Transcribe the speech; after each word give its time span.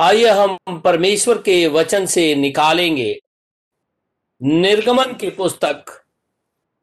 आइए 0.00 0.28
हम 0.28 0.80
परमेश्वर 0.80 1.38
के 1.38 1.66
वचन 1.68 2.06
से 2.06 2.34
निकालेंगे। 2.34 3.20
निर्गमन 4.42 5.12
की 5.14 5.30
पुस्तक 5.30 6.04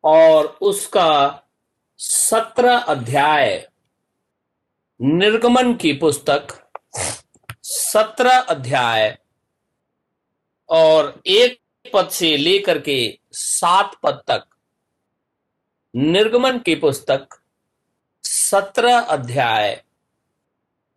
और 0.03 0.57
उसका 0.61 1.41
सत्रह 1.97 2.77
अध्याय। 2.77 3.69
निर्गमन 5.01 5.73
की 5.73 5.93
पुस्तक, 5.93 6.47
सत्रह 7.63 8.37
अध्याय 8.37 9.17
और 10.69 11.21
एक 11.25 11.59
पद 11.93 12.09
से 12.09 12.37
लेकर 12.37 12.79
के 12.79 13.19
सात 13.31 13.95
पद 14.03 14.21
तक। 14.27 14.43
निर्गमन 15.95 16.59
की 16.59 16.75
पुस्तक, 16.75 17.27
सत्रह 18.23 18.99
अध्याय, 18.99 19.83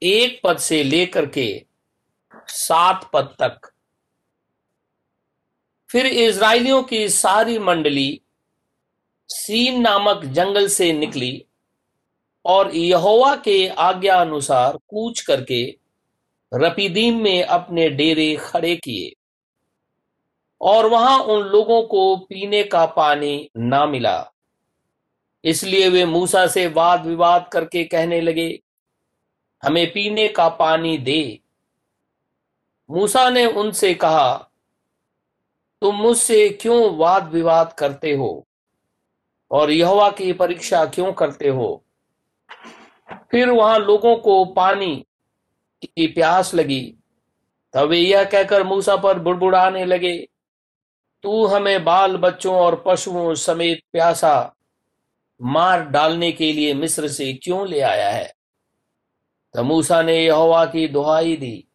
एक 0.02 0.40
पद 0.44 0.58
से 0.58 0.82
लेकर 0.82 1.26
के 1.26 1.69
सात 2.50 3.10
पद 3.12 3.34
तक। 3.38 3.70
फिर 5.90 6.06
इसराइलियों 6.06 6.82
की 6.82 7.08
सारी 7.08 7.58
मंडली 7.58 8.20
सीन 9.30 9.80
नामक 9.80 10.24
जंगल 10.24 10.66
से 10.68 10.92
निकली 10.92 11.44
और 12.44 12.74
यहोवा 12.74 13.34
के 13.36 13.66
आज्ञा 13.68 14.20
अनुसार 14.20 14.76
कूच 14.88 15.20
करके 15.20 15.62
रपीदीम 16.52 17.22
में 17.22 17.42
अपने 17.42 17.88
डेरे 17.90 18.34
खड़े 18.36 18.74
किए 18.76 19.12
और 20.60 20.86
वहाँ 20.86 21.18
उन 21.18 21.42
लोगों 21.42 21.82
को 21.82 22.16
पीने 22.18 22.62
का 22.64 22.84
पानी 22.86 23.50
ना 23.56 23.84
मिला। 23.86 24.32
इसलिए 25.44 25.88
वे 25.88 26.04
मूसा 26.04 26.46
से 26.46 26.66
वाद 26.68 27.06
विवाद 27.06 27.48
करके 27.52 27.84
कहने 27.84 28.20
लगे, 28.20 28.48
हमें 29.62 29.86
पीने 29.92 30.26
का 30.28 30.48
पानी 30.48 30.96
दे। 30.98 31.40
मूसा 32.90 33.30
ने 33.30 33.46
उनसे 33.46 33.94
कहा, 33.94 34.34
तुम 35.80 35.94
मुझसे 35.94 36.48
क्यों 36.48 36.96
वाद 36.96 37.28
विवाद 37.28 37.72
करते 37.72 38.14
हो? 38.14 38.46
और 39.50 39.70
यहोवा 39.70 40.10
की 40.10 40.32
परीक्षा 40.32 40.86
क्यों 40.86 41.12
करते 41.12 41.48
हो? 41.48 41.84
फिर 43.30 43.50
वहाँ 43.50 43.78
लोगों 43.78 44.16
को 44.16 44.44
पानी 44.44 45.06
की 45.84 46.06
प्यास 46.06 46.54
लगी। 46.54 46.94
तब 47.72 47.88
वे 47.88 47.98
यह 47.98 48.24
कहकर 48.24 48.62
मूसा 48.62 48.96
पर 48.96 49.18
बुड़बुड़ाने 49.18 49.84
लगे, 49.84 50.28
तू 51.22 51.46
हमें 51.46 51.84
बाल 51.84 52.16
बच्चों 52.16 52.54
और 52.54 52.84
पशुओं 52.86 53.34
समेत 53.34 53.80
प्यासा 53.92 54.54
मार 55.42 55.84
डालने 55.84 56.32
के 56.32 56.52
लिए 56.52 56.74
मिस्र 56.74 57.08
से 57.08 57.32
क्यों 57.32 57.68
ले 57.68 57.80
आया 57.80 58.10
है? 58.10 58.32
तब 59.54 59.60
मूसा 59.60 60.02
ने 60.02 60.24
यहोवा 60.24 60.64
की 60.66 60.88
दुहाई 60.88 61.36
दी। 61.36 61.66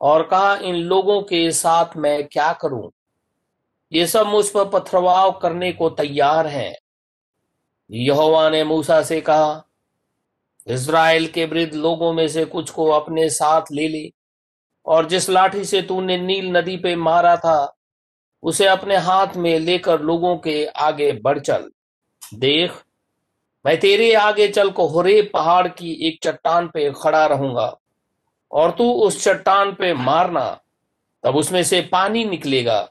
और 0.00 0.22
कहा, 0.22 0.56
इन 0.56 0.74
लोगों 0.74 1.22
के 1.22 1.50
साथ 1.52 1.96
मैं 1.96 2.26
क्या 2.26 2.52
करूँ? 2.52 2.90
ये 3.92 4.06
सब 4.06 4.26
मुझ 4.26 4.48
पर 4.48 4.64
पथरवाव 4.64 5.32
करने 5.32 5.72
को 5.72 5.90
तैयार 5.90 6.46
हैं। 6.46 6.74
यहोवा 7.90 8.50
ने 8.50 8.64
मूसा 8.64 9.02
से 9.02 9.20
कहा, 9.20 9.64
इज़राइल 10.66 11.26
के 11.26 11.44
वृद्ध 11.44 11.74
लोगों 11.74 12.12
में 12.12 12.28
से 12.28 12.44
कुछ 12.44 12.70
को 12.70 12.90
अपने 12.90 13.30
साथ 13.30 13.62
ले 13.72 13.88
ले, 13.88 14.10
और 14.86 15.06
जिस 15.06 15.30
लाठी 15.30 15.64
से 15.64 15.82
तूने 15.82 16.18
नील 16.18 16.56
नदी 16.56 16.76
पे 16.76 16.96
मारा 16.96 17.36
था, 17.36 17.76
उसे 18.42 18.66
अपने 18.66 18.96
हाथ 18.96 19.36
में 19.36 19.58
लेकर 19.58 20.00
लोगों 20.00 20.36
के 20.36 20.66
आगे 20.66 21.12
बढ़ 21.12 21.38
चल। 21.38 21.70
देख, 22.34 22.72
मैं 23.66 23.80
तेरे 23.80 24.14
आगे 24.14 24.48
चल 24.48 24.70
को 24.70 24.86
होरे 24.86 25.22
पहाड़ 25.22 25.68
की 25.68 26.08
एक 26.08 26.18
चट्टान 26.22 26.68
पे 26.68 26.92
खड़ा 27.02 27.26
रहूँगा। 27.26 27.76
और 28.54 28.70
तू 28.70 28.90
उस 28.92 29.22
चट्टान 29.24 29.72
पे 29.72 29.92
मारना, 29.94 30.60
तब 31.24 31.36
उसमें 31.36 31.62
से 31.62 31.80
पानी 31.82 32.24
निकलेगा, 32.24 32.88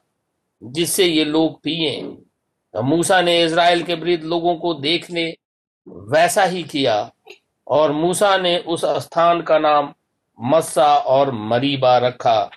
जिससे 0.62 1.06
ये 1.06 1.26
लोग 1.26 1.62
पिए 1.62 2.02
तब 2.74 2.84
मूसा 2.84 3.22
ने 3.22 3.42
इज़राइल 3.44 3.84
के 3.84 3.94
वृद्ध 3.94 4.24
लोगों 4.24 4.56
को 4.56 4.74
देखने 4.74 5.26
वैसा 5.88 6.44
ही 6.44 6.64
किया, 6.64 7.12
और 7.68 7.92
मूसा 7.92 8.38
ने 8.38 8.58
उस 8.58 8.86
स्थान 8.86 9.42
का 9.42 9.58
नाम 9.60 9.94
मस्सा 10.40 10.96
और 10.98 11.32
मरीबा 11.32 11.98
रखा। 11.98 12.50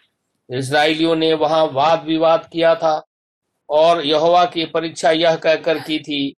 इसराइलियों 0.51 1.17
ने 1.17 1.33
वहाँ 1.35 1.65
वाद 1.67 2.05
विवाद 2.05 2.49
किया 2.53 2.75
था, 2.75 3.03
और 3.69 4.05
यहोवा 4.07 4.45
की 4.45 4.65
परीक्षा 4.65 5.11
यह 5.11 5.37
कहकर 5.37 5.79
की 5.79 5.99
थी, 5.99 6.37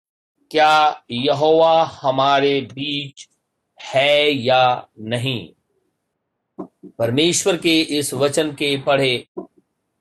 क्या 0.52 1.04
यहोवा 1.12 1.84
हमारे 2.02 2.60
बीच 2.62 3.28
है 3.80 4.32
या 4.32 4.88
नहीं? 5.00 5.50
परमेश्वर 6.86 7.58
के 7.58 7.82
इस 7.82 8.14
वचन 8.14 8.52
के 8.52 8.82
पढ़े 8.82 9.28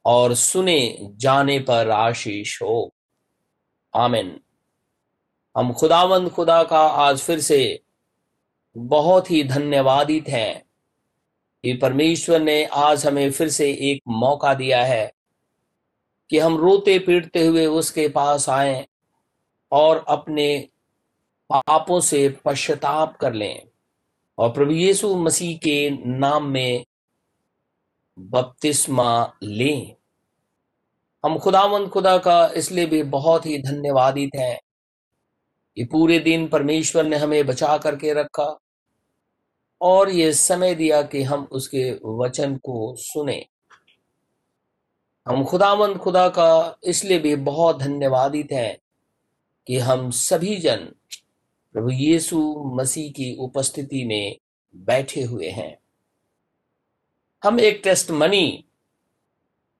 और 0.04 0.34
सुने 0.34 0.98
जाने 1.02 1.58
पर 1.58 1.90
आशीष 1.90 2.62
हो। 2.62 2.94
आमिन। 3.94 4.40
हम 5.56 5.72
खुदावंद 5.72 6.30
खुदा 6.30 6.62
का 6.62 6.80
आज 6.80 7.18
फिर 7.18 7.40
से 7.40 7.82
बहुत 8.76 9.30
ही 9.30 9.44
धन्यवादित 9.44 10.28
हैं 10.28 10.62
कि 11.62 11.72
परमेश्वर 11.72 12.40
ने 12.40 12.64
आज 12.64 13.06
हमें 13.06 13.30
फिर 13.30 13.48
से 13.48 13.72
एक 13.72 14.02
मौका 14.08 14.54
दिया 14.54 14.84
है 14.84 15.12
कि 16.30 16.38
हम 16.38 16.56
रोते 16.56 16.98
पीटते 16.98 17.46
हुए 17.46 17.66
उसके 17.66 18.08
पास 18.08 18.48
आए 18.48 18.88
और 19.72 20.04
अपने 20.08 20.68
पापों 21.50 22.00
से 22.00 22.36
पश्चाताप 22.44 23.16
कर 23.16 23.32
लें। 23.32 23.68
और 24.38 24.52
प्रभु 24.52 24.72
यीशु 24.72 25.16
मसीह 25.16 25.56
के 25.56 25.90
नाम 26.06 26.46
में 26.46 26.84
बपतिस्मा 28.18 29.32
लें। 29.42 29.96
हम 31.24 31.38
खुदावंद 31.38 31.88
खुदा 31.88 32.18
का 32.18 32.46
इसलिए 32.56 32.86
भी 32.86 33.02
बहुत 33.02 33.46
ही 33.46 33.58
धन्यवादित 33.58 34.30
हैं 34.36 34.60
कि 35.76 35.84
पूरे 35.84 36.18
दिन 36.18 36.48
परमेश्वर 36.48 37.04
ने 37.04 37.16
हमें 37.16 37.46
बचा 37.46 37.78
करके 37.78 38.12
रखा 38.12 38.60
और 39.80 40.10
ये 40.10 40.32
समय 40.32 40.74
दिया 40.74 41.02
कि 41.02 41.22
हम 41.22 41.48
उसके 41.52 42.00
वचन 42.04 42.56
को 42.56 42.96
सुने। 42.96 43.46
हम 45.28 45.44
खुदावंद 45.44 45.96
खुदा 45.96 46.28
का 46.28 46.78
इसलिए 46.84 47.18
भी 47.18 47.36
बहुत 47.36 47.78
धन्यवादित 47.78 48.52
हैं 48.52 48.78
कि 49.66 49.78
हम 49.78 50.10
सभी 50.10 50.56
जन 50.56 50.92
प्रभु 51.76 51.90
यीशु 51.90 52.38
मसीह 52.66 53.10
की 53.10 53.36
उपस्थिति 53.36 54.04
में 54.04 54.36
बैठे 54.76 55.22
हुए 55.22 55.48
हैं। 55.48 55.78
हम 57.44 57.60
एक 57.60 57.80
टेस्ट 57.84 58.10
मनी 58.10 58.64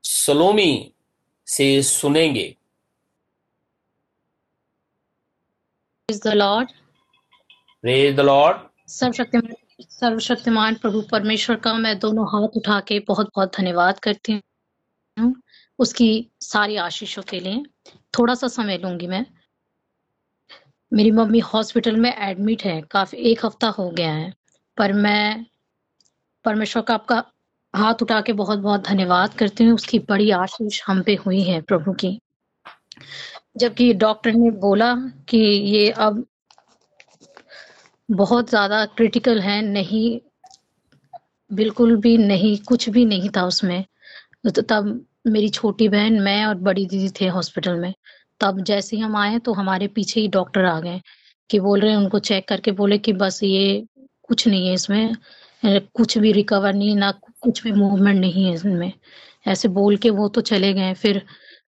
सलोमी 0.02 0.92
से 1.46 1.82
सुनेंगे। 1.82 2.56
Praise 6.08 6.26
the 6.26 6.66
praise 7.82 8.16
the 8.16 8.20
lord 8.20 8.56
सर्वशक्तिमान 8.88 9.54
सर्वशक्तिमान 9.80 10.74
प्रभु 10.74 11.00
परमेश्वर 11.02 11.56
का 11.56 11.74
मैं 11.74 11.98
दोनों 11.98 12.26
हाथ 12.26 12.56
उठा 12.56 12.80
के 12.80 12.98
बहुत 13.00 13.26
बहुत 13.26 13.56
धन्यवाद 13.56 13.98
करती 13.98 14.40
हूँ। 15.18 15.34
उसकी 15.78 16.30
सारी 16.40 16.76
आशीषों 16.76 17.22
के 17.22 17.40
लिए 17.40 17.62
थोड़ा 18.18 18.34
सा 18.34 18.48
समय 18.48 18.78
लूँगी 18.78 19.06
मैं। 19.06 19.35
मेरी 20.92 21.10
मम्मी 21.10 21.38
हॉस्पिटल 21.38 21.96
में 21.96 22.14
एडमिट 22.16 22.62
है, 22.62 22.80
काफ़ी 22.80 23.18
एक 23.18 23.44
हफ़्ता 23.44 23.68
हो 23.68 23.90
गया 23.90 24.12
है। 24.12 24.32
पर 24.78 24.92
मैं 24.92 25.46
परमेश्वर 26.44 26.82
का 26.82 26.94
आपका 26.94 27.22
हाथ 27.74 28.02
उठा 28.02 28.20
के 28.20 28.32
बहुत 28.32 28.58
बहुत 28.58 28.86
धन्यवाद 28.88 29.34
करती 29.34 29.64
हूँ। 29.64 29.74
उसकी 29.74 29.98
बड़ी 29.98 30.30
आशीष 30.30 30.82
हम 30.86 31.02
पे 31.02 31.14
हुई 31.14 31.42
है 31.42 31.60
प्रभु 31.60 31.92
की। 31.92 32.18
जबकि 33.56 33.92
डॉक्टर 33.94 34.32
ने 34.32 34.50
बोला 34.50 34.94
कि 35.28 35.38
ये 35.38 35.90
अब 35.90 36.24
बहुत 38.10 38.48
ज़्यादा 38.48 38.84
क्रिटिकल 38.86 39.40
है, 39.40 39.60
नहीं, 39.62 40.20
बिल्कुल 41.50 41.96
भी 41.96 42.16
नहीं, 42.18 42.58
कुछ 42.58 42.88
भी 42.88 43.04
नहीं 43.04 43.30
था 43.36 43.44
उसमें। 43.46 43.84
तो 44.54 44.62
तब 44.62 45.06
मेरी 45.26 45.48
छोटी 45.48 45.88
बहन, 45.88 46.20
मैं 46.20 46.44
और 46.46 46.54
बड़ी 46.54 46.86
दीदी 46.86 47.08
थे 47.20 47.28
हॉस्पिटल 47.28 47.74
में। 47.74 47.94
तब 48.40 48.60
जैसे 48.64 48.96
ही 48.96 49.02
हम 49.02 49.16
आए 49.16 49.38
तो 49.38 49.52
हमारे 49.52 49.88
पीछे 49.88 50.20
ही 50.20 50.28
डॉक्टर 50.28 50.64
आ 50.64 50.78
गए 50.80 51.00
कि 51.50 51.60
बोल 51.60 51.80
रहे 51.80 51.90
हैं, 51.90 51.98
उनको 51.98 52.18
चेक 52.20 52.48
करके 52.48 52.72
बोले 52.72 52.98
कि 52.98 53.12
बस 53.14 53.42
ये 53.42 53.86
कुछ 54.28 54.46
नहीं 54.48 54.68
है 54.68 54.74
इसमें 54.74 55.14
कुछ 55.62 56.16
भी 56.18 56.32
रिकवर 56.32 56.74
नहीं, 56.74 56.96
ना 56.96 57.10
कुछ 57.42 57.62
भी 57.64 57.72
मूवमेंट 57.72 58.20
नहीं 58.20 58.44
है 58.46 58.52
इसमें। 58.54 58.92
ऐसे 59.46 59.68
बोल 59.68 59.96
के 59.96 60.10
वो 60.10 60.28
तो 60.28 60.40
चले 60.42 60.72
गए। 60.74 60.92
फिर 60.94 61.22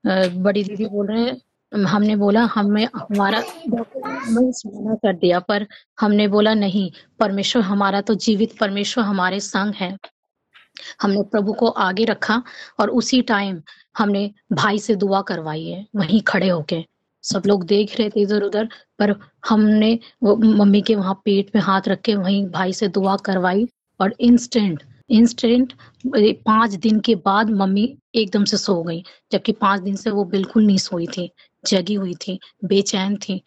बड़ी 0.05 0.63
दीदी 0.65 0.87
बोल 0.87 1.07
रहे 1.07 1.23
हैं, 1.23 1.37
हमने 1.73 2.17
बोला 2.17 2.43
हमें 2.55 2.85
हमारा 2.87 3.41
मना 3.69 4.95
कर 4.95 5.13
दिया, 5.15 5.39
पर 5.41 5.67
हमने 6.01 6.29
बोला, 6.29 6.55
नहीं, 6.55 6.91
परमेश्वर 7.21 7.63
हमारा 7.63 8.01
तो 8.01 8.15
जीवित 8.17 8.57
परमेश्वर 8.61 9.05
हमारे 9.05 9.41
संग 9.41 9.75
है। 9.75 9.97
हमने 11.03 11.23
प्रभु 11.23 11.53
को 11.53 11.69
आगे 11.83 12.05
रखा 12.05 12.43
और 12.81 12.91
उसी 12.91 13.21
टाइम 13.25 13.61
हमने 13.97 14.31
भाई 14.53 14.79
से 14.79 14.95
दुआ 14.97 15.21
करवाई 15.23 15.65
है, 15.67 15.87
वहीं 15.97 16.21
खड़े 16.29 16.49
होके। 16.49 16.85
सब 17.25 17.43
लोग 17.47 17.65
देख 17.67 17.99
रहे 17.99 18.11
थे 18.11 18.21
इधर 18.21 18.43
उधर, 18.43 18.69
पर 18.99 19.15
हमने 19.49 19.99
वो 20.23 20.37
मम्मी 20.37 20.81
के 20.83 20.95
वहाँ 20.95 21.15
पेट 21.25 21.51
में 21.55 21.63
हाथ 21.63 21.89
रख 21.89 22.01
के 22.01 22.15
वहीं 22.17 22.45
भाई 22.51 22.73
से 22.73 22.89
दुआ 22.89 23.17
करवाई, 23.27 23.67
और 24.01 24.15
इंस्टेंट 24.21 24.83
इंस्टेंट 25.11 25.73
पाँच 26.47 26.75
दिन 26.77 26.99
के 27.01 27.15
बाद 27.15 27.51
मम्मी 27.51 27.83
एकदम 28.15 28.45
से 28.45 28.57
सो 28.57 28.83
गई, 28.83 29.03
जबकि 29.33 29.53
पाँच 29.53 29.81
दिन 29.81 29.97
से 29.97 30.11
वो 30.11 30.25
बिल्कुल 30.25 30.67
नहीं 30.67 30.79
सोई 30.79 31.07
थी, 31.07 31.31
जगी 31.65 31.95
हुई 31.95 32.15
थी, 32.15 32.39
बेचैन 32.65 33.17
थी, 33.17 33.41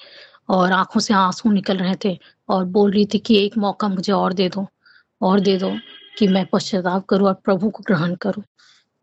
और 0.50 0.72
आँखों 0.72 1.00
से 1.00 1.14
आँसू 1.14 1.52
निकल 1.52 1.78
रहे 1.78 1.96
थे, 2.06 2.18
और 2.50 2.66
बोल 2.66 2.92
रही 2.92 3.06
थी 3.06 3.20
कि 3.20 3.38
एक 3.46 3.58
मौका 3.58 3.88
मुझे 3.88 4.14
और 4.14 4.34
दे 4.34 4.50
दो, 4.50 4.66
और 5.22 5.40
दे 5.40 5.58
दो 5.58 5.72
कि 6.18 6.28
मैं 6.28 6.46
पश्चाताप 6.54 7.06
करूँ 7.06 7.28
और 7.28 7.34
प्रभु 7.46 7.70
को 7.70 7.84
ग्रहण 7.88 8.16
करूँ। 8.16 8.44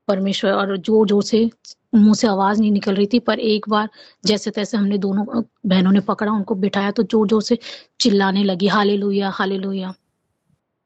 परमेश्वर 0.08 0.52
और 0.52 0.76
ज़ोर 0.78 1.06
ज़ोर 1.08 1.22
से 1.24 1.48
मुँह 1.94 2.14
से 2.14 2.26
आवाज़ 2.28 2.60
नहीं 2.60 2.70
निकल 2.72 2.94
रही 2.94 3.06
थी, 3.06 3.18
पर 3.20 3.38
एक 3.40 3.68
बार 3.68 3.88
जैसे 4.24 4.50
तैसे 4.50 4.76
हमने 4.76 4.98
दोनों 4.98 5.24
बहनों 5.66 5.92
ने 5.92 6.00
पकड़ा, 6.02 6.32
उनको 6.32 6.54
बिठाया 6.56 6.90
तो 6.90 7.02
ज़ोर 7.04 7.28
ज़ोर 7.28 7.42
से 7.42 7.58
चिल्लाने 8.00 8.44
लगी 8.44 8.68
हाले 8.68 8.96
लोहिया 8.96 9.30
हाले 9.30 9.58
लोहिया 9.58 9.94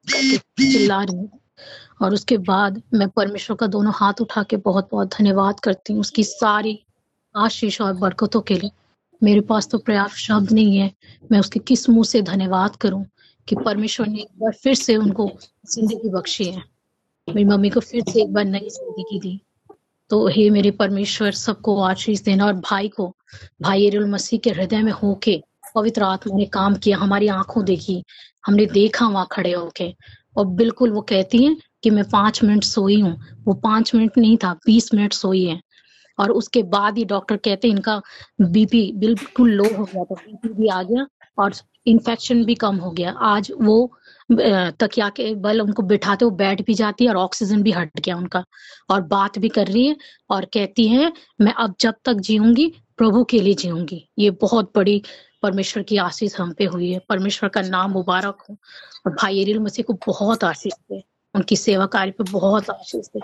चिल्ला 0.07 1.03
रही 1.03 1.29
और 2.03 2.15
उसके 2.15 2.37
बाद 2.41 2.83
मैं 2.95 3.09
परमेश्वर 3.11 3.57
का 3.57 3.67
दोनों 3.69 3.93
हाथ 3.97 4.21
उठा 4.21 4.43
के 4.43 4.57
बहुत 4.59 4.89
बहुत 4.93 5.09
धन्यवाद 5.17 5.61
करती 5.61 5.93
हूँ 5.93 6.01
उसकी 6.01 6.25
सारी 6.25 6.79
आशीष 7.35 7.81
और 7.81 7.93
बरकतों 7.95 8.41
के 8.41 8.55
लिए। 8.55 8.71
मेरे 9.23 9.41
पास 9.43 9.69
तो 9.69 9.79
पर्याप्त 9.79 10.15
शब्द 10.17 10.53
नहीं 10.53 10.79
है, 10.79 10.91
मैं 11.33 11.41
उसके 11.41 11.61
किस 11.61 11.89
मुँह 11.91 12.05
से 12.05 12.23
धन्यवाद 12.25 12.77
करूँ 12.77 13.05
कि 13.49 13.57
परमेश्वर 13.57 14.07
ने 14.07 14.21
एक 14.21 14.29
बार 14.41 14.53
फिर 14.63 14.75
से 14.77 14.97
उनको 14.97 15.31
ज़िंदगी 15.67 16.09
बख्शी 16.11 16.45
है। 16.45 16.63
मेरी 17.35 17.45
मम्मी 17.45 17.71
को 17.71 17.81
फिर 17.81 18.03
से 18.11 18.23
एक 18.23 18.33
बार 18.33 18.45
नई 18.45 18.69
ज़िंदगी 18.71 19.19
दी 19.21 19.41
तो 20.11 20.27
हे 20.29 20.49
मेरे 20.51 20.71
परमेश्वर, 20.71 21.33
सबको 21.33 21.81
आशीष 21.81 22.21
देना 22.21 22.47
और 22.47 22.53
भाई 22.53 22.89
को, 22.89 23.07
भाई 23.63 23.87
एरुल 23.87 24.09
मसीह 24.11 24.39
के 24.39 24.51
हृदय 24.51 24.83
में 24.83 24.93
होके, 24.93 25.41
पवित्र 25.75 26.03
आत्मा 26.03 26.37
ने 26.37 26.45
काम 26.47 26.75
किया, 26.75 26.99
हमारी 26.99 27.29
आँखों 27.29 27.65
देखी, 27.65 28.03
हमने 28.47 28.67
देखा 28.67 29.09
वहाँ 29.09 29.27
खड़े 29.33 29.53
होके। 29.53 29.95
और 30.37 30.47
बिल्कुल 30.47 30.91
वो 30.91 31.01
कहती 31.01 31.45
है 31.45 31.57
कि 31.83 31.91
मैं 31.91 32.05
पाँच 32.05 32.43
मिनट 32.45 32.65
सोई 32.65 33.01
हूँ। 33.01 33.17
वो 33.45 33.55
पाँच 33.55 33.95
मिनट 33.95 34.19
नहीं 34.19 34.37
था, 34.37 34.53
बीस 34.67 34.93
मिनट 34.95 35.13
सोई 35.13 35.45
है। 35.45 35.61
और 36.19 36.31
उसके 36.31 36.63
बाद 36.63 36.99
ही 36.99 37.05
डॉक्टर 37.05 37.37
कहते 37.37 37.69
इनका 37.69 38.01
बीपी 38.41 38.91
बिल्कुल 38.97 39.51
लो 39.51 39.65
हो 39.65 39.85
गया 39.85 40.05
था, 40.05 40.15
बीपी 40.15 40.49
भी 40.49 40.69
आ 40.69 40.83
गया 40.83 41.07
और 41.39 41.53
इन्फेक्शन 41.87 42.45
भी 42.45 42.55
कम 42.55 42.77
हो 42.77 42.91
गया। 42.91 43.11
आज 43.11 43.53
वो 43.61 43.93
तकिया 44.31 45.09
के 45.09 45.35
बल 45.35 45.61
उनको 45.61 45.83
बिठाते, 45.83 46.25
वो 46.25 46.31
बैठ 46.31 46.63
भी 46.63 46.75
जाती 46.75 47.05
है 47.05 47.11
और 47.11 47.17
ऑक्सीजन 47.17 47.63
भी 47.63 47.71
हट 47.73 48.01
गया 48.01 48.17
उनका 48.17 48.45
और 48.91 49.01
बात 49.03 49.39
भी 49.39 49.49
कर 49.49 49.67
रही 49.67 49.87
है 49.87 49.97
और 50.31 50.45
कहती 50.45 50.87
है, 50.89 51.13
मैं 51.41 51.53
अब 51.55 51.75
जब 51.81 51.95
तक 52.05 52.21
जीऊँगी, 52.21 52.73
प्रभु 52.97 53.25
के 53.25 53.41
लिए 53.41 53.55
जीऊँगी। 53.55 54.09
ये 54.19 54.31
बहुत 54.31 54.73
बड़ी 54.77 55.03
परमेश्वर 55.43 55.83
की 55.83 55.97
आशीष 55.97 56.39
हम 56.41 56.53
पे 56.53 56.65
हुई 56.65 56.91
है। 56.91 56.99
परमेश्वर 57.09 57.49
का 57.49 57.63
नाम 57.63 57.91
मुबारक 57.91 58.43
हो। 58.49 58.57
और 59.07 59.13
भाई 59.13 59.41
एरिल 59.41 59.59
मसीह 59.59 59.85
को 59.85 59.93
बहुत 60.07 60.45
आशीष 60.45 60.73
दे 60.93 61.03
उनकी 61.35 61.57
सेवा 61.57 61.87
कार्य 61.87 62.11
पे 62.11 62.25
बहुत 62.31 62.71
आशीष 62.71 63.07
दे 63.07 63.21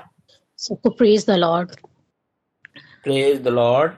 सबको 0.59 0.91
praise 0.91 1.27
the 1.27 1.31
lord 1.31 1.71
praise 3.05 3.43
the 3.43 3.49
lord 3.49 3.93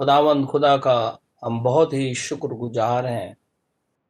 खुदावंद 0.00 0.46
खुदा 0.46 0.76
का 0.76 0.96
हम 1.44 1.62
बहुत 1.62 1.92
ही 1.92 2.14
शुक्रगुजार 2.14 3.06
हैं 3.06 3.36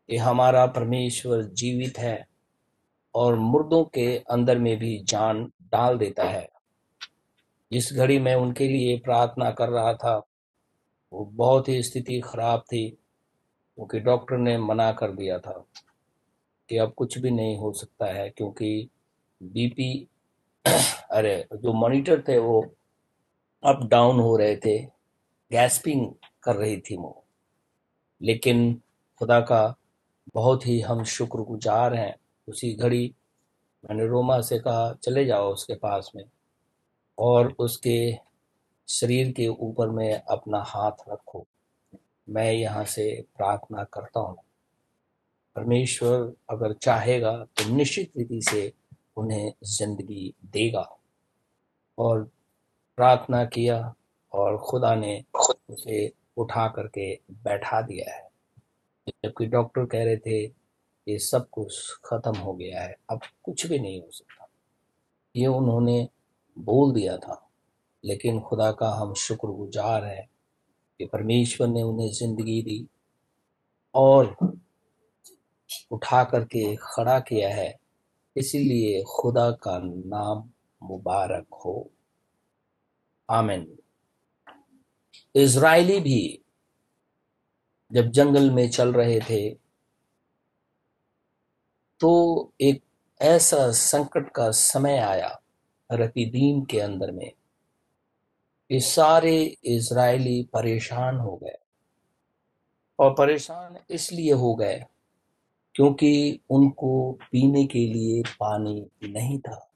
कि 0.09 0.17
हमारा 0.17 0.67
परमेश्वर 0.67 1.43
जीवित 1.43 1.99
है 1.99 2.29
और 3.15 3.35
मुर्दों 3.35 3.85
के 3.85 4.19
अंदर 4.19 4.59
में 4.59 4.79
भी 4.79 5.05
जान 5.05 5.53
डाल 5.63 5.99
देता 5.99 6.25
है। 6.25 6.49
जिस 7.73 7.93
घड़ी 7.93 8.19
मैं 8.19 8.35
उनके 8.35 8.69
लिए 8.69 8.99
प्रार्थना 8.99 9.51
कर 9.51 9.69
रहा 9.69 9.95
था, 9.95 10.27
वो 11.13 11.25
बहुत 11.25 11.69
ही 11.69 11.83
स्थिति 11.83 12.21
खराब 12.21 12.61
थी, 12.61 12.91
क्योंकि 13.77 14.01
डॉक्टर 14.01 14.37
ने 14.37 14.59
मना 14.59 14.93
कर 14.93 15.13
दिया 15.13 15.39
था 15.39 15.67
कि 16.69 16.77
अब 16.77 16.93
कुछ 16.93 17.19
भी 17.19 17.31
नहीं 17.31 17.59
हो 17.59 17.73
सकता 17.73 18.07
है, 18.07 18.31
क्योंकि 18.31 18.89
बीपी, 19.43 20.09
अरे, 21.11 21.47
जो 21.55 21.73
मॉनिटर 21.73 22.23
थे 22.29 22.39
वो 22.39 22.75
अप 23.65 23.89
डाउन 23.91 24.21
हो 24.21 24.37
रहे 24.37 24.57
थे, 24.57 24.79
गैस्पिंग 25.53 26.15
कर 26.43 26.57
रही 26.57 26.81
थी 26.81 26.97
वो। 26.97 27.22
लेकिन 28.23 28.81
खुदा 29.19 29.41
का 29.41 29.75
बहुत 30.35 30.67
ही 30.67 30.81
हम 30.81 31.05
शुक्रगुजार 31.05 31.95
हैं। 31.95 32.15
उसी 32.49 32.75
घड़ी 32.75 33.15
मैंने 33.85 34.07
रोमा 34.07 34.41
से 34.41 34.59
कहा, 34.59 34.93
चले 34.93 35.25
जाओ 35.25 35.53
उसके 35.53 35.75
पास 35.75 36.13
में। 36.17 36.25
और 37.19 37.55
उसके 37.59 38.19
शरीर 38.89 39.33
के 39.33 39.49
ऊपर 39.49 39.89
में 39.89 40.23
अपना 40.23 40.63
हाथ 40.67 40.93
रखो। 41.09 41.47
मैं 42.29 42.53
यहाँ 42.53 42.85
से 42.85 43.25
प्रार्थना 43.37 43.85
करता 43.85 44.21
हूँ। 44.21 44.37
परमेश्वर 45.57 46.33
अगर 46.51 46.73
चाहेगा 46.73 47.33
तो 47.37 47.75
निश्चित 47.75 48.13
रीति 48.19 48.41
से 48.43 48.73
उन्हें 49.17 49.53
ज़िंदगी 49.65 50.35
देगा। 50.45 50.99
और 51.99 52.23
प्रार्थना 52.97 53.45
किया 53.45 53.95
और 54.33 54.59
खुदा 54.59 54.95
ने 54.95 55.25
उसे 55.69 56.13
उठा 56.37 56.69
करके 56.69 57.15
बैठा 57.31 57.83
दिया 57.83 58.15
है। 58.15 58.29
जबकि 59.09 59.47
डॉक्टर 59.47 59.87
कह 59.87 60.05
रहे 60.05 60.17
थे, 60.17 60.45
ये 61.09 61.19
सब 61.19 61.49
कुछ 61.49 61.99
खत्म 62.05 62.37
हो 62.37 62.53
गया 62.55 62.83
है, 62.83 62.97
अब 63.11 63.21
कुछ 63.43 63.67
भी 63.67 63.79
नहीं 63.79 64.03
हो 64.03 64.11
सकता। 64.11 64.49
ये 65.37 65.47
उन्होंने 65.47 66.09
बोल 66.59 66.93
दिया 66.93 67.17
था। 67.17 67.49
लेकिन 68.05 68.41
खुदा 68.41 68.73
का 68.73 68.89
हम 68.89 69.15
शुक्रगुजार 69.15 70.05
हैं 70.05 70.31
कि 70.99 71.05
परमेश्वर 71.05 71.69
ने 71.69 71.83
उन्हें 71.83 72.09
ज़िंदगी 72.09 72.63
दी 72.63 72.87
और 73.95 74.37
उठा 75.91 76.25
करके 76.25 76.77
खड़ा 76.77 77.21
किया 77.21 77.55
है। 77.55 77.81
इसीलिए 78.37 79.03
खुदा 79.03 79.51
का 79.51 79.79
नाम 79.85 80.51
मुबारक 80.83 81.47
हो। 81.55 81.91
आमिन। 83.31 83.79
इज़राइली 85.35 86.01
भी 86.01 86.45
जब 87.93 88.11
जंगल 88.11 88.51
में 88.51 88.71
चल 88.71 88.93
रहे 88.93 89.21
थे 89.21 89.51
तो 92.01 92.53
एक 92.61 92.83
ऐसा 93.21 93.71
संकट 93.73 94.31
का 94.33 94.51
समय 94.51 94.99
आया 94.99 95.41
रपीदीन 95.93 96.65
के 96.65 96.81
अंदर 96.81 97.11
में 97.11 97.33
ये 98.71 98.81
सारे 98.81 99.57
इसराइली 99.65 100.43
परेशान 100.53 101.17
हो 101.17 101.37
गए। 101.37 101.57
और 102.99 103.15
परेशान 103.15 103.77
इसलिए 103.91 104.33
हो 104.33 104.55
गए 104.55 104.85
क्योंकि 105.75 106.41
उनको 106.51 107.13
पीने 107.13 107.65
के 107.67 107.79
लिए 107.79 108.23
पानी 108.41 108.87
नहीं 109.05 109.39
था। 109.39 109.69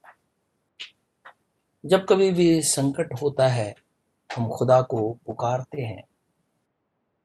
जब 1.85 2.05
कभी 2.05 2.31
भी 2.31 2.61
संकट 2.61 3.21
होता 3.21 3.47
है 3.47 3.75
हम 4.35 4.49
खुदा 4.49 4.81
को 4.81 5.17
पुकारते 5.25 5.81
हैं। 5.81 6.03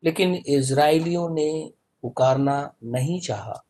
लेकिन 0.05 0.35
इसराइलियों 0.35 1.31
ने 1.31 1.73
पुकारना 2.03 2.75
नहीं 2.85 3.21
चाहा। 3.21 3.65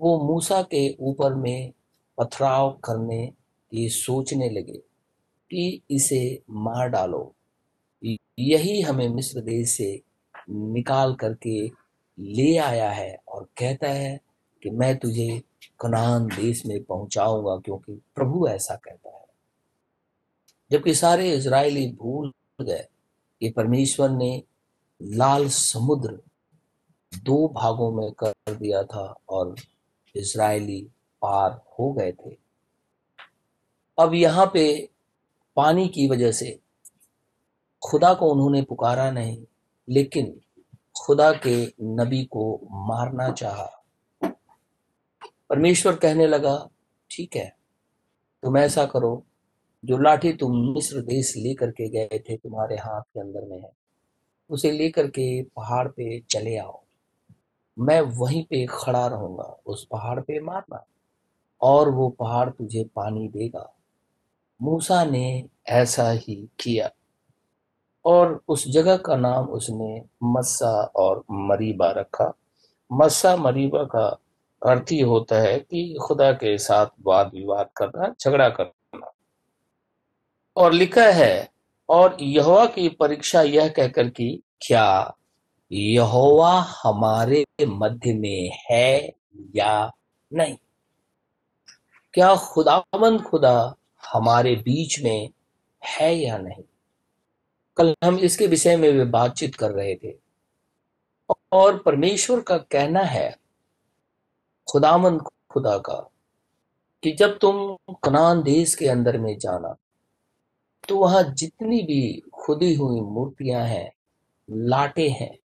वो 0.00 0.32
मूसा 0.32 0.62
के 0.62 0.96
ऊपर 1.00 1.34
में 1.34 1.72
पथराव 2.18 2.70
करने 2.84 3.26
की 3.70 3.88
सोचने 3.88 4.50
लगे 4.50 4.78
कि 5.50 5.82
इसे 5.90 6.42
मार 6.50 6.88
डालो। 6.88 7.34
यही 8.38 8.80
हमें 8.80 9.08
मिस्र 9.08 9.40
देश 9.40 9.76
से 9.76 10.02
निकाल 10.50 11.14
करके 11.14 11.66
ले 12.18 12.56
आया 12.56 12.90
है 12.90 13.18
और 13.28 13.44
कहता 13.44 13.88
है 13.88 14.20
कि 14.62 14.70
मैं 14.70 14.98
तुझे 14.98 15.42
कनान 15.80 16.26
देश 16.26 16.66
में 16.66 16.84
पहुंचाऊँगा, 16.84 17.56
क्योंकि 17.56 17.92
प्रभु 18.14 18.48
ऐसा 18.48 18.74
कहता 18.74 19.16
है। 19.16 19.21
जबकि 20.72 20.94
सारे 20.94 21.32
इज़राइली 21.34 21.86
भूल 21.92 22.32
गए 22.60 22.86
कि 23.40 23.50
परमेश्वर 23.50 24.10
ने 24.10 24.42
लाल 25.00 25.48
समुद्र 25.48 26.18
दो 27.12 27.48
भागों 27.48 27.90
में 27.92 28.10
कर 28.12 28.54
दिया 28.54 28.82
था 28.82 29.04
और 29.28 29.54
इज़राइली 30.14 30.80
पार 31.22 31.60
हो 31.78 31.92
गए 31.92 32.12
थे। 32.12 32.36
अब 33.98 34.14
यहाँ 34.14 34.50
पे 34.54 34.64
पानी 35.56 35.88
की 35.88 36.08
वजह 36.08 36.32
से 36.32 36.58
खुदा 37.82 38.12
को 38.14 38.30
उन्होंने 38.32 38.62
पुकारा 38.62 39.10
नहीं, 39.10 39.44
लेकिन 39.88 40.40
खुदा 40.96 41.32
के 41.46 41.56
नबी 41.82 42.22
को 42.24 42.44
मारना 42.88 43.30
चाहा। 43.32 43.68
परमेश्वर 45.50 45.96
कहने 45.96 46.26
लगा, 46.26 46.56
ठीक 47.10 47.36
है, 47.36 47.48
तुम 48.42 48.58
ऐसा 48.58 48.84
करो 48.86 49.24
जो 49.84 49.98
लाठी 49.98 50.32
तुम 50.32 50.56
मिस्र 50.72 51.00
देश 51.00 51.34
लेकर 51.36 51.70
के 51.70 51.88
गए 51.88 52.18
थे, 52.18 52.36
तुम्हारे 52.36 52.76
हाथ 52.76 53.02
के 53.02 53.20
अंदर 53.20 53.44
में 53.44 53.60
है, 53.60 53.70
उसे 54.50 54.70
लेकर 54.70 55.06
के 55.06 55.42
पहाड़ 55.42 55.88
पे 55.88 56.20
चले 56.20 56.56
आओ। 56.56 56.80
मैं 57.78 58.00
वहीं 58.00 58.44
पे 58.44 58.66
खड़ा 58.70 59.06
रहूँगा, 59.06 59.56
उस 59.66 59.86
पहाड़ 59.90 60.20
पे 60.20 60.40
मारना, 60.40 60.84
और 61.62 61.90
वो 61.90 62.08
पहाड़ 62.08 62.50
तुझे 62.50 62.84
पानी 62.84 63.28
देगा। 63.28 63.72
मूसा 64.62 65.04
ने 65.04 65.44
ऐसा 65.66 66.10
ही 66.10 66.48
किया, 66.60 66.90
और 68.04 68.42
उस 68.48 68.68
जगह 68.68 68.96
का 68.96 69.16
नाम 69.16 69.46
उसने 69.46 70.02
मस्सा 70.22 70.70
और 70.96 71.24
मरीबा 71.30 71.90
रखा। 71.90 72.32
मस्सा, 72.92 73.36
मरीबा 73.36 73.84
का 73.84 74.06
अर्थ 74.62 74.92
ही 74.92 75.00
होता 75.00 75.36
है 75.36 75.58
कि 75.60 75.98
खुदा 76.02 76.32
के 76.32 76.58
साथ 76.58 76.86
वाद 77.06 77.30
विवाद 77.34 77.70
करना, 77.76 78.14
झगड़ा 78.20 78.48
करना। 78.48 78.72
और 80.56 80.72
लिखा 80.72 81.04
है, 81.04 81.48
और 81.88 82.16
यहोवा 82.20 82.66
की 82.66 82.88
परीक्षा 82.88 83.42
यह 83.42 83.68
कहकर 83.68 84.08
कि, 84.08 84.42
क्या 84.66 85.16
यहोवा 85.72 86.60
हमारे 86.60 87.44
मध्य 87.66 88.14
में 88.14 88.50
है 88.70 89.12
या 89.56 89.92
नहीं? 90.32 90.56
क्या 92.14 92.36
खुदावंद 92.36 93.22
खुदा 93.22 93.74
हमारे 94.12 94.56
बीच 94.56 95.00
में 95.00 95.30
है 95.84 96.14
या 96.14 96.38
नहीं? 96.38 96.64
कल 97.76 97.94
हम 98.04 98.18
इसके 98.18 98.46
विषय 98.46 98.76
में 98.76 98.92
भी 98.92 99.04
बातचीत 99.04 99.54
कर 99.54 99.70
रहे 99.70 99.94
थे। 99.94 100.14
और 101.52 101.78
परमेश्वर 101.78 102.40
का 102.40 102.58
कहना 102.58 103.00
है, 103.00 103.36
खुदामंद 104.72 105.22
खुदा 105.50 105.78
का, 105.78 106.10
कि 107.02 107.12
जब 107.12 107.38
तुम 107.38 107.76
कनान 108.04 108.42
देश 108.42 108.74
के 108.74 108.88
अंदर 108.88 109.18
में 109.18 109.38
जाना 109.38 109.76
तो 110.88 110.96
वहाँ 110.98 111.22
जितनी 111.22 111.80
भी 111.82 112.22
खुदी 112.34 112.74
हुई 112.74 113.00
मूर्तियाँ 113.00 113.64
हैं, 113.66 113.90
लाटे 114.48 115.08
हैं 115.10 115.36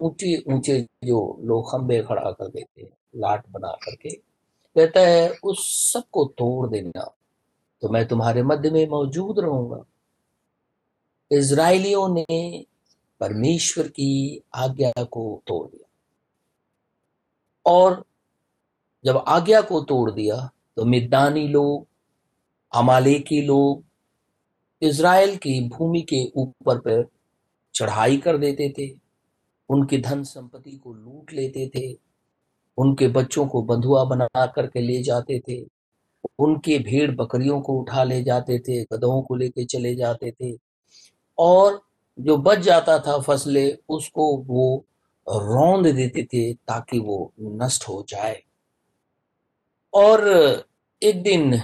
ऊँचे 0.00 0.36
ऊँचे 0.48 0.80
जो 1.04 1.18
लोग 1.44 1.70
खंबे 1.70 2.00
खड़ा 2.02 2.30
कर 2.30 2.48
देते 2.48 2.82
हैं, 2.82 2.90
लाट 3.16 3.44
बना 3.50 3.72
करके, 3.84 4.10
कहता 4.10 5.00
है, 5.00 5.28
उस 5.44 5.92
सबको 5.92 6.24
तोड़ 6.38 6.68
देना 6.70 7.14
तो 7.82 7.88
मैं 7.88 8.06
तुम्हारे 8.08 8.42
मध्य 8.42 8.70
में 8.70 8.86
मौजूद 8.88 9.38
रहूँगा। 9.38 9.84
इसराइलियों 11.30 12.08
ने 12.08 12.64
परमेश्वर 13.20 13.88
की 13.88 14.42
आज्ञा 14.54 15.04
को 15.04 15.42
तोड़ 15.46 15.66
दिया। 15.68 15.86
और 17.66 18.04
जब 19.04 19.24
आज्ञा 19.28 19.60
को 19.60 19.80
तोड़ 19.80 20.10
दिया 20.10 20.36
तो 20.76 20.84
मिद्दानी 20.84 21.46
लोग, 21.48 21.86
अमालेकी 22.72 23.40
लोग 23.42 23.84
इज़राइल 24.82 25.36
की 25.36 25.68
भूमि 25.68 26.00
के 26.02 26.32
ऊपर 26.36 26.78
पर 26.78 27.08
चढ़ाई 27.74 28.16
कर 28.16 28.38
देते 28.38 28.74
थे। 28.78 28.98
उनकी 29.68 29.98
धन 29.98 30.22
संपत्ति 30.22 30.70
को 30.70 30.92
लूट 30.92 31.32
लेते 31.32 31.70
थे। 31.76 31.98
उनके 32.78 33.08
बच्चों 33.08 33.46
को 33.46 33.62
बंधुआ 33.62 34.04
बना 34.04 34.46
करके 34.46 34.80
ले 34.80 35.02
जाते 35.02 35.42
थे। 35.48 35.66
उनके 36.38 36.78
भेड़ 36.78 37.10
बकरियों 37.10 37.60
को 37.60 37.80
उठा 37.80 38.04
ले 38.04 38.22
जाते 38.22 38.58
थे, 38.58 38.84
गधों 38.84 39.22
को 39.22 39.34
लेके 39.34 39.64
चले 39.64 39.94
जाते 39.94 40.30
थे। 40.30 40.58
और 41.38 41.82
जो 42.20 42.36
बच 42.36 42.58
जाता 42.58 42.98
था 42.98 43.18
फ़सलें, 43.18 43.78
उसको 43.88 44.36
वो 44.36 44.84
रौंद 45.28 45.86
देते 45.86 46.22
थे 46.22 46.54
ताकि 46.54 46.98
वो 46.98 47.32
नष्ट 47.40 47.88
हो 47.88 48.06
जाए। 48.08 48.42
और 49.94 50.28
एक 51.02 51.22
दिन 51.22 51.60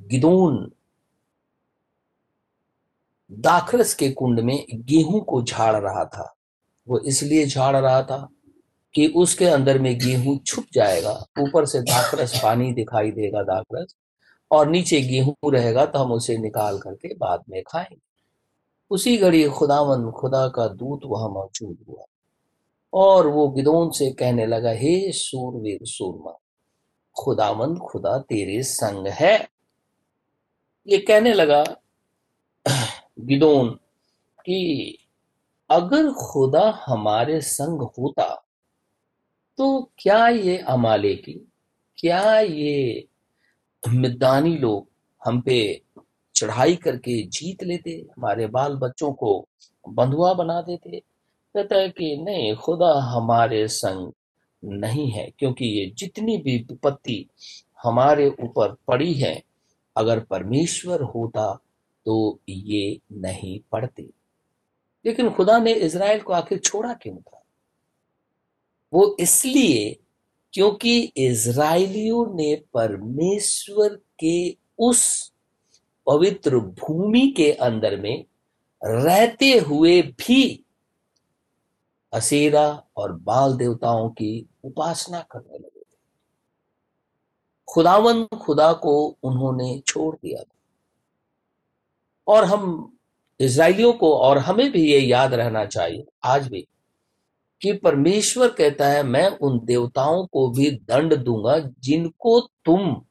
गिदोन 0.00 0.72
दाखरस 3.30 3.94
के 3.94 4.08
कुंड 4.10 4.40
में 4.40 4.64
गेहूँ 4.72 5.24
को 5.24 5.42
झाड़ 5.42 5.74
रहा 5.76 6.04
था। 6.06 6.32
वो 6.86 6.98
इसलिए 7.00 7.46
झाड़ 7.46 7.76
रहा 7.76 8.02
था 8.02 8.28
कि 8.94 9.06
उसके 9.16 9.46
अंदर 9.46 9.78
में 9.78 9.98
गेहूँ 9.98 10.38
छुप 10.38 10.66
जाएगा, 10.72 11.12
ऊपर 11.40 11.66
से 11.66 11.80
दाखरस 11.82 12.38
पानी 12.42 12.72
दिखाई 12.72 13.10
देगा 13.10 13.42
दाखरस, 13.42 13.94
और 14.50 14.68
नीचे 14.70 15.00
गेहूँ 15.02 15.52
रहेगा 15.52 15.84
तो 15.86 15.98
हम 15.98 16.12
उसे 16.12 16.36
निकाल 16.38 16.78
करके 16.78 17.14
बाद 17.14 17.44
में 17.50 17.62
खाएँगे। 17.62 18.00
उसी 18.90 19.16
घड़ी 19.16 19.44
खुदावन, 19.48 20.10
खुदा 20.10 20.46
का 20.48 20.66
दूत 20.68 21.00
वहाँ 21.04 21.28
मौजूद 21.28 21.76
हुआ 21.88 22.04
और 22.92 23.26
वो 23.26 23.48
गिदोन 23.48 23.90
से 23.90 24.10
कहने 24.10 24.46
लगा, 24.46 24.70
हे 24.70 25.12
सूरवीर 25.12 25.78
सूरमा 25.84 26.38
खुदावंद 27.16 27.78
खुदा 27.82 28.18
तेरे 28.20 28.62
संग 28.62 29.06
है। 29.10 29.36
ये 30.88 30.98
कहने 30.98 31.32
लगा 31.32 31.64
गिदोन, 33.18 33.68
कि 34.46 34.98
अगर 35.70 36.10
खुदा 36.12 36.68
हमारे 36.86 37.40
संग 37.40 37.82
होता 37.98 38.24
तो 39.58 39.66
क्या 39.98 40.26
ये 40.28 40.56
अमाले 40.58 41.14
की 41.16 41.32
क्या 41.98 42.38
ये 42.40 43.06
मिदानी 43.82 44.56
लोग 44.56 44.86
हम 45.22 45.40
पे 45.40 45.82
चढ़ाई 46.34 46.76
करके 46.76 47.22
जीत 47.28 47.62
लेते, 47.62 47.90
हमारे 47.90 48.46
बाल 48.46 48.76
बच्चों 48.76 49.12
को 49.12 49.48
बंधुआ 49.84 50.32
बना 50.34 50.60
देते? 50.62 50.98
कहता 51.00 51.76
है 51.76 51.88
कि 51.88 52.16
नहीं, 52.18 52.54
खुदा 52.54 52.92
हमारे 53.02 53.66
संग 53.68 54.12
नहीं 54.62 55.10
है, 55.10 55.30
क्योंकि 55.38 55.66
ये 55.66 55.86
जितनी 55.98 56.36
भी 56.36 56.56
विपत्ति 56.70 57.26
हमारे 57.82 58.28
ऊपर 58.42 58.76
पड़ी 58.88 59.12
है, 59.14 59.42
अगर 59.96 60.20
परमेश्वर 60.20 61.02
होता 61.04 61.58
तो 62.06 62.40
ये 62.48 63.00
नहीं 63.12 63.60
पढ़ते। 63.72 64.10
लेकिन 65.06 65.30
खुदा 65.30 65.58
ने 65.58 65.72
इज़राइल 65.72 66.20
को 66.20 66.32
आखिर 66.32 66.58
छोड़ा 66.58 66.94
क्यों 66.94 67.16
था? 67.16 67.42
वो 68.92 69.16
इसलिए 69.20 70.00
क्योंकि 70.52 71.00
इज़राइलियों 71.00 72.34
ने 72.34 72.64
परमेश्वर 72.74 74.00
के 74.24 74.56
उस 74.78 75.32
पवित्र 76.06 76.58
भूमि 76.58 77.34
के 77.36 77.52
अंदर 77.52 78.00
में 78.00 78.24
रहते 78.84 79.58
हुए 79.58 80.02
भी 80.02 80.64
असेरा 82.12 82.84
और 82.96 83.12
बाल 83.12 83.56
देवताओं 83.56 84.10
की 84.10 84.48
उपासना 84.64 85.20
करने 85.20 85.58
लगे 85.58 85.80
थे। 85.80 85.96
खुदावन 87.68 88.24
खुदा 88.24 88.72
को 88.72 89.18
उन्होंने 89.22 89.82
छोड़ 89.86 90.16
दिया 90.16 90.42
था। 90.42 90.55
और 92.26 92.44
हम 92.44 92.92
इसराइलियों 93.40 93.92
को 93.92 94.16
और 94.16 94.38
हमें 94.38 94.70
भी 94.72 94.92
ये 94.92 94.98
याद 95.00 95.34
रहना 95.34 95.64
चाहिए, 95.64 96.04
आज 96.24 96.48
भी, 96.48 96.66
कि 97.62 97.72
परमेश्वर 97.72 98.48
कहता 98.48 98.88
है, 98.88 99.02
मैं 99.02 99.28
उन 99.28 99.60
देवताओं 99.64 100.26
को 100.26 100.48
भी 100.50 100.70
दंड 100.70 101.14
दूँगा, 101.14 101.58
जिनको 101.58 102.40
तुम 102.40 103.02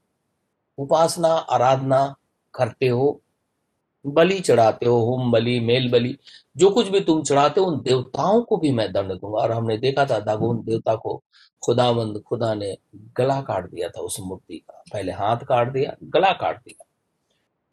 उपासना, 0.78 1.28
आराधना 1.28 2.16
करते 2.54 2.88
हो, 2.88 3.22
बलि 4.06 4.40
चढ़ाते 4.40 4.86
हो, 4.86 5.00
होम 5.06 5.32
बलि, 5.32 5.60
मेल 5.60 5.92
बलि, 5.92 6.18
जो 6.58 6.70
कुछ 6.70 6.88
भी 6.88 7.00
तुम 7.00 7.24
चढ़ाते 7.24 7.62
हो, 7.62 7.68
उन 7.68 7.82
देवताओं 7.82 8.42
को 8.42 8.58
भी 8.58 8.72
मैं 8.72 8.92
दंड 8.94 9.12
दूँगा। 9.12 9.40
और 9.40 9.52
हमने 9.52 9.78
देखा 9.78 10.06
था, 10.06 10.20
दागोन 10.20 10.64
देवता 10.64 10.96
को 10.96 11.24
खुदावंद, 11.64 12.22
खुदा 12.22 12.54
ने 12.54 12.78
गला 13.18 13.42
काट 13.42 13.70
दिया 13.72 13.90
था 13.90 14.02
उस 14.02 14.20
मूर्ति 14.20 14.58
का, 14.58 14.84
पहले 14.94 15.12
हाथ 15.12 15.38
काट 15.38 15.72
दिया, 15.72 15.96
गला 16.04 16.32
काट 16.32 16.58
दिया। 16.58 16.85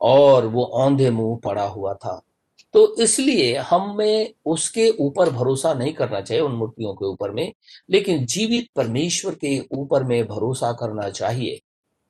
और 0.02 0.46
वो 0.46 0.64
औंधे 0.64 1.10
मुँह 1.10 1.38
पड़ा 1.44 1.64
हुआ 1.64 1.94
था। 1.94 2.20
तो 2.74 2.94
इसलिए 2.96 3.56
हमें 3.60 4.32
उसके 4.46 4.88
ऊपर 5.00 5.30
भरोसा 5.30 5.72
नहीं 5.74 5.92
करना 5.92 6.20
चाहिए 6.20 6.42
उन 6.42 6.52
मूर्तियों 6.52 6.94
के 6.94 7.06
ऊपर 7.06 7.30
में, 7.30 7.52
लेकिन 7.90 8.24
जीवित 8.26 8.68
परमेश्वर 8.76 9.34
के 9.34 9.58
ऊपर 9.72 10.04
में 10.04 10.24
भरोसा 10.28 10.72
करना 10.72 11.08
चाहिए। 11.10 11.60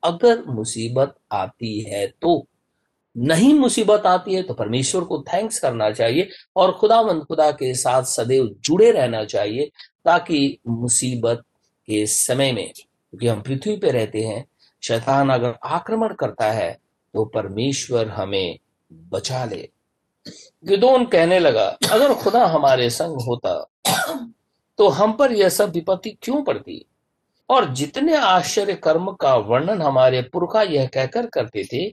अगर 0.02 0.44
मुसीबत 0.46 1.14
आती 1.32 1.78
है 1.80 2.06
तो 2.22 2.44
नहीं 3.16 3.52
मुसीबत 3.54 4.06
आती 4.06 4.34
है 4.34 4.42
तो 4.42 4.54
परमेश्वर 4.54 5.04
को 5.04 5.20
थैंक्स 5.22 5.58
करना 5.60 5.90
चाहिए 5.90 6.28
और 6.56 6.72
खुदावंद 6.72 7.22
खुदा 7.22 7.50
के 7.52 7.72
साथ 7.74 8.02
सदैव 8.02 8.46
जुड़े 8.64 8.90
रहना 8.90 9.24
चाहिए 9.24 9.70
ताकि 10.04 10.58
मुसीबत 10.68 11.42
के 11.88 12.06
समय 12.06 12.52
में, 12.52 12.72
क्योंकि 12.72 13.26
हम 13.28 13.40
पृथ्वी 13.40 13.76
पे 13.76 13.90
रहते 13.90 14.20
हैं, 14.20 14.44
शैतान 14.82 15.30
अगर 15.30 15.54
आक्रमण 15.64 16.14
करता 16.14 16.50
है 16.52 16.76
तो 17.14 17.24
परमेश्वर 17.24 18.08
हमें 18.08 18.58
बचा 18.90 19.44
ले। 19.44 19.68
गिदोन 20.64 21.04
कहने 21.06 21.38
लगा, 21.38 21.66
अगर 21.92 22.14
खुदा 22.14 22.44
हमारे 22.46 22.88
संग 22.90 23.20
होता 23.20 23.68
तो 24.78 24.88
हम 24.88 25.12
पर 25.12 25.32
यह 25.32 25.48
सब 25.48 25.70
विपत्ति 25.70 26.10
क्यों 26.22 26.42
पड़ती? 26.44 26.84
और 27.48 27.72
जितने 27.74 28.16
आश्चर्य 28.16 28.74
कर्म 28.74 29.12
का 29.12 29.34
वर्णन 29.36 29.82
हमारे 29.82 30.22
पुरखा 30.22 30.62
यह 30.62 30.86
कहकर 30.86 31.26
करते 31.26 31.64
थे, 31.64 31.88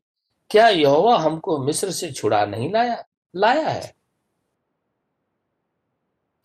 क्या 0.50 0.68
यहोवा 0.70 1.18
हमको 1.18 1.58
मिस्र 1.58 1.92
से 1.92 2.12
छुड़ा 2.12 2.46
नहीं 2.46 2.72
लाया 2.74 3.04
लाया 3.34 3.68
है? 3.70 3.94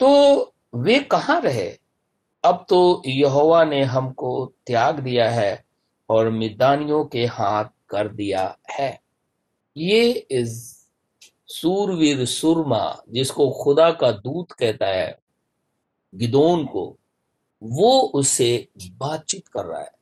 तो 0.00 0.54
वे 0.74 0.98
कहाँ 1.00 1.40
रहे? 1.40 1.68
अब 2.44 2.64
तो 2.68 3.02
यहोवा 3.06 3.64
ने 3.64 3.82
हमको 3.82 4.52
त्याग 4.66 4.98
दिया 5.00 5.30
है 5.30 5.64
और 6.08 6.30
मिदानियों 6.30 7.04
के 7.04 7.24
हाथ 7.26 7.64
कर 7.88 8.08
दिया 8.08 8.58
है। 8.70 9.00
ये 9.76 10.12
इस 10.30 10.84
सूरवीर 11.46 12.24
सुरमा, 12.24 13.02
जिसको 13.08 13.50
खुदा 13.50 13.90
का 13.90 14.12
दूत 14.12 14.52
कहता 14.52 14.86
है, 14.86 15.18
गिदोन 16.14 16.66
को, 16.66 16.98
वो 17.62 18.00
उससे 18.00 18.68
बातचीत 18.90 19.48
कर 19.48 19.64
रहा 19.64 19.80
है। 19.80 19.92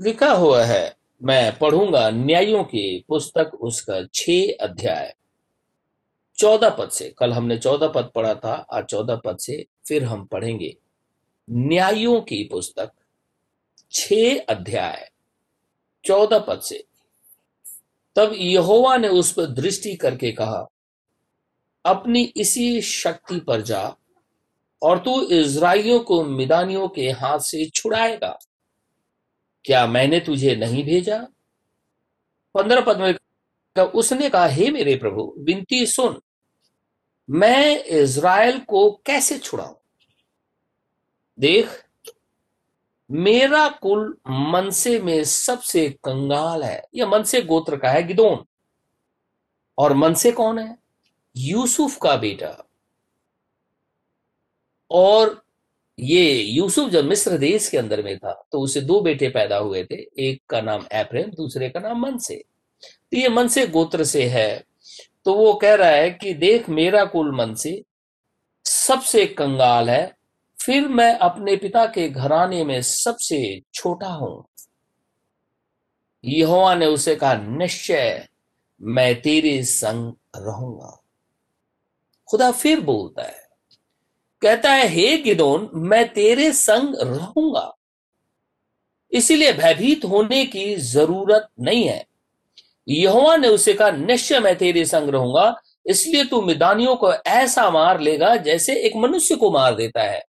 लिखा 0.00 0.32
हुआ 0.32 0.64
है, 0.64 0.96
मैं 1.22 1.58
पढ़ूँगा 1.58 2.10
न्यायों 2.10 2.64
की 2.64 3.04
पुस्तक 3.08 3.50
उसका 3.60 4.04
छ 4.14 4.30
अध्याय। 4.60 5.14
चौदह 6.38 6.70
पद 6.70 6.90
से, 6.90 7.14
कल 7.18 7.32
हमने 7.32 7.58
चौदह 7.58 7.88
पद 7.88 8.10
पढ़ा 8.14 8.34
था, 8.34 8.54
आज 8.54 8.84
चौदह 8.84 9.16
पद 9.16 9.38
से 9.38 9.66
फिर 9.88 10.04
हम 10.04 10.24
पढ़ेंगे। 10.24 10.76
न्यायों 11.50 12.20
की 12.20 12.44
पुस्तक 12.44 12.92
छ 13.92 14.12
अध्याय। 14.48 15.10
चौदह 16.04 16.38
पद 16.38 16.60
से। 16.60 16.84
तब 18.16 18.32
यहोवा 18.34 18.96
ने 18.96 19.08
उस 19.08 19.32
पर 19.32 19.46
दृष्टि 19.46 19.94
करके 19.96 20.32
कहा, 20.32 20.66
अपनी 21.84 22.22
इसी 22.22 22.82
शक्ति 22.82 23.40
पर 23.40 23.60
जा, 23.60 23.96
और 24.82 24.98
तू 24.98 25.20
इज़राइलियों 25.22 26.00
को 26.00 26.24
मिदानियों 26.24 26.88
के 26.88 27.10
हाथ 27.10 27.38
से 27.38 27.64
छुड़ाएगा। 27.66 28.38
क्या 29.64 29.86
मैंने 29.86 30.20
तुझे 30.20 30.56
नहीं 30.56 30.84
भेजा? 30.84 31.18
पंद्रह 32.54 32.80
पद 32.80 32.98
में 32.98 33.14
उसने 33.84 34.30
कहा, 34.30 34.46
हे 34.46 34.70
मेरे 34.70 34.96
प्रभु, 34.96 35.34
विनती 35.38 35.86
सुन, 35.86 36.20
मैं 37.30 37.84
इज़राइल 37.84 38.58
को 38.58 38.90
कैसे 39.06 39.38
छुड़ाऊं? 39.38 39.74
देख 41.38 41.83
मेरा 43.10 43.68
कुल 43.82 44.16
मनसे 44.28 44.98
में 45.00 45.22
सबसे 45.24 45.88
कंगाल 46.04 46.62
है। 46.62 46.82
यह 46.94 47.06
मनसे 47.06 47.42
गोत्र 47.42 47.76
का 47.76 47.90
है, 47.90 48.02
गिदोन। 48.02 48.44
और 49.78 49.92
मनसे 49.92 50.32
कौन 50.32 50.58
है? 50.58 50.76
यूसुफ 51.36 51.96
का 52.02 52.16
बेटा। 52.16 52.56
और 54.90 55.42
ये 55.98 56.32
यूसुफ 56.34 56.90
जब 56.90 57.04
मिस्र 57.04 57.36
देश 57.38 57.68
के 57.68 57.78
अंदर 57.78 58.02
में 58.02 58.16
था 58.18 58.32
तो 58.52 58.60
उसे 58.60 58.80
दो 58.80 59.00
बेटे 59.00 59.28
पैदा 59.28 59.56
हुए 59.56 59.84
थे, 59.84 59.96
एक 60.18 60.42
का 60.48 60.60
नाम 60.60 60.86
एप्रेम, 60.92 61.30
दूसरे 61.30 61.68
का 61.68 61.80
नाम 61.80 62.00
मनसे 62.00 62.36
तो 62.84 63.16
ये 63.16 63.28
मनसे 63.28 63.66
गोत्र 63.66 64.04
से 64.04 64.24
है 64.28 64.64
तो 65.24 65.34
वो 65.34 65.52
कह 65.54 65.74
रहा 65.74 65.88
है 65.88 66.10
कि 66.10 66.34
देख 66.34 66.68
मेरा 66.68 67.04
कुल 67.04 67.34
मनसे 67.36 67.82
सबसे 68.64 69.26
कंगाल 69.26 69.90
है 69.90 70.12
फिर 70.66 70.88
मैं 70.88 71.18
अपने 71.18 71.56
पिता 71.56 71.86
के 71.86 72.08
घराने 72.08 72.64
में 72.64 72.82
सबसे 72.82 73.62
छोटा 73.74 74.08
हूँ। 74.08 74.48
यहोवा 76.24 76.74
ने 76.74 76.86
उसे 76.86 77.16
कहा, 77.16 77.34
निश्चय, 77.34 78.28
मैं 78.82 79.22
तेरे 79.22 79.64
संग 79.64 80.12
रहूँगा। 80.36 81.02
खुदा 82.30 82.50
फिर 82.52 82.80
बोलता 82.80 83.22
है, 83.22 83.48
कहता 84.42 84.72
है, 84.72 84.88
हे 84.88 85.16
गिदोन, 85.16 85.70
मैं 85.74 86.12
तेरे 86.12 86.52
संग 86.52 86.94
रहूँगा। 87.00 87.76
इसीलिए 89.12 89.52
भयभीत 89.52 90.04
होने 90.04 90.46
की 90.46 90.76
ज़रूरत 90.76 91.48
नहीं 91.60 91.88
है। 91.88 92.06
यहोवा 92.88 93.36
ने 93.36 93.48
उसे 93.48 93.74
कहा, 93.74 93.90
निश्चय, 93.90 94.40
मैं 94.40 94.56
तेरे 94.56 94.84
संग 94.84 95.08
रहूँगा। 95.08 95.60
इसलिए 95.86 96.24
तू 96.24 96.42
मिदानियों 96.42 96.96
को 96.96 97.12
ऐसा 97.14 97.70
मार 97.70 98.00
लेगा 98.00 98.36
जैसे 98.36 98.76
एक 98.76 98.92
मनुष्य 98.96 99.36
को 99.36 99.50
मार 99.50 99.74
देता 99.74 100.02
है। 100.02 100.33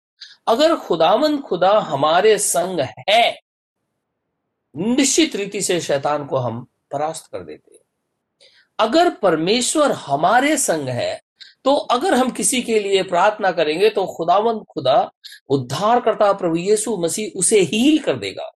अगर 0.48 0.74
खुदावन 0.76 1.38
खुदा 1.40 1.78
हमारे 1.80 2.38
संग 2.38 2.80
है, 3.08 3.40
निश्चित 4.74 5.36
रीति 5.36 5.60
से 5.62 5.80
शैतान 5.80 6.24
को 6.26 6.36
हम 6.36 6.66
परास्त 6.92 7.26
कर 7.32 7.38
देते 7.38 7.74
हैं। 7.74 7.80
अगर 8.78 9.10
परमेश्वर 9.10 9.92
हमारे 9.92 10.56
संग 10.56 10.88
है 10.88 11.20
तो 11.64 11.74
अगर 11.74 12.14
हम 12.14 12.30
किसी 12.30 12.60
के 12.62 12.78
लिए 12.80 13.02
प्रार्थना 13.02 13.50
करेंगे 13.52 13.88
तो 13.90 14.04
खुदावन 14.06 14.58
खुदा 14.70 15.10
उद्धार 15.48 16.00
करता 16.00 16.32
प्रभु 16.32 16.56
यीशु 16.56 16.96
मसीह 16.96 17.38
उसे 17.38 17.60
हील 17.62 17.98
कर 17.98 18.16
देगा। 18.16 18.50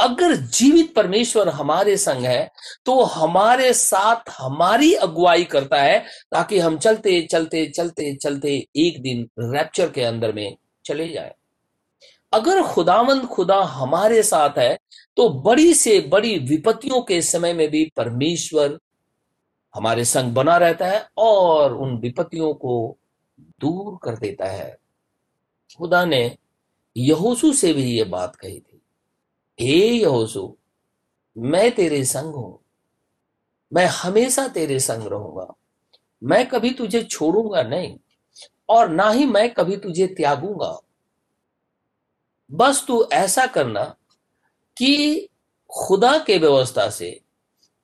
अगर 0.00 0.34
जीवित 0.36 0.94
परमेश्वर 0.94 1.48
हमारे 1.48 1.96
संग 1.96 2.24
है 2.24 2.50
तो 2.86 3.02
हमारे 3.04 3.72
साथ 3.72 4.30
हमारी 4.30 4.92
अगुवाई 4.96 5.44
करता 5.44 5.80
है, 5.82 5.98
ताकि 6.32 6.58
हम 6.58 6.78
चलते 6.78 7.20
चलते 7.22 7.66
चलते 7.66 8.14
चलते 8.16 8.54
एक 8.76 9.00
दिन 9.02 9.28
रैप्चर 9.52 9.90
के 9.90 10.02
अंदर 10.02 10.32
में 10.32 10.56
चले 10.84 11.08
जाए। 11.08 11.34
अगर 12.32 12.62
खुदावंद 12.62 13.26
खुदा 13.26 13.60
हमारे 13.62 14.22
साथ 14.22 14.58
है 14.58 14.78
तो 15.16 15.28
बड़ी 15.42 15.72
से 15.74 15.98
बड़ी 16.10 16.36
विपत्तियों 16.40 17.00
के 17.02 17.20
समय 17.22 17.52
में 17.52 17.68
भी 17.70 17.84
परमेश्वर 17.96 18.78
हमारे 19.74 20.04
संग 20.04 20.32
बना 20.34 20.56
रहता 20.56 20.86
है 20.86 21.06
और 21.18 21.74
उन 21.74 21.96
विपत्तियों 21.98 22.52
को 22.54 22.96
दूर 23.60 23.98
कर 24.02 24.16
देता 24.16 24.46
है। 24.46 24.76
खुदा 25.78 26.04
ने 26.04 26.36
यहोसू 26.96 27.52
से 27.52 27.72
भी 27.72 27.84
ये 27.90 28.04
बात 28.04 28.36
कही 28.36 28.58
थी। 28.58 28.69
हे 29.58 29.76
यहोसू 29.88 30.56
मैं 31.36 31.70
तेरे 31.74 32.04
संग 32.04 32.34
हूँ। 32.34 32.60
मैं 33.72 33.86
हमेशा 33.86 34.46
तेरे 34.48 34.78
संग 34.80 35.06
रहूँगा। 35.06 35.46
मैं 36.22 36.46
कभी 36.48 36.70
तुझे 36.70 37.02
छोड़ूँगा 37.02 37.62
नहीं, 37.62 37.96
और 38.68 38.88
ना 38.88 39.10
ही 39.10 39.24
मैं 39.26 39.48
कभी 39.54 39.76
तुझे 39.76 40.06
त्यागूँगा। 40.06 40.78
बस 42.50 42.84
तू 42.88 43.04
ऐसा 43.12 43.46
करना 43.46 43.84
कि 44.76 45.28
खुदा 45.70 46.18
के 46.18 46.38
व्यवस्था 46.38 46.88
से 46.90 47.20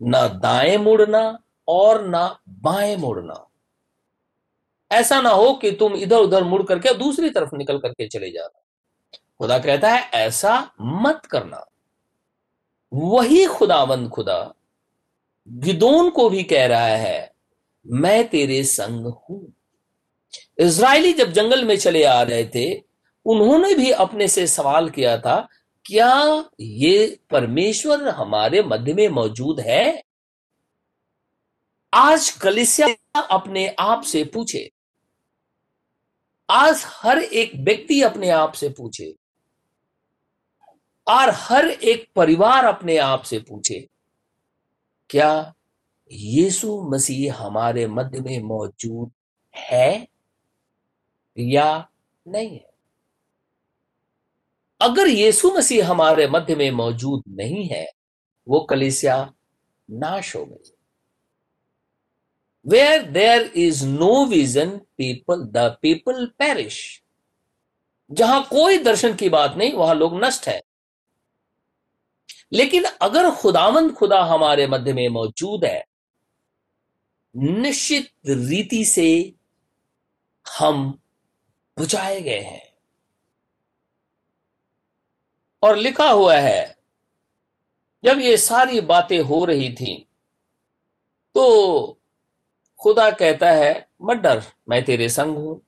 ना 0.00 0.28
दाएँ 0.28 0.76
मुड़ना 0.76 1.38
और 1.68 2.06
ना 2.08 2.26
बाएँ 2.48 2.96
मुड़ना। 2.96 3.42
ऐसा 4.90 5.20
ना 5.20 5.30
हो 5.30 5.52
कि 5.54 5.70
तुम 5.72 5.94
इधर 5.94 6.16
उधर 6.16 6.44
मुड़ 6.44 6.62
करके 6.62 6.94
दूसरी 6.94 7.30
तरफ़ 7.30 7.56
निकल 7.56 7.78
करके 7.78 8.08
चले 8.08 8.30
जाना 8.30 8.60
खुदा 9.40 9.58
कहता 9.58 9.90
है, 9.90 10.10
ऐसा 10.14 10.70
मत 10.80 11.26
करना। 11.26 11.64
वही 12.92 13.44
खुदावंद 13.46 14.08
खुदा 14.10 14.54
गिदोन 15.48 16.08
को 16.10 16.28
भी 16.30 16.42
कह 16.42 16.66
रहा 16.66 16.86
है, 16.86 17.32
मैं 17.86 18.28
तेरे 18.28 18.62
संग 18.64 19.06
हूँ। 19.06 19.52
इसराइली 20.58 21.12
जब 21.12 21.32
जंगल 21.32 21.64
में 21.64 21.76
चले 21.76 22.02
आ 22.04 22.22
रहे 22.22 22.44
थे, 22.54 22.72
उन्होंने 23.26 23.74
भी 23.74 23.90
अपने 23.90 24.28
से 24.28 24.46
सवाल 24.46 24.88
किया 24.90 25.16
था, 25.18 25.36
क्या 25.86 26.44
ये 26.60 27.18
परमेश्वर 27.30 28.08
हमारे 28.08 28.62
मध्य 28.62 28.94
में 28.94 29.08
मौजूद 29.08 29.60
है? 29.60 30.02
आज 31.92 32.30
कलिसिया 32.30 33.20
अपने 33.20 33.66
आप 33.78 34.02
से 34.02 34.24
पूछे। 34.24 34.68
आज 36.48 36.82
हर 36.86 37.18
एक 37.18 37.52
व्यक्ति 37.56 38.00
अपने 38.02 38.30
आप 38.30 38.52
से 38.52 38.68
पूछे। 38.68 39.14
और 41.06 41.30
हर 41.30 41.66
एक 41.66 42.08
परिवार 42.16 42.64
अपने 42.64 42.96
आप 42.98 43.22
से 43.22 43.38
पूछे, 43.40 43.86
क्या 45.10 45.54
यीशु 46.10 46.80
मसीह 46.92 47.34
हमारे 47.34 47.86
मध्य 47.86 48.20
में 48.20 48.38
मौजूद 48.40 49.10
है 49.54 50.06
या 51.36 51.88
नहीं 52.26 52.50
है? 52.50 52.70
अगर 54.80 55.08
यीशु 55.08 55.50
मसीह 55.50 55.90
हमारे 55.90 56.26
मध्य 56.28 56.54
में 56.54 56.70
मौजूद 56.70 57.22
नहीं 57.30 57.66
है, 57.68 57.86
वो 58.46 58.60
कलिसिया 58.60 59.16
नाश 59.88 60.34
हो 60.36 60.44
गई। 60.44 60.72
Where 62.66 63.02
there 63.02 63.42
is 63.56 63.86
no 63.86 64.24
vision 64.26 64.76
people 64.98 65.44
the 65.46 65.76
people 65.82 66.26
perish 66.38 66.78
जहाँ 68.10 68.42
कोई 68.44 68.78
दर्शन 68.78 69.14
की 69.14 69.28
बात 69.28 69.56
नहीं, 69.56 69.72
वहाँ 69.72 69.94
लोग 69.94 70.24
नष्ट 70.24 70.46
है। 70.48 70.60
लेकिन 72.52 72.84
अगर 73.02 73.30
खुदामंद 73.30 73.92
खुदा 73.94 74.22
हमारे 74.24 74.66
मध्य 74.66 74.92
में 74.92 75.08
मौजूद 75.08 75.64
है, 75.64 75.84
निश्चित 77.34 78.10
रीति 78.26 78.84
से 78.84 79.34
हम 80.46 80.86
बुझाए 81.76 82.20
गए 82.20 82.40
हैं। 82.40 82.62
और 85.62 85.76
लिखा 85.76 86.08
हुआ 86.10 86.36
है, 86.36 86.76
जब 88.04 88.18
ये 88.18 88.36
सारी 88.36 88.80
बातें 88.80 89.18
हो 89.20 89.44
रही 89.44 89.72
थी 89.74 89.94
तो 91.34 91.98
खुदा 92.80 93.10
कहता 93.10 93.50
है, 93.50 93.88
मत 94.02 94.16
डर, 94.16 94.42
मैं 94.68 94.84
तेरे 94.84 95.08
संग 95.08 95.36
हूँ। 95.36 95.60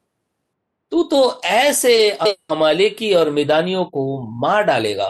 तू 0.92 1.02
तो 1.02 1.40
ऐसे 1.44 2.10
अमालेकी 2.10 3.12
और 3.14 3.30
मैदानियों 3.30 3.84
को 3.84 4.20
मार 4.40 4.62
डालेगा। 4.62 5.08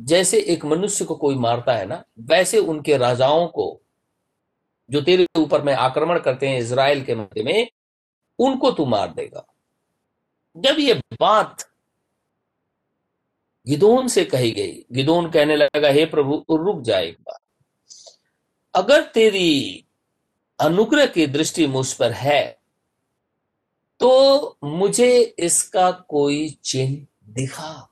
जैसे 0.00 0.40
एक 0.42 0.64
मनुष्य 0.64 1.04
को 1.04 1.14
कोई 1.14 1.34
मारता 1.34 1.74
है 1.74 1.86
ना, 1.86 2.02
वैसे 2.20 2.58
उनके 2.58 2.96
राजाओं 2.96 3.46
को, 3.48 3.80
जो 4.90 5.00
तेरे 5.00 5.26
ऊपर 5.38 5.62
में 5.62 5.72
आक्रमण 5.74 6.18
करते 6.18 6.48
हैं 6.48 6.58
इसराइल 6.58 7.04
के 7.04 7.14
मध्य 7.14 7.42
में, 7.42 7.68
उनको 8.38 8.70
तू 8.70 8.84
मार 8.84 9.12
देगा। 9.14 9.46
जब 10.56 10.78
ये 10.78 10.94
बात 11.20 11.64
गिदोन 13.66 14.08
से 14.08 14.24
कही 14.24 14.50
गई, 14.50 14.84
गिदोन 14.92 15.30
कहने 15.30 15.56
लगा, 15.56 15.88
हे 15.88 16.04
प्रभु, 16.06 16.44
रुक 16.50 16.80
जाए 16.82 17.06
एक 17.06 17.18
बार। 17.20 17.38
अगर 18.74 19.02
तेरी 19.04 19.84
अनुग्रह 20.58 21.06
की 21.06 21.26
दृष्टि 21.26 21.66
मुझ 21.66 21.92
पर 21.92 22.12
है 22.12 22.58
तो 24.00 24.58
मुझे 24.64 25.20
इसका 25.38 25.90
कोई 25.90 26.48
चिन्ह 26.64 27.06
दिखा। 27.34 27.89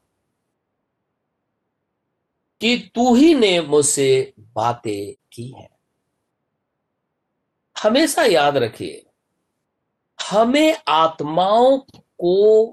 कि 2.61 2.77
तू 2.95 3.15
ही 3.15 3.35
ने 3.35 3.61
मुझसे 3.61 4.33
बातें 4.39 5.15
की 5.33 5.49
हैं। 5.49 5.69
हमेशा 7.77 8.23
याद 8.23 8.57
रखिए, 8.57 9.05
हमें 10.19 10.77
आत्माओं 10.89 11.79
को 11.79 12.67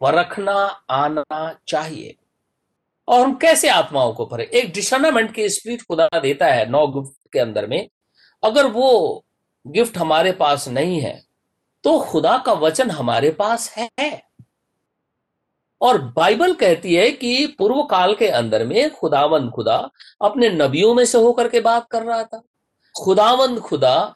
परखना, 0.00 0.54
आना 0.90 1.54
चाहिए। 1.68 2.14
और 3.08 3.20
हम 3.20 3.34
कैसे 3.34 3.68
आत्माओं 3.68 4.12
को 4.12 4.26
परे 4.26 4.44
एक 4.54 4.72
डिसर्नामेंट 4.72 5.34
की 5.34 5.48
स्पिरिट 5.48 5.82
खुदा 5.82 6.08
देता 6.14 6.46
है, 6.46 6.68
नौ 6.70 6.86
गिफ्ट 6.86 7.32
के 7.32 7.38
अंदर 7.38 7.66
में, 7.66 7.88
अगर 8.42 8.66
वो 8.66 9.24
गिफ्ट 9.66 9.96
हमारे 9.98 10.32
पास 10.32 10.68
नहीं 10.68 11.00
है 11.00 11.20
तो 11.84 11.98
खुदा 12.00 12.36
का 12.38 12.52
वचन 12.52 12.90
हमारे 12.90 13.30
पास 13.30 13.68
है। 13.70 14.22
और 15.82 15.98
बाइबल 16.16 16.52
कहती 16.54 16.94
है 16.94 17.10
कि 17.10 17.46
पूर्व 17.58 17.82
काल 17.82 18.14
के 18.14 18.28
अंदर 18.28 18.64
में 18.66 18.90
खुदावंद 18.90 19.50
खुदा 19.50 19.76
अपने 20.22 20.48
नबियों 20.50 20.94
में 20.94 21.04
से 21.04 21.18
होकर 21.18 21.48
के 21.48 21.60
बात 21.60 21.86
कर 21.90 22.02
रहा 22.02 22.22
था। 22.24 22.42
खुदावंद 22.94 23.58
खुदा 23.60 24.14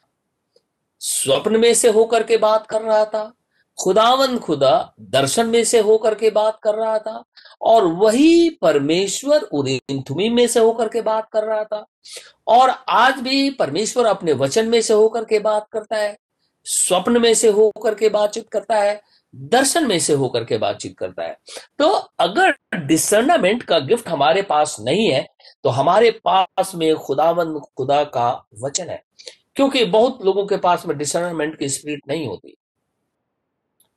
स्वप्न 1.01 1.59
में 1.59 1.73
से 1.73 1.89
होकर 1.89 2.23
के 2.23 2.37
बात 2.37 2.67
कर 2.67 2.81
रहा 2.81 3.03
था। 3.05 3.31
खुदावंद 3.77 4.39
खुदा 4.39 4.93
दर्शन 4.99 5.45
में 5.45 5.63
से 5.63 5.79
होकर 5.79 6.15
के 6.15 6.29
बात 6.29 6.59
कर 6.63 6.75
रहा 6.75 6.97
था 6.99 7.23
और 7.61 7.85
वही 7.85 8.49
परमेश्वर 8.61 9.41
उरिंथुमी 9.41 10.29
में 10.29 10.47
से 10.47 10.59
होकर 10.59 10.87
के 10.87 11.01
बात 11.01 11.27
कर 11.33 11.43
रहा 11.43 11.63
था। 11.63 11.85
और 12.47 12.69
आज 12.89 13.19
भी 13.19 13.49
परमेश्वर 13.49 14.05
अपने 14.05 14.33
वचन 14.33 14.67
में 14.67 14.81
से 14.81 14.93
होकर 14.93 15.23
के 15.23 15.39
बात 15.39 15.67
करता 15.71 15.97
है, 15.97 16.17
स्वप्न 16.65 17.21
में 17.21 17.33
से 17.33 17.49
होकर 17.49 17.95
के 17.95 18.09
बातचीत 18.09 18.49
करता 18.49 18.75
है। 18.75 19.01
दर्शन 19.35 19.87
में 19.87 19.99
से 19.99 20.13
होकर 20.13 20.43
के 20.43 20.57
बातचीत 20.57 20.97
करता 20.97 21.23
है। 21.23 21.37
तो 21.79 21.89
अगर 22.19 22.55
डिसर्नामेंट 22.75 23.63
का 23.63 23.79
गिफ्ट 23.79 24.07
हमारे 24.07 24.41
पास 24.41 24.77
नहीं 24.79 25.11
है 25.11 25.27
तो 25.63 25.69
हमारे 25.69 26.11
पास 26.11 26.75
में 26.75 26.95
खुदावंद, 26.95 27.61
खुदा 27.77 28.03
का 28.03 28.45
वचन 28.59 28.89
है। 28.89 29.03
क्योंकि 29.55 29.85
बहुत 29.85 30.25
लोगों 30.25 30.45
के 30.45 30.57
पास 30.57 30.85
में 30.85 30.97
डिसर्नमेंट 30.97 31.59
की 31.59 31.69
स्पिरिट 31.69 32.01
नहीं 32.07 32.27
होती। 32.27 32.57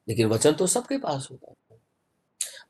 लेकिन 0.08 0.26
वचन 0.26 0.52
तो 0.52 0.66
सबके 0.66 0.98
पास 0.98 1.28
होता 1.30 1.54
है। 1.70 1.78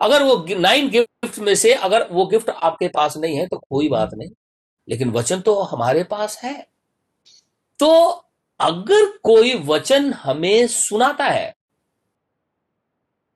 अगर 0.01 0.23
वो 0.23 0.47
नाइन 0.51 0.91
गिफ्ट 0.91 1.39
में 1.39 1.55
से 1.55 1.75
अगर 1.75 2.09
वो 2.13 2.27
गिफ्ट 2.27 2.51
आपके 2.51 2.89
पास 2.89 3.17
नहीं 3.17 3.37
है 3.37 3.47
तो 3.47 3.57
कोई 3.59 3.89
बात 3.89 4.11
नहीं। 4.15 4.31
लेकिन 4.89 5.11
वचन 5.11 5.41
तो 5.41 5.63
हमारे 5.63 6.05
पास 6.05 6.39
है। 6.45 6.67
तो 7.79 8.07
अगर 8.61 9.19
कोई 9.19 9.55
वचन 9.55 10.13
हमें 10.13 10.67
सुनाता 10.67 11.25
है 11.25 11.55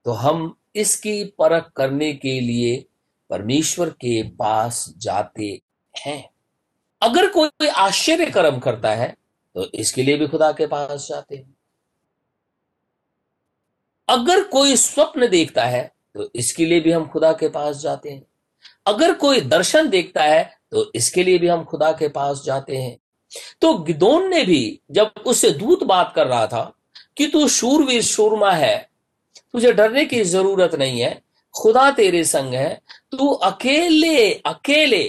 तो 0.07 0.13
हम 0.13 0.55
इसकी 0.77 1.23
परख 1.39 1.71
करने 1.77 2.13
के 2.15 2.39
लिए 2.41 2.85
परमेश्वर 3.31 3.91
के 3.91 4.23
पास 4.31 4.85
जाते 4.99 5.61
हैं। 5.95 6.23
अगर 7.03 7.27
कोई 7.31 7.69
आश्चर्य 7.69 8.27
कर्म 8.27 8.59
करता 8.59 8.91
है 8.91 9.15
तो 9.57 9.65
इसके 9.75 10.03
लिए 10.03 10.17
भी 10.17 10.27
खुदा 10.27 10.51
के 10.53 10.67
पास 10.67 11.07
जाते 11.09 11.37
हैं। 11.37 11.55
अगर 14.09 14.43
कोई 14.45 14.77
स्वप्न 14.77 15.29
देखता 15.29 15.65
है 15.65 15.91
तो 16.15 16.31
इसके 16.35 16.67
लिए 16.67 16.81
भी 16.81 16.91
हम 16.93 17.07
खुदा 17.09 17.33
के 17.33 17.49
पास 17.49 17.77
जाते 17.77 18.11
हैं। 18.11 18.23
अगर 18.87 19.15
कोई 19.15 19.41
दर्शन 19.41 19.89
देखता 19.89 20.23
है 20.23 20.45
तो 20.71 20.91
इसके 20.95 21.23
लिए 21.23 21.39
भी 21.39 21.49
हम 21.49 21.65
खुदा 21.65 21.93
के 21.93 22.09
पास 22.09 22.43
जाते 22.45 22.77
हैं। 22.77 22.97
तो 23.61 23.73
गिदोन 23.79 24.29
ने 24.29 24.43
भी 24.45 24.81
जब 24.91 25.23
उससे 25.27 25.51
दूत 25.53 25.83
बात 25.85 26.13
कर 26.17 26.27
रहा 26.27 26.47
था 26.47 26.73
कि 27.17 27.27
तू 27.27 27.47
शूरवीर 27.49 28.03
शूरमा 28.03 28.51
है 28.53 28.77
तुझे 29.55 29.73
डरने 29.73 30.05
की 30.07 30.23
ज़रूरत 30.25 30.75
नहीं 30.75 31.01
है। 31.01 31.21
खुदा 31.55 31.91
तेरे 31.91 32.25
संग 32.25 32.55
है। 32.55 32.75
तू 33.13 33.29
अकेले 33.31 34.33
अकेले 34.47 35.05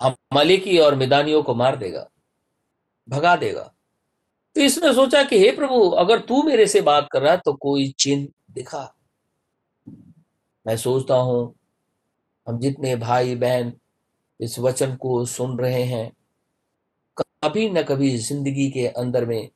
हम 0.00 0.14
मलिकी 0.34 0.78
और 0.78 0.94
मिदानियों 0.94 1.42
को 1.42 1.54
मार 1.54 1.76
देगा, 1.76 2.08
भगा 3.08 3.36
देगा। 3.36 3.72
तो 4.56 4.60
इसने 4.60 4.92
सोचा 4.94 5.22
कि 5.22 5.38
हे 5.38 5.50
प्रभु, 5.50 5.80
अगर 5.80 6.18
तू 6.18 6.42
मेरे 6.42 6.66
से 6.66 6.80
बात 6.80 7.08
कर 7.12 7.22
रहा 7.22 7.32
है 7.32 7.38
तो 7.38 7.52
कोई 7.52 7.88
चिन्ह 7.98 8.26
दिखा। 8.54 8.92
मैं 10.66 10.76
सोचता 10.76 11.14
हूँ, 11.14 11.54
हम 12.46 12.58
जितने 12.60 12.96
भाई 12.96 13.34
बहन 13.36 13.72
इस 14.40 14.58
वचन 14.58 14.96
को 14.96 15.24
सुन 15.26 15.58
रहे 15.58 15.82
हैं, 15.84 16.10
कभी 17.16 17.68
न 17.70 17.82
कभी 17.82 18.16
ज़िंदगी 18.18 18.70
के 18.70 18.86
अंदर 18.88 19.24
में 19.26 19.48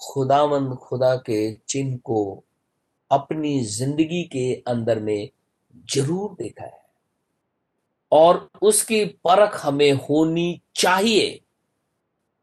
खुदावंद 0.00 0.74
खुदा 0.78 1.14
के 1.16 1.54
चिन्ह 1.68 1.96
को 1.98 2.43
अपनी 3.14 3.60
ज़िंदगी 3.64 4.22
के 4.22 4.54
अंदर 4.68 5.00
में 5.00 5.30
ज़रूर 5.94 6.36
देखा 6.42 6.64
है। 6.64 6.82
और 8.12 8.48
उसकी 8.62 9.04
परख 9.04 9.60
हमें 9.66 9.92
होनी 9.92 10.60
चाहिए 10.74 11.40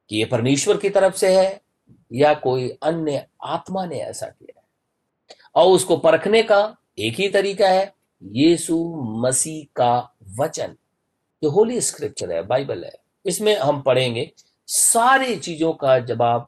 कि 0.09 0.17
यह 0.17 0.27
परमेश्वर 0.31 0.77
की 0.77 0.89
तरफ़ 0.89 1.15
से 1.15 1.39
है 1.39 1.61
या 2.13 2.33
कोई 2.33 2.69
अन्य 2.83 3.25
आत्मा 3.43 3.85
ने 3.85 3.99
ऐसा 3.99 4.25
किया 4.25 4.59
है। 4.59 4.65
और 5.55 5.71
उसको 5.71 5.97
परखने 5.97 6.43
का 6.43 6.77
एक 6.99 7.13
ही 7.13 7.29
तरीका 7.29 7.67
है, 7.67 7.93
यीशु 8.23 8.77
मसीह 8.95 9.65
का 9.75 10.15
वचन। 10.39 10.75
जो 11.43 11.49
होली 11.49 11.81
स्क्रिप्चर 11.81 12.31
है, 12.31 12.41
बाइबल 12.43 12.83
है, 12.85 12.93
इसमें 13.25 13.55
हम 13.57 13.81
पढ़ेंगे, 13.81 14.31
सारी 14.67 15.35
चीज़ों 15.35 15.73
का 15.73 15.99
जवाब 15.99 16.47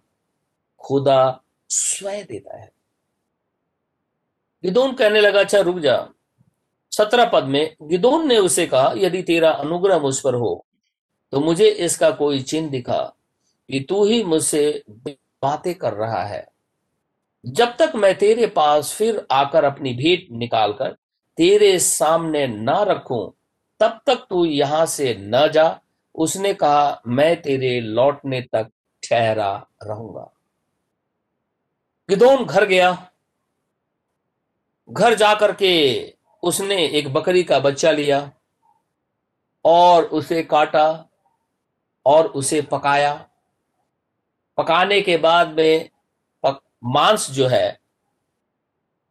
खुदा 0.78 1.44
स्वयं 1.70 2.26
देता 2.26 2.58
है। 2.58 2.73
गिदोन 4.64 4.94
कहने 4.94 5.22
लगा 5.22 5.40
अच्छा 5.40 5.60
रुक 5.60 5.80
जा। 5.80 5.96
सत्रह 6.92 7.26
पद 7.26 7.44
में, 7.46 7.76
गिदोन 7.84 8.28
ने 8.28 8.38
उसे 8.40 8.66
कहा, 8.68 8.94
यदि 8.98 9.22
तेरा 9.24 9.52
अनुग्रह 9.52 10.00
मुझ 10.00 10.20
पर 10.20 10.36
हो 10.36 10.66
तो 11.34 11.40
मुझे 11.40 11.68
इसका 11.68 12.10
कोई 12.12 12.42
चिन्ह 12.42 12.70
दिखा 12.70 13.02
कि 13.70 13.80
तू 13.80 14.04
ही 14.06 14.24
मुझसे 14.24 14.84
बातें 14.90 15.74
कर 15.76 15.94
रहा 15.94 16.24
है। 16.24 16.48
जब 17.44 17.76
तक 17.78 17.92
मैं 17.96 18.14
तेरे 18.18 18.48
पास 18.48 18.92
फिर 18.94 19.26
आकर 19.32 19.64
अपनी 19.64 19.94
भेंट 19.94 20.28
निकालकर 20.32 20.92
तेरे 21.38 21.78
सामने 21.80 22.46
ना 22.48 22.82
रखूँ, 22.84 23.34
तब 23.80 24.00
तक 24.08 24.26
तू 24.30 24.44
यहाँ 24.46 24.86
से 24.86 25.16
न 25.20 25.48
जा। 25.48 25.80
उसने 26.16 26.54
कहा, 26.54 27.02
मैं 27.08 27.42
तेरे 27.42 27.80
लौटने 27.82 28.42
तक 28.44 28.70
ठहरा 29.04 29.52
रहूँगा। 29.84 30.30
गिदोन 32.10 32.46
घर 32.46 32.66
गया। 32.66 32.92
घर 34.94 35.14
जाकर 35.14 35.52
के 35.52 35.74
उसने 36.44 36.86
एक 36.88 37.14
बकरी 37.14 37.44
का 37.44 37.60
बच्चा 37.60 37.92
लिया 37.92 38.32
और 39.66 40.04
उसे 40.04 40.44
काटा 40.44 41.10
और 42.06 42.28
उसे 42.28 42.62
पकाया। 42.62 43.14
पकाने 44.58 45.02
के 45.02 45.18
बाद 45.18 45.54
में 45.58 45.90
पक, 46.44 46.62
मांस 46.84 47.32
जो 47.32 47.48
है 47.48 47.80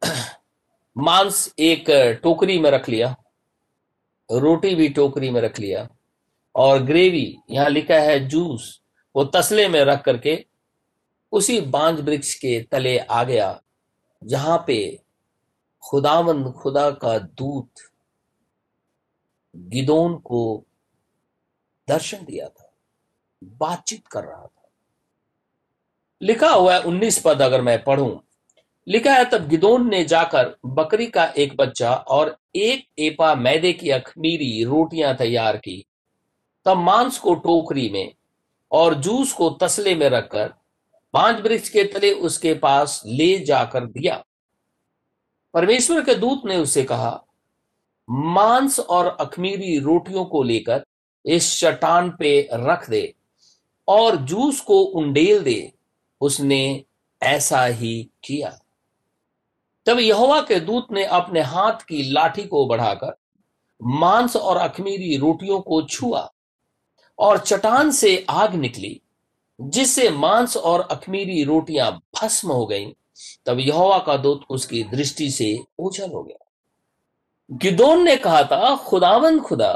मांस 0.97 1.53
एक 1.59 1.85
टोकरी 2.23 2.59
में 2.59 2.71
रख 2.71 2.89
लिया 2.89 3.15
रोटी 4.29 4.75
भी 4.75 4.89
टोकरी 4.89 5.29
में 5.29 5.41
रख 5.41 5.59
लिया 5.59 5.87
और 6.55 6.83
ग्रेवी 6.83 7.37
यहाँ 7.51 7.69
लिखा 7.69 7.95
है 7.95 8.19
जूस 8.27 8.81
वो 9.15 9.23
तसले 9.25 9.67
में 9.67 9.83
रख 9.85 10.03
करके 10.03 10.45
उसी 11.31 11.61
बांझ 11.61 11.99
वृक्ष 11.99 12.33
के 12.33 12.59
तले 12.71 12.97
आ 12.97 13.23
गया 13.23 13.61
जहाँ 14.23 14.63
पे 14.67 15.02
खुदावंद 15.83 16.51
खुदा 16.53 16.89
का 16.91 17.17
दूत 17.19 17.69
गिदोन 19.55 20.15
को 20.17 20.65
दर्शन 21.87 22.25
दिया 22.25 22.47
था, 22.47 22.71
बातचीत 23.41 24.07
कर 24.07 24.23
रहा 24.23 24.45
था। 24.45 24.69
लिखा 26.21 26.49
हुआ 26.49 26.73
है 26.73 26.81
उन्नीस 26.81 27.21
पद 27.21 27.41
अगर 27.41 27.61
मैं 27.61 27.83
पढ़ूं, 27.83 28.17
लिखा 28.87 29.13
है, 29.13 29.25
तब 29.25 29.47
गिदोन 29.47 29.89
ने 29.89 30.03
जाकर 30.05 30.55
बकरी 30.65 31.07
का 31.07 31.25
एक 31.27 31.55
बच्चा 31.57 31.93
और 31.93 32.37
एक 32.55 32.87
एपा 32.99 33.33
मैदे 33.35 33.73
की 33.73 33.89
अखमीरी 33.89 34.63
रोटियाँ 34.63 35.15
तैयार 35.15 35.57
की, 35.57 35.85
तब 36.65 36.77
मांस 36.77 37.17
को 37.19 37.35
टोकरी 37.35 37.89
में 37.89 38.13
और 38.71 38.93
जूस 38.95 39.33
को 39.33 39.49
तसले 39.61 39.95
में 39.95 40.09
रखकर 40.09 40.53
पाँच 41.13 41.41
वृक्ष 41.41 41.69
के 41.69 41.83
तले 41.83 42.11
उसके 42.11 42.53
पास 42.53 43.01
ले 43.05 43.37
जाकर 43.39 43.85
दिया। 43.85 44.23
परमेश्वर 45.53 46.03
के 46.03 46.15
दूत 46.15 46.41
ने 46.45 46.57
उसे 46.57 46.83
कहा, 46.83 47.23
मांस 48.09 48.79
और 48.79 49.05
अखमीरी 49.05 49.79
रोटियों 49.79 50.25
को 50.25 50.43
लेकर 50.43 50.85
इस 51.25 51.59
चट्टान 51.59 52.09
पे 52.19 52.49
रख 52.53 52.89
दे 52.89 53.13
और 53.87 54.15
जूस 54.15 54.61
को 54.61 54.81
उंडेल 54.81 55.43
दे। 55.43 55.73
उसने 56.21 56.83
ऐसा 57.23 57.65
ही 57.65 58.09
किया। 58.23 58.59
तब 59.85 59.99
यहोवा 59.99 60.41
के 60.41 60.59
दूत 60.59 60.87
ने 60.91 61.03
अपने 61.03 61.41
हाथ 61.41 61.73
की 61.73 62.11
लाठी 62.11 62.43
को 62.43 62.65
बढ़ाकर 62.65 63.15
मांस 63.83 64.35
और 64.35 64.57
अखमीरी 64.57 65.17
रोटियों 65.17 65.59
को 65.59 65.81
छुआ 65.81 66.31
और 67.19 67.37
चट्टान 67.37 67.91
से 67.91 68.25
आग 68.29 68.55
निकली, 68.55 69.01
जिससे 69.61 70.09
मांस 70.09 70.57
और 70.57 70.81
अखमीरी 70.81 71.43
रोटियाँ 71.43 71.91
भस्म 71.91 72.51
हो 72.51 72.65
गईं। 72.65 72.91
तब 73.45 73.59
यहोवा 73.59 73.97
का 73.99 74.17
दूत 74.17 74.45
उसकी 74.49 74.83
दृष्टि 74.83 75.29
से 75.31 75.57
ओझल 75.79 76.11
हो 76.11 76.23
गया। 76.23 76.45
गिदोन 77.51 78.03
ने 78.03 78.15
कहा 78.15 78.43
था, 78.43 78.75
खुदावन 78.75 79.39
खुदा, 79.39 79.73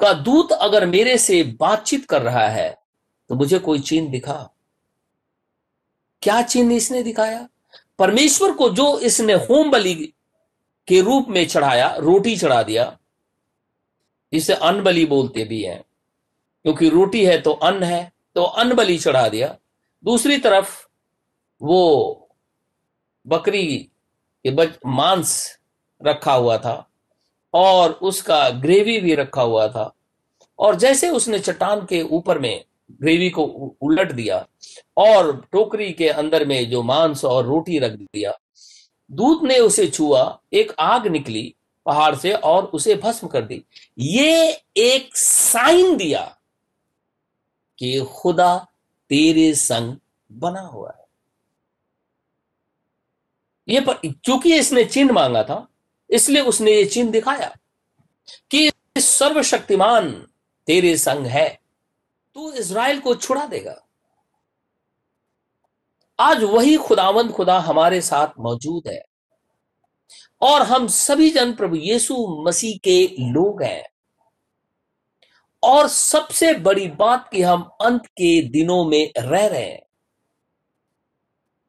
का 0.00 0.12
दूत 0.12 0.52
अगर 0.52 0.86
मेरे 0.86 1.18
से 1.18 1.42
बातचीत 1.60 2.04
कर 2.04 2.22
रहा 2.22 2.48
है 2.48 2.70
तो 3.30 3.34
मुझे 3.34 3.58
कोई 3.58 3.78
चिन्ह 3.80 4.10
दिखा। 4.10 4.50
क्या 6.22 6.42
चिन्ह 6.42 6.74
इसने 6.74 7.02
दिखाया? 7.02 7.48
परमेश्वर 7.98 8.52
को 8.52 8.68
जो 8.70 8.98
इसने 8.98 9.32
होम 9.32 9.70
बलि 9.70 9.94
के 10.88 11.00
रूप 11.00 11.28
में 11.28 11.46
चढ़ाया, 11.46 11.94
रोटी 11.94 12.36
चढ़ा 12.36 12.62
दिया, 12.62 12.98
इसे 14.32 14.54
अन्न 14.54 14.82
बलि 14.82 15.04
बोलते 15.06 15.44
भी 15.44 15.62
हैं। 15.62 15.82
क्योंकि 16.64 16.88
रोटी 16.88 17.24
है 17.26 17.40
तो 17.40 17.52
अन्न 17.52 17.82
है 17.82 18.12
तो 18.34 18.42
अन्न 18.42 18.74
बलि 18.74 18.98
चढ़ा 18.98 19.28
दिया। 19.28 19.56
दूसरी 20.04 20.38
तरफ़ 20.38 20.87
वो 21.62 22.28
बकरी 23.26 23.76
के 24.44 24.50
बच, 24.50 24.68
मांस 24.86 25.58
रखा 26.06 26.32
हुआ 26.32 26.58
था 26.58 26.88
और 27.54 27.92
उसका 27.92 28.50
ग्रेवी 28.50 28.98
भी 28.98 29.14
रखा 29.14 29.42
हुआ 29.42 29.68
था। 29.68 29.94
और 30.58 30.74
जैसे 30.74 31.10
उसने 31.10 31.38
चट्टान 31.38 31.86
के 31.86 32.02
ऊपर 32.02 32.38
में 32.38 32.64
ग्रेवी 32.92 33.30
को 33.30 33.42
उलट 33.82 34.12
दिया 34.12 34.46
और 34.96 35.48
टोकरी 35.52 35.92
के 35.92 36.08
अंदर 36.08 36.46
में 36.46 36.70
जो 36.70 36.82
मांस 36.82 37.24
और 37.24 37.46
रोटी 37.46 37.78
रख 37.78 37.92
दिया 37.92 38.38
दूध 39.10 39.44
ने 39.44 39.58
उसे 39.58 39.88
छुआ, 39.88 40.40
एक 40.52 40.72
आग 40.78 41.06
निकली 41.06 41.54
पहाड़ 41.86 42.14
से 42.14 42.32
और 42.32 42.64
उसे 42.64 42.94
भस्म 42.94 43.28
कर 43.28 43.42
दी। 43.42 43.64
ये 43.98 44.62
एक 44.76 45.16
साइन 45.16 45.96
दिया 45.96 46.38
कि 47.78 48.06
खुदा 48.12 48.66
तेरे 49.08 49.54
संग 49.54 49.96
बना 50.32 50.60
हुआ 50.60 50.94
है। 50.97 50.97
ये 53.68 53.80
पर, 53.80 53.94
क्योंकि 54.04 54.54
इसने 54.54 54.84
चिन्ह 54.84 55.12
मांगा 55.12 55.42
था, 55.42 55.66
इसलिए 56.10 56.42
उसने 56.42 56.72
ये 56.72 56.84
चिन्ह 56.84 57.10
दिखाया 57.12 57.54
कि 58.50 58.70
सर्वशक्तिमान 58.96 60.10
तेरे 60.68 60.96
संग 60.96 61.26
है, 61.26 61.48
तू 62.36 62.52
इसराइल 62.52 63.00
को 63.00 63.14
छुड़ा 63.14 63.46
देगा। 63.46 63.76
आज 66.18 66.42
वही 66.44 66.76
खुदावंद 66.76 67.32
खुदा 67.32 67.58
हमारे 67.58 68.00
साथ 68.00 68.40
मौजूद 68.40 68.88
है 68.88 69.02
और 70.42 70.62
हम 70.62 70.86
सभी 70.88 71.30
जन 71.30 71.52
प्रभु 71.52 71.76
यीशु 71.76 72.14
मसीह 72.46 72.78
के 72.84 73.06
लोग 73.20 73.62
हैं 73.62 73.84
और 75.62 75.88
सबसे 75.88 76.52
बड़ी 76.54 76.86
बात 76.88 77.28
कि 77.32 77.42
हम 77.42 77.62
अंत 77.80 78.06
के 78.08 78.40
दिनों 78.48 78.84
में 78.84 79.12
रह 79.18 79.46
रहे 79.46 79.62
हैं। 79.62 79.82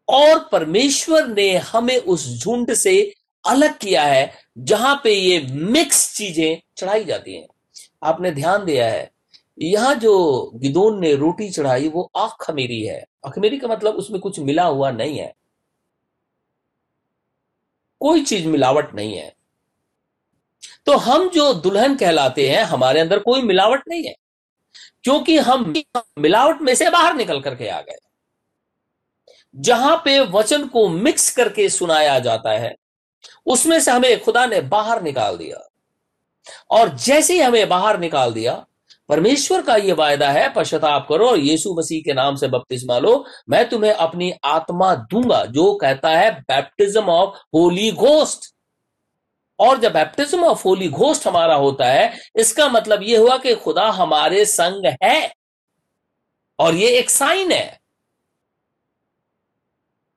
और 0.09 0.39
परमेश्वर 0.51 1.27
ने 1.27 1.51
हमें 1.57 1.97
उस 1.97 2.27
झुंड 2.37 2.73
से 2.73 3.13
अलग 3.45 3.77
किया 3.77 4.03
है, 4.03 4.31
जहाँ 4.57 4.99
पे 5.03 5.13
ये 5.13 5.39
मिक्स 5.51 6.15
चीज़ें 6.15 6.61
चढ़ाई 6.77 7.03
जाती 7.05 7.35
हैं। 7.35 7.47
आपने 8.03 8.31
ध्यान 8.31 8.65
दिया 8.65 8.87
है, 8.87 9.09
यहाँ 9.57 9.93
जो 9.95 10.51
गिदोन 10.55 10.99
ने 10.99 11.13
रोटी 11.15 11.49
चढ़ाई, 11.49 11.87
वो 11.87 12.09
आख 12.17 12.35
खमीरी 12.41 12.81
है। 12.81 13.03
अखमेरी 13.25 13.57
का 13.57 13.67
मतलब 13.67 13.95
उसमें 13.95 14.19
कुछ 14.21 14.39
मिला 14.39 14.63
हुआ 14.63 14.91
नहीं 14.91 15.17
है। 15.19 15.33
कोई 18.01 18.23
चीज़ 18.23 18.47
मिलावट 18.47 18.93
नहीं 18.95 19.17
है। 19.17 19.33
तो 20.85 20.95
हम 20.97 21.29
जो 21.29 21.53
दुल्हन 21.53 21.95
कहलाते 21.95 22.49
हैं, 22.49 22.63
हमारे 22.63 22.99
अंदर 22.99 23.19
कोई 23.19 23.41
मिलावट 23.41 23.83
नहीं 23.89 24.03
है, 24.03 24.15
क्योंकि 25.03 25.37
हम 25.39 25.73
मिलावट 26.19 26.61
में 26.61 26.73
से 26.75 26.89
बाहर 26.89 27.15
निकल 27.15 27.41
करके 27.41 27.67
आ 27.67 27.81
गए। 27.81 27.97
जहाँ 29.55 30.01
पे 30.05 30.19
वचन 30.19 30.67
को 30.67 30.87
मिक्स 30.87 31.35
करके 31.35 31.69
सुनाया 31.69 32.19
जाता 32.19 32.51
है, 32.51 32.75
उसमें 33.45 33.79
से 33.79 33.91
हमें 33.91 34.23
खुदा 34.23 34.45
ने 34.45 34.61
बाहर 34.61 35.01
निकाल 35.01 35.37
दिया। 35.37 35.69
और 36.71 36.89
जैसे 36.89 37.33
ही 37.33 37.39
हमें 37.39 37.69
बाहर 37.69 37.99
निकाल 37.99 38.33
दिया, 38.33 38.65
परमेश्वर 39.09 39.61
का 39.61 39.75
यह 39.75 39.93
वायदा 39.93 40.29
है, 40.29 40.53
पश्चाताप 40.53 41.05
करो 41.09 41.29
और 41.29 41.39
यीशु 41.39 41.73
मसीह 41.73 42.01
के 42.01 42.13
नाम 42.13 42.35
से 42.35 42.47
बपतिस्मा 42.47 42.99
लो, 42.99 43.25
मैं 43.49 43.69
तुम्हें 43.69 43.93
अपनी 43.93 44.33
आत्मा 44.45 44.95
दूँगा, 44.95 45.45
जो 45.45 45.75
कहता 45.75 46.09
है 46.09 46.31
बैप्टिज्म 46.31 47.05
ऑफ़ 47.05 47.35
होली 47.53 47.91
घोस्ट 47.91 48.55
और 49.59 49.79
जब 49.79 49.93
बैप्टिज्म 49.93 50.43
ऑफ़ 50.43 50.63
होली 50.63 50.89
घोस्ट 50.89 51.27
हमारा 51.27 51.55
होता 51.55 51.85
है, 51.85 52.19
इसका 52.35 52.69
मतलब 52.69 53.03
यह 53.03 53.19
हुआ 53.19 53.37
कि 53.37 53.55
खुदा 53.55 53.89
हमारे 53.89 54.45
संग 54.45 54.95
है। 55.03 55.33
और 56.59 56.75
यह 56.75 56.99
एक 56.99 57.09
साइन 57.09 57.51
है। 57.51 57.78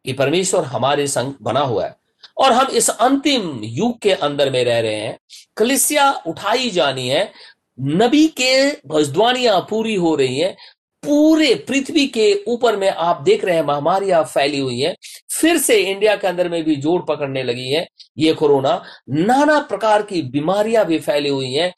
कि 0.05 0.13
परमेश्वर 0.13 0.65
हमारे 0.65 1.07
संग 1.07 1.35
बना 1.43 1.61
हुआ 1.61 1.85
है। 1.87 1.97
और 2.39 2.53
हम 2.53 2.67
इस 2.67 2.91
अंतिम 2.91 3.61
युग 3.65 3.99
के 3.99 4.13
अंदर 4.13 4.51
में 4.51 4.65
रह 4.65 4.81
रहे 4.81 4.97
हैं। 4.97 5.19
कलिसिया 5.57 6.13
उठाई 6.27 6.71
जानी 6.71 7.09
है। 7.09 7.33
नबी 7.81 8.29
के 8.29 8.71
भजद्वानियाँ 8.71 9.67
पूरी 9.71 9.95
हो 9.95 10.15
रही 10.15 10.39
हैं। 10.39 10.57
पूरे 11.03 11.55
पृथ्वी 11.55 12.07
के 12.07 12.45
ऊपर 12.49 12.77
में 12.77 12.91
आप 12.91 13.23
देख 13.23 13.45
रहे 13.45 13.57
हैं 13.57 13.63
महामारियाँ 13.63 14.25
फैली 14.25 14.59
हुई 14.59 14.81
हैं। 14.81 14.97
फिर 15.41 15.59
से 15.59 15.77
इंडिया 15.77 16.17
के 16.17 16.27
अंदर 16.27 16.49
में 16.49 16.65
भी 16.65 16.77
जोड़ 16.77 17.03
पकड़ने 17.03 17.43
लगी 17.43 17.69
है 17.69 17.89
ये 18.19 18.35
कोरोना। 18.35 18.85
नाना 19.11 19.59
प्रकार 19.59 20.03
की 20.03 20.23
बीमारियाँ 20.23 20.85
भी 20.85 20.99
फैली 20.99 21.29
हुई 21.29 21.53
हैं। 21.53 21.75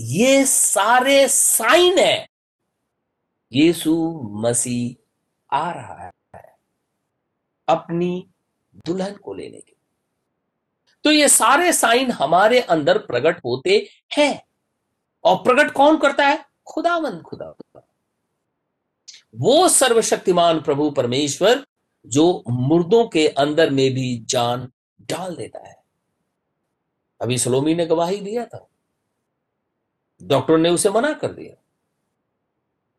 ये 0.00 0.44
सारे 0.44 1.28
साइन 1.28 1.98
है। 1.98 2.28
यीशु 3.52 4.20
मसीह 4.30 5.56
आ 5.56 5.70
रहा 5.70 6.04
है। 6.06 6.10
अपनी 7.68 8.28
दुल्हन 8.86 9.16
को 9.16 9.34
लेने 9.34 9.60
के। 9.60 9.76
तो 11.04 11.10
ये 11.10 11.28
सारे 11.28 11.72
साइन 11.72 12.10
हमारे 12.10 12.60
अंदर 12.60 12.98
प्रकट 12.98 13.38
होते 13.44 13.88
हैं। 14.12 14.46
और 15.24 15.36
प्रकट 15.36 15.72
कौन 15.72 15.96
करता 15.96 16.26
है? 16.26 16.44
खुदावंद 16.66 17.22
खुदा 17.22 17.54
वो 19.34 19.68
सर्वशक्तिमान 19.68 20.60
प्रभु 20.60 20.90
परमेश्वर 20.90 21.66
जो 22.06 22.44
मुर्दों 22.50 23.06
के 23.08 23.28
अंदर 23.28 23.70
में 23.70 23.94
भी 23.94 24.18
जान 24.18 24.72
डाल 25.00 25.36
देता 25.36 25.68
है। 25.68 25.82
अभी 27.20 27.38
सलोमी 27.38 27.74
ने 27.74 27.86
गवाही 27.86 28.20
दिया 28.20 28.44
था। 28.46 28.68
डॉक्टर 30.22 30.58
ने 30.58 30.70
उसे 30.70 30.90
मना 30.90 31.12
कर 31.12 31.32
दिया। 31.32 31.54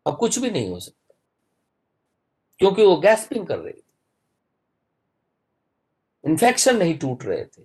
अब 0.05 0.17
कुछ 0.17 0.39
भी 0.39 0.51
नहीं 0.51 0.69
हो 0.69 0.79
सकता, 0.79 1.15
क्योंकि 2.59 2.85
वो 2.85 2.95
गैसपिंग 2.97 3.47
कर 3.47 3.59
रही 3.59 3.81
इन्फेक्शन 6.25 6.77
नहीं 6.77 6.97
टूट 6.97 7.23
रहे 7.23 7.45
थे। 7.45 7.61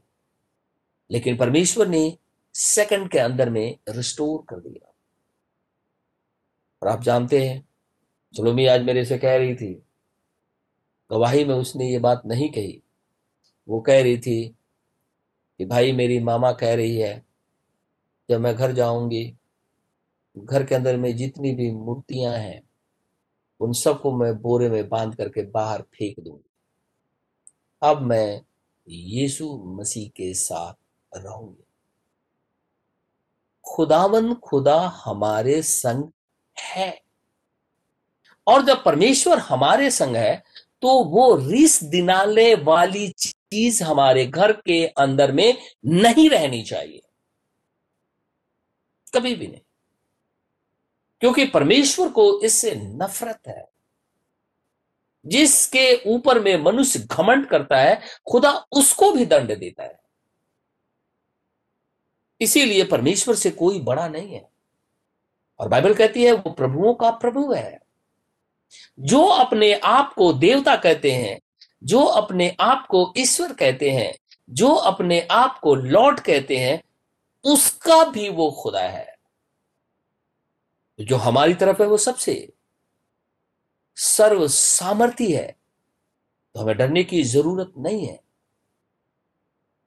लेकिन 1.11 1.37
परमेश्वर 1.37 1.89
ने 1.89 2.19
सेकंड 2.55 3.11
के 3.11 3.19
अंदर 3.19 3.51
में 3.51 3.79
रिस्टोर 3.89 4.45
कर 4.49 4.61
दिया। 4.61 4.95
और 6.83 6.89
आप 6.89 7.03
जानते 7.03 7.49
हैं, 7.49 7.69
सलोमी 8.37 8.67
आज 8.67 8.83
मेरे 8.83 9.05
से 9.05 9.19
कह 9.19 9.37
रही 9.37 9.55
थी, 9.55 9.83
गवाही 11.11 11.45
में 11.45 11.55
उसने 11.55 11.91
ये 11.91 11.99
बात 11.99 12.23
नहीं 12.27 12.51
कही। 12.51 12.83
वो 13.69 13.81
कह 13.81 14.03
रही 14.03 14.19
थी 14.19 14.57
कि 15.59 15.65
भाई 15.65 15.93
मेरी 15.93 16.21
मामा 16.21 16.53
कह 16.53 16.75
रही 16.75 16.97
है, 16.97 17.27
जब 18.29 18.41
मैं 18.41 18.55
घर 18.55 18.73
जाऊँगी, 18.73 19.37
घर 20.39 20.65
के 20.65 20.75
अंदर 20.75 20.97
में 20.97 21.17
जितनी 21.17 21.55
भी 21.55 21.71
मूर्तियाँ 21.71 22.35
हैं, 22.35 22.63
उन 23.61 23.73
सबको 23.73 24.13
मैं 24.13 24.41
बोरे 24.41 24.69
में 24.69 24.89
बाँध 24.89 25.15
करके 25.15 25.43
बाहर 25.43 25.83
फेंक 25.83 26.21
दूँगी। 26.21 26.54
अब 27.85 28.01
मैं 28.01 28.43
यीशु 28.89 29.57
मसीह 29.65 30.09
के 30.09 30.35
साथ 30.35 30.75
रहूँगी। 31.17 31.65
खुदावन 33.65 34.35
खुदा 34.35 34.81
हमारे 35.05 35.63
संग 35.63 36.05
है। 36.61 37.03
और 38.47 38.63
जब 38.63 38.85
परमेश्वर 38.85 39.39
हमारे 39.39 39.91
संग 39.91 40.17
है 40.17 40.45
तो 40.83 41.05
वो 41.05 41.37
रिस 41.37 41.85
दिनाले 41.85 42.55
वाली 42.55 43.09
चीज़ 43.09 43.85
हमारे 43.85 44.27
घर 44.27 44.53
के 44.53 44.87
अंदर 44.87 45.33
में 45.33 45.59
नहीं 45.87 46.31
रहनी 46.31 46.63
चाहिए। 46.63 47.03
कभी 49.15 49.35
भी 49.35 49.47
नहीं। 49.47 49.61
क्योंकि 51.21 51.45
परमेश्वर 51.45 52.09
को 52.09 52.41
इससे 52.41 52.75
नफरत 52.75 53.41
है। 53.49 53.74
जिसके 55.27 56.03
ऊपर 56.07 56.41
में 56.41 56.57
मनुष्य 56.57 56.99
घमंड 56.99 57.49
करता 57.49 57.77
है, 57.77 58.01
खुदा 58.31 58.67
उसको 58.73 59.13
भी 59.13 59.27
दंड 59.27 59.59
देता 59.59 59.83
है। 59.83 60.01
इसीलिए 62.41 62.85
परमेश्वर 62.85 63.35
से 63.35 63.51
कोई 63.51 63.81
बड़ा 63.81 64.09
नहीं 64.09 64.35
है। 64.35 64.49
और 65.59 65.69
बाइबल 65.69 65.95
कहती 65.95 66.25
है, 66.25 66.33
वो 66.33 66.51
प्रभुओं 66.51 66.95
का 66.95 67.11
प्रभु 67.11 67.53
है। 67.53 67.81
जो 69.01 69.25
अपने 69.25 69.75
आप 69.75 70.15
को 70.15 70.33
देवता 70.33 70.77
कहते 70.77 71.11
हैं, 71.11 71.41
जो 71.85 72.05
अपने 72.05 72.57
आप 72.61 72.87
को 72.91 73.15
ईश्वर 73.17 73.53
कहते 73.53 73.91
हैं, 73.91 74.19
जो 74.51 74.75
अपने 74.75 75.21
आप 75.31 75.59
को 75.59 75.75
लॉर्ड 75.75 76.21
कहते 76.21 76.57
हैं, 76.57 76.83
उसका 77.45 78.05
भी 78.05 78.29
वो 78.29 78.51
खुदा 78.51 78.83
है। 78.83 79.17
जो 81.01 81.17
हमारी 81.17 81.55
तरफ़ 81.55 81.83
है, 81.83 81.89
वो 81.89 81.97
सबसे। 81.97 82.53
सर्व 83.97 84.47
सामर्थ्य 84.49 85.37
है 85.37 85.57
तो 86.55 86.61
हमें 86.61 86.77
डरने 86.77 87.05
की 87.05 87.23
ज़रूरत 87.23 87.73
नहीं 87.79 88.07
है। 88.07 88.21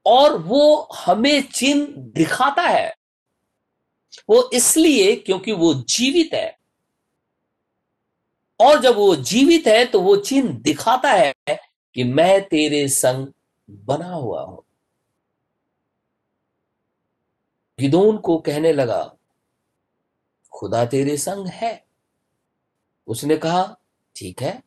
और 0.05 0.37
वो 0.37 0.87
हमें 0.95 1.41
चिन्ह 1.47 1.85
दिखाता 1.97 2.61
है। 2.61 2.93
वो 4.29 4.49
इसलिए 4.53 5.15
क्योंकि 5.15 5.51
वो 5.51 5.73
जीवित 5.73 6.33
है। 6.33 6.57
और 8.59 8.79
जब 8.81 8.95
वो 8.95 9.15
जीवित 9.15 9.67
है 9.67 9.85
तो 9.85 10.01
वो 10.01 10.15
चिन्ह 10.17 10.57
दिखाता 10.59 11.11
है 11.11 11.33
कि 11.95 12.03
मैं 12.03 12.41
तेरे 12.47 12.87
संग 12.89 13.27
बना 13.69 14.13
हुआ 14.13 14.41
हूँ। 14.43 14.63
गिदोन 17.79 18.17
को 18.17 18.37
कहने 18.37 18.71
लगा, 18.73 19.03
खुदा 20.53 20.85
तेरे 20.85 21.17
संग 21.17 21.47
है। 21.47 21.85
उसने 23.07 23.37
कहा 23.37 23.63
ठीक 24.17 24.41
है? 24.41 24.62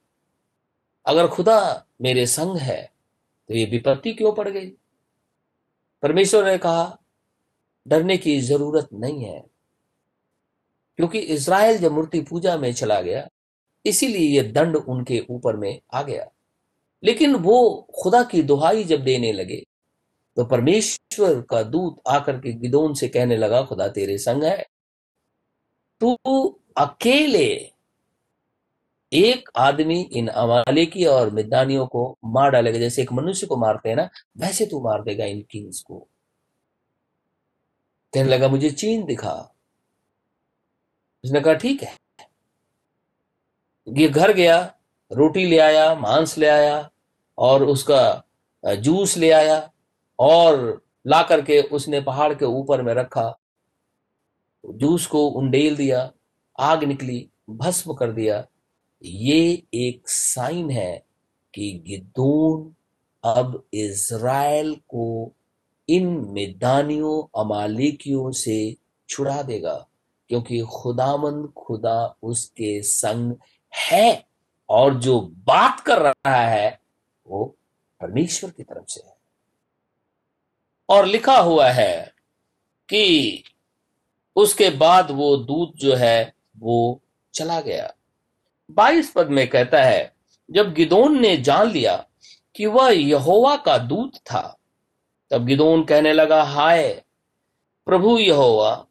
अगर 1.07 1.29
खुदा 1.29 1.87
मेरे 2.03 2.27
संग 2.27 2.57
है 2.57 2.83
तो 3.49 3.55
ये 3.55 3.65
विपत्ति 3.65 4.13
क्यों 4.13 4.33
पड़ 4.33 4.49
गई? 4.49 4.67
परमेश्वर 6.03 6.45
ने 6.47 6.59
कहा, 6.59 6.99
डरने 7.87 8.17
की 8.17 8.41
ज़रूरत 8.41 8.89
नहीं 8.93 9.25
है, 9.25 9.41
क्योंकि 10.99 11.19
इज़राइल 11.19 11.79
जब 11.79 11.93
मूर्ति 11.93 12.21
पूजा 12.21 12.57
में 12.57 12.73
चला 12.75 13.01
गया, 13.01 13.29
इसीलिए 13.85 14.29
यह 14.31 14.53
दंड 14.53 14.77
उनके 14.77 15.25
ऊपर 15.31 15.57
में 15.57 15.81
आ 15.93 16.03
गया। 16.03 16.31
लेकिन 17.03 17.35
वो 17.37 17.87
खुदा 18.03 18.23
की 18.23 18.43
दुहाई 18.43 18.85
जब 18.85 19.05
देने 19.05 19.33
लगे 19.33 19.63
तो 20.37 20.45
परमेश्वर 20.45 21.41
का 21.43 21.63
दूत 21.63 22.01
आकर 22.09 22.39
के 22.41 22.53
गिदोन 22.53 22.95
से 22.95 23.09
कहने 23.09 23.37
लगा, 23.37 23.63
खुदा 23.63 23.89
तेरे 23.89 24.19
संग 24.19 24.45
है। 24.45 24.67
तू 26.01 26.17
अकेले 26.77 27.70
एक 29.13 29.51
आदमी 29.57 30.01
इन 30.01 30.29
अमालेकी 30.29 31.05
और 31.05 31.31
मिदानियों 31.31 31.87
को 31.87 32.19
मार 32.25 32.51
डालेगा। 32.51 32.79
जैसे 32.79 33.03
एक 33.03 33.13
मनुष्य 33.13 33.47
को 33.47 33.57
मारते 33.57 33.89
हैं 33.89 33.97
ना, 33.97 34.09
वैसे 34.39 34.67
तू 34.67 34.81
मार 34.81 35.03
देगा 35.03 35.25
इन 35.25 35.45
किंग्स 35.51 35.83
को। 35.83 36.09
कहने 38.15 38.29
लगा, 38.29 38.49
मुझे 38.49 38.71
चीन 38.71 39.05
दिखा। 39.05 39.55
उसने 41.25 41.41
कहा, 41.41 41.55
ठीक 41.55 41.83
है। 41.83 41.97
ये 43.89 44.09
घर 44.09 44.33
गया, 44.33 44.75
रोटी 45.13 45.47
ले 45.47 45.59
आया, 45.59 45.95
मांस 45.95 46.39
ले 46.39 46.47
आया, 46.47 46.91
और 47.39 47.65
उसका 47.65 48.23
जूस 48.67 49.17
ले 49.17 49.31
आया, 49.31 49.73
और 50.19 50.85
ला 51.07 51.23
करके 51.23 51.61
उसने 51.61 52.01
पहाड़ 52.01 52.35
के 52.35 52.45
ऊपर 52.45 52.83
में 52.83 52.95
रखा। 52.95 53.39
जूस 54.67 55.07
को 55.07 55.27
उंडेल 55.27 55.77
दिया, 55.77 56.13
आग 56.59 56.85
निकली, 56.85 57.31
भस्म 57.51 57.95
कर 57.95 58.13
दिया। 58.13 58.47
ये 59.03 59.63
एक 59.75 60.09
साइन 60.09 60.71
है 60.71 61.05
कि 61.55 61.83
गिदोन 61.87 62.75
अब 63.25 63.65
इज़राइल 63.75 64.75
को 64.75 65.33
इन 65.89 66.07
मैदानियों, 66.07 67.45
अमालिकियों 67.45 68.33
से 68.33 68.77
छुड़ा 69.09 69.43
देगा, 69.43 69.87
क्योंकि 70.29 70.61
खुदामंद 70.61 71.53
खुदा 71.53 72.17
उसके 72.23 72.83
संग 72.83 73.35
है 73.77 74.27
और 74.69 74.95
जो 74.95 75.21
बात 75.21 75.81
कर 75.81 75.99
रहा 75.99 76.37
है 76.37 76.81
वो 77.27 77.57
परमेश्वर 78.01 78.51
की 78.51 78.63
तरफ़ 78.63 78.85
से 78.89 79.07
है। 79.07 79.15
और 80.89 81.07
लिखा 81.07 81.39
हुआ 81.39 81.69
है 81.69 82.15
कि 82.89 83.45
उसके 84.37 84.71
बाद 84.71 85.11
वो 85.11 85.37
दूत 85.37 85.73
जो 85.77 85.95
है 85.95 86.35
वो 86.59 87.01
चला 87.35 87.61
गया। 87.61 87.95
बाईस 88.75 89.13
पद 89.13 89.29
में 89.29 89.49
कहता 89.49 89.83
है, 89.83 90.15
जब 90.51 90.75
गिदोन 90.75 91.21
ने 91.21 91.37
जान 91.37 91.71
लिया 91.71 92.07
कि 92.57 92.67
वह 92.67 92.91
यहोवा 92.91 93.57
का 93.57 93.79
दूत 93.79 94.17
था, 94.17 94.59
तब 95.31 95.45
गिदोन 95.45 95.85
कहने 95.85 96.13
लगा, 96.13 96.43
हाय 96.43 97.03
प्रभु 97.87 98.19
यहोवा, 98.19 98.87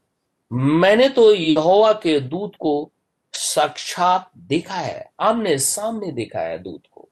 मैंने 0.54 1.10
तो 1.10 1.34
यहोवा 1.34 1.94
के 1.94 2.20
दूत 2.20 2.54
को 2.60 2.92
साक्षात 3.34 4.32
देखा 4.38 4.76
है, 4.76 5.12
आमने 5.20 5.58
सामने 5.58 6.12
देखा 6.12 6.40
है 6.40 6.60
दूत 6.60 6.84
को। 6.92 7.10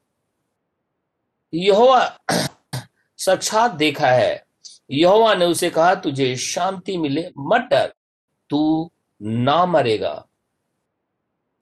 यहोवा 1.53 2.19
साक्षात 3.17 3.71
देखा 3.71 4.07
है। 4.07 4.45
यहोवा 4.91 5.35
ने 5.35 5.45
उसे 5.45 5.69
कहा, 5.69 5.95
तुझे 5.95 6.35
शांति 6.35 6.97
मिले, 6.97 7.31
मत 7.37 7.61
डर, 7.61 7.93
तू 8.49 8.91
ना 9.21 9.65
मरेगा। 9.65 10.27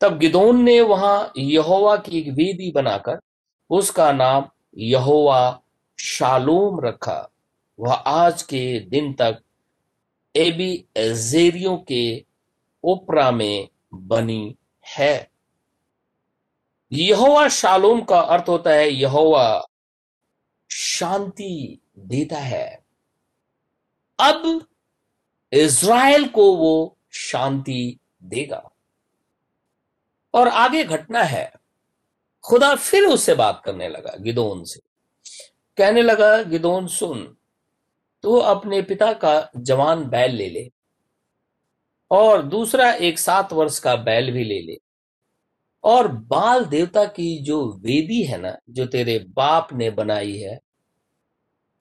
तब 0.01 0.17
गिदोन 0.17 0.63
ने 0.63 0.81
वहाँ 0.81 1.31
यहोवा 1.37 1.97
की 1.97 2.19
एक 2.19 2.27
वेदी 2.27 2.71
बनाकर 2.71 3.19
उसका 3.69 4.11
नाम 4.11 4.49
यहोवा 4.77 5.61
शालोम 5.99 6.79
रखा। 6.79 7.29
वह 7.79 7.93
आज 7.93 8.43
के 8.43 8.79
दिन 8.79 9.13
तक 9.13 9.41
एबी 10.35 10.85
एजेरियों 10.97 11.77
के 11.77 12.25
ओपरा 12.83 13.31
में 13.31 13.69
बनी 13.93 14.57
है। 14.97 15.31
यहोवा 16.91 17.47
शालोम 17.47 18.01
का 18.01 18.19
अर्थ 18.19 18.49
होता 18.49 18.69
है, 18.69 18.91
यहोवा 18.91 19.67
शांति 20.71 21.79
देता 21.99 22.37
है। 22.37 22.85
अब 24.19 24.67
इज़राइल 25.53 26.27
को 26.27 26.55
वो 26.55 26.97
शांति 27.11 27.99
देगा। 28.23 28.71
और 30.35 30.47
आगे 30.47 30.83
घटना 30.83 31.23
है। 31.23 31.53
खुदा 32.43 32.75
फिर 32.75 33.03
उससे 33.03 33.35
बात 33.35 33.61
करने 33.65 33.89
लगा, 33.89 34.15
गिदोन 34.19 34.63
से। 34.63 34.79
कहने 35.77 36.01
लगा, 36.01 36.43
गिदोन 36.43 36.87
सुन 36.87 37.37
तो 38.23 38.37
अपने 38.37 38.81
पिता 38.81 39.13
का 39.13 39.51
जवान 39.57 40.05
बैल 40.05 40.35
ले 40.35 40.49
ले 40.49 40.71
और 42.11 42.41
दूसरा 42.43 42.91
एक 42.91 43.19
सात 43.19 43.53
वर्ष 43.53 43.79
का 43.79 43.95
बैल 43.95 44.31
भी 44.31 44.43
ले 44.43 44.61
ले। 44.61 44.77
और 45.83 46.07
बाल 46.07 46.65
देवता 46.65 47.05
की 47.05 47.37
जो 47.39 47.73
वेदी 47.73 48.23
है 48.23 48.37
ना, 48.37 48.57
जो 48.69 48.85
तेरे 48.85 49.19
बाप 49.19 49.73
ने 49.73 49.89
बनाई 49.89 50.37
है, 50.37 50.59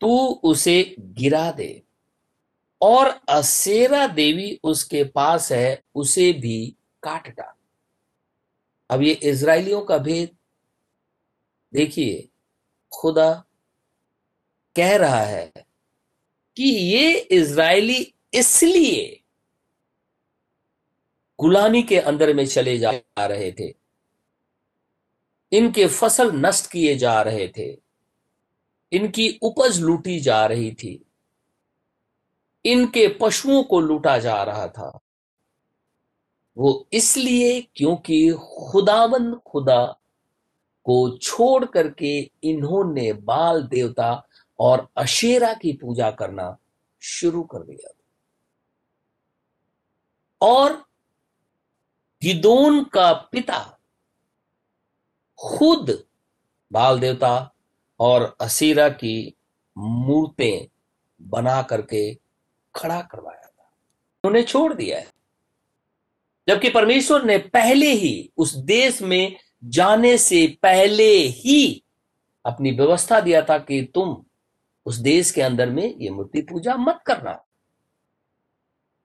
तू 0.01 0.41
उसे 0.45 0.97
गिरा 1.01 1.51
दे। 1.51 1.83
और 2.83 3.21
असेरा 3.29 4.07
देवी 4.07 4.61
उसके 4.65 5.05
पास 5.05 5.53
है, 5.53 5.83
उसे 5.95 6.33
भी 6.33 6.77
काट 7.03 7.29
डाल। 7.29 7.64
अब 8.91 9.03
ये 9.03 9.13
इसराइलियों 9.13 9.81
का 9.83 9.99
भेद, 9.99 10.37
देखिए, 11.73 12.29
खुदा 12.93 13.33
कह 14.77 14.97
रहा 14.97 15.23
है 15.23 15.53
कि 16.57 16.65
ये 16.65 17.13
इसराइली 17.13 18.01
इसलिए 18.35 19.21
गुलामी 21.39 21.83
के 21.83 21.99
अंदर 21.99 22.33
में 22.35 22.45
चले 22.47 22.77
जा 22.79 22.91
रहे 23.21 23.51
थे, 23.53 23.73
इनके 25.53 25.87
फ़सल 25.89 26.31
नष्ट 26.37 26.71
किए 26.71 26.95
जा 26.97 27.21
रहे 27.23 27.49
थे, 27.49 27.67
इनकी 28.93 29.29
उपज 29.43 29.81
लूटी 29.81 30.19
जा 30.21 30.45
रही 30.47 30.71
थी, 30.75 31.01
इनके 32.65 33.07
पशुओं 33.21 33.63
को 33.65 33.81
लूटा 33.81 34.19
जा 34.19 34.43
रहा 34.43 34.69
था। 34.69 35.01
वो 36.57 36.89
इसलिए 36.93 37.69
क्योंकि 37.77 38.33
खुदावन 38.33 39.35
खुदा 39.35 39.87
को 40.85 41.19
छोड़ 41.19 41.65
करके 41.65 42.31
इन्होंने 42.45 43.13
बाल 43.13 43.63
देवता 43.63 44.29
और 44.59 44.89
अशेरा 44.97 45.55
की 45.55 45.73
पूजा 45.73 46.11
करना 46.11 46.57
शुरू 47.01 47.43
कर 47.43 47.59
दिया 47.59 47.91
और 50.41 50.73
गिदोन 52.23 52.85
का 52.85 53.13
पिता 53.13 53.79
खुद 55.39 56.05
बाल 56.73 57.01
देवता 57.01 57.55
और 58.01 58.37
असीरा 58.41 58.89
की 58.89 59.35
मूर्तें 59.79 60.67
बना 61.23 61.63
करके 61.63 62.15
खड़ा 62.75 63.03
करवाया 63.03 63.43
था। 63.43 63.73
उन्होंने 64.25 64.43
छोड़ 64.43 64.75
दिया 64.75 64.99
है। 64.99 65.15
जबकि 66.49 66.71
परमेश्वर 66.71 67.25
ने 67.25 67.39
पहले 67.39 67.93
ही 67.93 68.31
उस 68.37 68.55
देश 68.57 69.01
में 69.03 69.37
जाने 69.65 70.17
से 70.19 70.47
पहले 70.63 71.13
ही 71.19 71.83
अपनी 72.45 72.71
व्यवस्था 72.71 73.21
दिया 73.21 73.43
था 73.43 73.59
कि 73.59 73.83
तुम 73.95 74.25
उस 74.87 74.97
देश 74.97 75.31
के 75.31 75.43
अंदर 75.43 75.71
में 75.71 75.95
ये 75.95 76.11
मूर्ति 76.11 76.43
पूजा 76.43 76.75
मत 76.77 77.01
करना। 77.07 77.39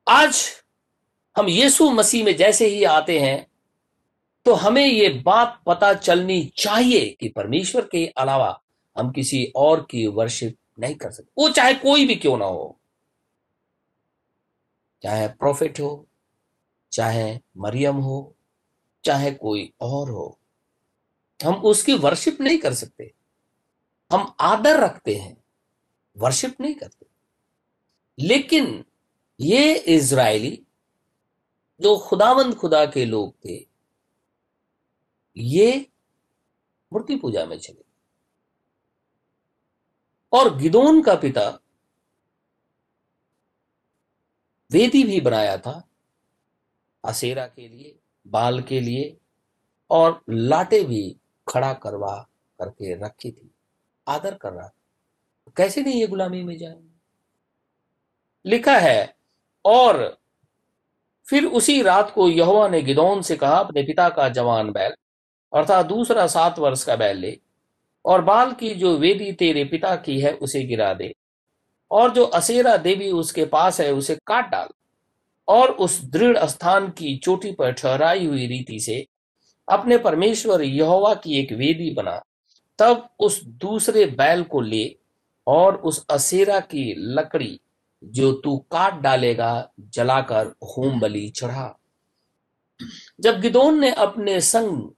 आज 0.07 0.41
हम 1.35 1.47
यीशु 1.47 1.89
मसीह 1.91 2.25
में 2.25 2.35
जैसे 2.37 2.67
ही 2.67 2.83
आते 2.83 3.19
हैं 3.19 3.45
तो 4.45 4.53
हमें 4.53 4.85
ये 4.85 5.09
बात 5.25 5.61
पता 5.65 5.93
चलनी 5.93 6.43
चाहिए 6.57 7.05
कि 7.19 7.29
परमेश्वर 7.29 7.85
के 7.91 8.05
अलावा 8.07 8.59
हम 8.97 9.11
किसी 9.11 9.43
और 9.55 9.81
की 9.91 10.05
वर्शिप 10.07 10.57
नहीं 10.79 10.95
कर 10.95 11.11
सकते। 11.11 11.31
वो 11.37 11.49
चाहे 11.49 11.73
कोई 11.73 12.05
भी 12.05 12.15
क्यों 12.15 12.37
ना 12.37 12.45
हो, 12.45 12.79
चाहे 15.03 15.27
प्रॉफिट 15.29 15.79
हो 15.79 16.09
चाहे 16.91 17.39
मरियम 17.57 17.95
हो, 17.95 18.35
चाहे 19.03 19.31
कोई 19.31 19.73
और 19.81 20.09
हो, 20.09 20.39
हम 21.45 21.55
उसकी 21.55 21.93
वर्शिप 21.93 22.41
नहीं 22.41 22.57
कर 22.57 22.73
सकते। 22.73 23.13
हम 24.11 24.35
आदर 24.39 24.79
रखते 24.79 25.15
हैं 25.15 25.43
वर्शिप 26.17 26.61
नहीं 26.61 26.75
करते। 26.75 27.05
लेकिन 28.19 28.85
ये 29.39 29.75
इज़राइली, 29.75 30.67
जो 31.81 31.97
खुदावंद 31.97 32.55
खुदा 32.55 32.85
के 32.85 33.05
लोग 33.05 33.35
थे, 33.45 33.67
ये 35.37 35.91
मूर्ति 36.93 37.15
पूजा 37.15 37.45
में 37.45 37.59
चले। 37.59 37.85
और 40.33 40.57
गिदोन 40.57 41.03
का 41.03 41.15
पिता, 41.15 41.59
वेदी 44.71 45.03
भी 45.03 45.21
बनाया 45.21 45.57
था 45.57 45.88
असेरा 47.05 47.45
के 47.47 47.67
लिए, 47.67 47.99
बाल 48.27 48.61
के 48.61 48.79
लिए 48.79 49.17
और 49.89 50.21
लाटे 50.29 50.83
भी 50.83 51.15
खड़ा 51.47 51.73
करवा 51.73 52.27
करके 52.59 53.05
रखी 53.05 53.31
थी। 53.31 53.51
आदर 54.07 54.33
कर 54.33 54.53
रहा 54.53 54.67
था। 54.67 55.51
कैसे 55.57 55.81
नहीं 55.81 56.01
ये 56.01 56.07
गुलामी 56.07 56.43
में 56.43 56.57
जाएँगे? 56.57 56.89
लिखा 58.45 58.77
है, 58.77 59.15
और 59.65 60.17
फिर 61.29 61.45
उसी 61.45 61.81
रात 61.81 62.11
को 62.15 62.29
यहोवा 62.29 62.67
ने 62.67 62.81
गिदौन 62.81 63.21
से 63.21 63.35
कहा, 63.35 63.55
अपने 63.55 63.83
पिता 63.83 64.09
का 64.09 64.29
जवान 64.29 64.71
बैल, 64.71 64.91
अर्थात 65.53 65.85
दूसरा 65.85 66.27
सात 66.27 66.59
वर्ष 66.59 66.83
का 66.83 66.95
बैल 66.95 67.17
ले, 67.17 67.39
और 68.05 68.21
बाल 68.21 68.51
की 68.51 68.75
जो 68.75 68.97
वेदी 68.97 69.31
तेरे 69.31 69.65
पिता 69.65 69.95
की 69.95 70.19
है 70.19 70.33
उसे 70.33 70.63
गिरा 70.63 70.93
दे, 70.93 71.15
और 71.91 72.13
जो 72.13 72.25
असेरा 72.25 72.77
देवी 72.77 73.11
उसके 73.11 73.45
पास 73.45 73.81
है 73.81 73.93
उसे 73.93 74.15
काट 74.15 74.49
डाल। 74.49 74.67
और 75.49 75.71
उस 75.71 76.01
दृढ़ 76.05 76.37
स्थान 76.45 76.89
की 76.89 77.15
चोटी 77.17 77.51
पर 77.51 77.71
ठहराई 77.71 78.25
हुई 78.25 78.47
रीति 78.47 78.79
से 78.79 79.05
अपने 79.67 79.97
परमेश्वर 79.97 80.61
यहोवा 80.61 81.13
की 81.13 81.39
एक 81.39 81.51
वेदी 81.53 81.89
बना। 81.91 82.21
तब 82.79 83.09
उस 83.19 83.43
दूसरे 83.43 84.05
बैल 84.05 84.43
को 84.43 84.61
ले 84.61 84.85
और 85.47 85.75
उस 85.75 86.05
असेरा 86.09 86.59
की 86.59 86.93
लकड़ी 86.97 87.59
जो 88.03 88.31
तू 88.33 88.57
काट 88.71 88.99
डालेगा, 89.01 89.69
जलाकर 89.79 90.53
होम 90.67 90.99
बलि 90.99 91.27
चढ़ा। 91.29 91.75
जब 93.19 93.39
गिदोन 93.41 93.79
ने 93.79 93.91
अपने 93.91 94.39
संग 94.41 94.89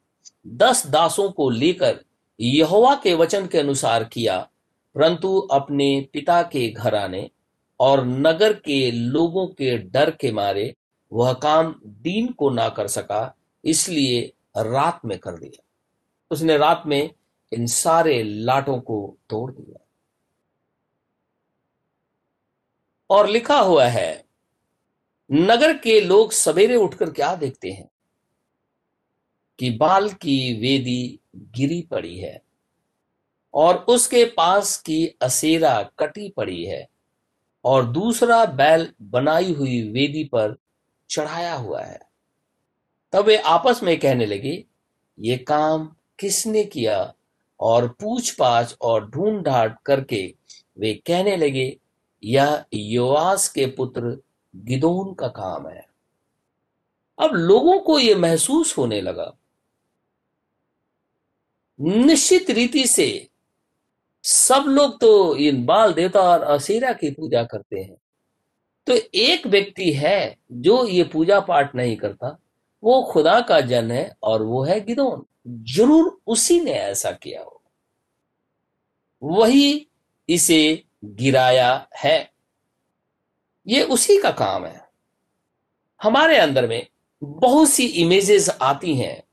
दस 0.48 0.86
दासों 0.88 1.30
को 1.32 1.50
लेकर 1.50 2.00
यहोवा 2.40 2.94
के 2.96 3.14
वचन 3.14 3.48
के 3.48 3.58
अनुसार 3.58 4.04
किया, 4.04 4.38
परंतु 4.96 5.38
अपने 5.52 6.10
पिता 6.14 6.42
के 6.44 6.68
घर 6.70 6.96
आने 6.96 7.30
और 7.82 8.06
नगर 8.06 8.54
के 8.54 8.92
लोगों 8.92 9.48
के 9.48 9.78
डर 9.78 10.12
के 10.12 10.32
मारे 10.32 10.76
वह 11.14 11.34
काम 11.34 11.82
दीन 11.86 12.34
को 12.34 12.50
ना 12.50 12.70
कर 12.70 12.88
सका, 12.88 13.36
इसलिए 13.66 14.34
रात 14.58 15.02
में 15.06 15.20
कर 15.20 15.32
दिया। 15.32 15.64
उसने 16.32 16.58
रात 16.58 16.84
में 16.86 17.10
इन 17.54 17.66
सारे 17.66 18.24
लाटों 18.24 18.80
को 18.80 19.18
तोड़ 19.30 19.52
दिया। 19.52 19.86
और 23.10 23.30
लिखा 23.30 23.60
हुआ 23.60 23.86
है, 23.86 24.26
नगर 25.32 25.78
के 25.78 26.02
लोग 26.02 26.32
सवेरे 26.32 26.76
उठकर 26.76 27.12
क्या 27.12 27.36
देखते 27.36 27.72
हैं? 27.72 27.90
कि 29.60 29.72
बाल 29.72 30.10
की 30.10 30.54
वेदी 30.60 31.20
गिरी 31.36 31.82
पड़ी 31.82 32.20
है 32.20 32.42
और 33.54 33.76
उसके 33.76 34.26
पास 34.26 34.78
की 34.78 35.08
असेरा 35.22 35.84
कटी 36.00 36.30
पड़ी 36.30 36.66
है। 36.66 36.88
और 37.66 37.86
दूसरा 37.86 38.46
बैल 38.46 38.94
बनाई 39.02 39.54
हुई 39.54 39.92
वेदी 39.92 40.24
पर 40.24 40.58
चढ़ाया 41.10 41.54
हुआ 41.54 41.82
है। 41.82 42.00
तब 43.12 43.26
वे 43.26 43.38
आपस 43.38 43.84
में 43.84 44.00
कहने 44.00 44.26
लगे, 44.26 44.66
ये 45.20 45.38
काम 45.38 45.96
किसने 46.20 46.64
किया? 46.64 47.14
और 47.60 47.88
पूछ 47.88 48.32
पाछ 48.32 48.78
और 48.82 49.10
ढूंढ 49.10 49.44
ढाट 49.46 49.78
करके 49.86 50.36
वे 50.78 50.94
कहने 50.94 51.38
लगे, 51.38 51.78
यह 52.24 52.66
योआस 52.74 53.50
के 53.50 53.66
पुत्र 53.66 54.22
गिदोन 54.56 55.14
का 55.14 55.28
काम 55.28 55.68
है। 55.68 55.88
अब 57.20 57.32
लोगों 57.32 57.80
को 57.80 58.00
यह 58.00 58.18
महसूस 58.18 58.78
होने 58.78 59.02
लगा। 59.02 59.34
निश्चित 61.82 62.50
रीति 62.50 62.88
से 62.88 63.31
सब 64.24 64.66
लोग 64.68 65.00
तो 65.00 65.36
इन 65.36 65.66
बाल 65.66 65.94
देवता 65.94 66.22
और 66.22 66.42
असीरा 66.44 66.94
की 66.94 67.12
पूजा 67.12 67.44
करते 67.44 67.80
हैं। 67.80 67.96
तो 68.88 68.94
एक 69.16 69.48
व्यक्ति 69.48 69.92
है 69.94 70.38
जो 70.52 70.86
ये 70.88 71.04
पूजा 71.04 71.40
पाठ 71.40 71.76
नहीं 71.76 71.96
करता, 71.98 72.38
वो 72.84 73.02
खुदा 73.04 73.40
का 73.42 73.60
जन 73.62 73.92
है 73.92 74.12
और 74.24 74.42
वो 74.42 74.64
है 74.64 74.80
गिदोन। 74.80 75.26
ज़रूर 75.74 76.20
उसी 76.28 76.60
ने 76.60 76.72
ऐसा 76.72 77.12
किया 77.12 77.42
हो। 77.42 77.62
वही 79.22 79.88
इसे 80.30 80.84
गिराया 81.06 81.88
है। 81.98 82.32
ये 83.68 83.84
उसी 83.84 84.18
का 84.18 84.32
काम 84.32 84.66
है। 84.66 84.82
हमारे 86.02 86.38
अंदर 86.38 86.68
में 86.68 86.88
बहुत 87.24 87.70
सी 87.70 87.86
इमेजेस 87.86 88.50
आती 88.62 88.96
हैं 88.96 89.24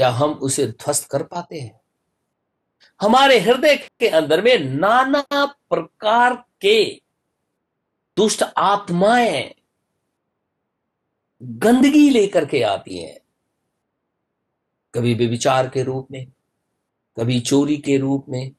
क्या 0.00 0.10
हम 0.10 0.30
उसे 0.30 0.66
ध्वस्त 0.66 1.10
कर 1.10 1.22
पाते 1.22 1.60
हैं? 1.60 1.80
हमारे 3.00 3.40
हृदय 3.40 3.76
के 3.76 4.08
अंदर 4.08 4.42
में 4.42 4.58
नाना 4.58 5.46
प्रकार 5.46 6.44
के 6.60 7.02
दुष्ट 8.16 8.42
आत्माएँ 8.56 9.54
गंदगी 11.42 12.10
लेकर 12.10 12.44
के 12.44 12.62
आती 12.62 12.98
हैं। 12.98 13.20
कभी 14.94 15.14
विचार 15.14 15.68
के 15.68 15.82
रूप 15.82 16.08
में, 16.10 16.32
कभी 17.16 17.40
चोरी 17.40 17.76
के 17.76 17.98
रूप 17.98 18.26
में, 18.28 18.52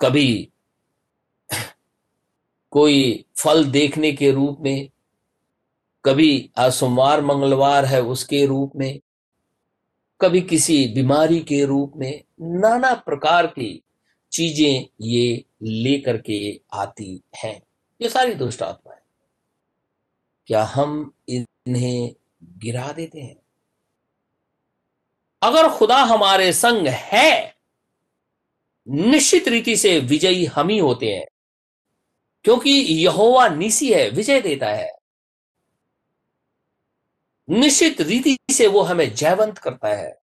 कभी 0.00 0.52
कोई 2.70 3.24
फल 3.36 3.64
देखने 3.64 4.12
के 4.12 4.30
रूप 4.30 4.58
में, 4.60 4.90
कभी 6.04 6.50
आज 6.58 6.72
सोमवार 6.72 7.20
मंगलवार 7.20 7.84
है 7.84 8.02
उसके 8.02 8.46
रूप 8.46 8.72
में। 8.76 9.00
कभी 10.22 10.40
किसी 10.40 10.88
बीमारी 10.88 11.40
के 11.40 11.64
रूप 11.64 11.92
में 11.96 12.24
नाना 12.40 12.94
प्रकार 12.94 13.46
की 13.46 13.82
चीज़ें 14.32 14.86
ये 15.00 15.44
लेकर 15.62 16.20
के 16.20 16.60
आती 16.72 17.22
हैं। 17.36 17.62
ये 18.02 18.08
सारी 18.08 18.34
दुष्ट 18.34 18.62
आत्माएँ। 18.62 18.98
क्या 20.46 20.64
हम 20.64 21.14
इन्हें 21.28 22.14
गिरा 22.42 22.92
देते 22.92 23.20
हैं? 23.20 23.36
अगर 25.42 25.68
खुदा 25.68 25.96
हमारे 25.96 26.52
संग 26.52 26.86
है, 26.86 27.56
निश्चित 28.88 29.48
रीति 29.48 29.76
से 29.76 29.98
विजयी 29.98 30.44
हम 30.44 30.68
ही 30.68 30.78
होते 30.78 31.06
हैं, 31.06 31.26
क्योंकि 32.44 32.70
यहोवा 33.04 33.48
निसी 33.48 33.92
है, 33.92 34.10
विजय 34.10 34.40
देता 34.40 34.66
है। 34.66 35.01
निश्चित 37.52 38.00
रीति 38.00 38.38
से 38.50 38.66
वो 38.66 38.82
हमें 38.82 39.14
जयवंत 39.14 39.58
करता 39.58 39.88
है। 39.88 40.18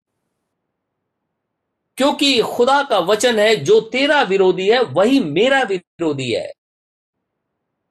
क्योंकि 1.97 2.43
खुदा 2.43 2.83
का 2.83 2.99
वचन 2.99 3.39
है, 3.39 3.57
जो 3.57 3.81
तेरा 3.81 4.22
विरोधी 4.22 4.68
है, 4.68 4.83
वही 4.83 5.20
मेरा 5.20 5.62
विरोधी 5.62 6.33
है। 6.33 6.53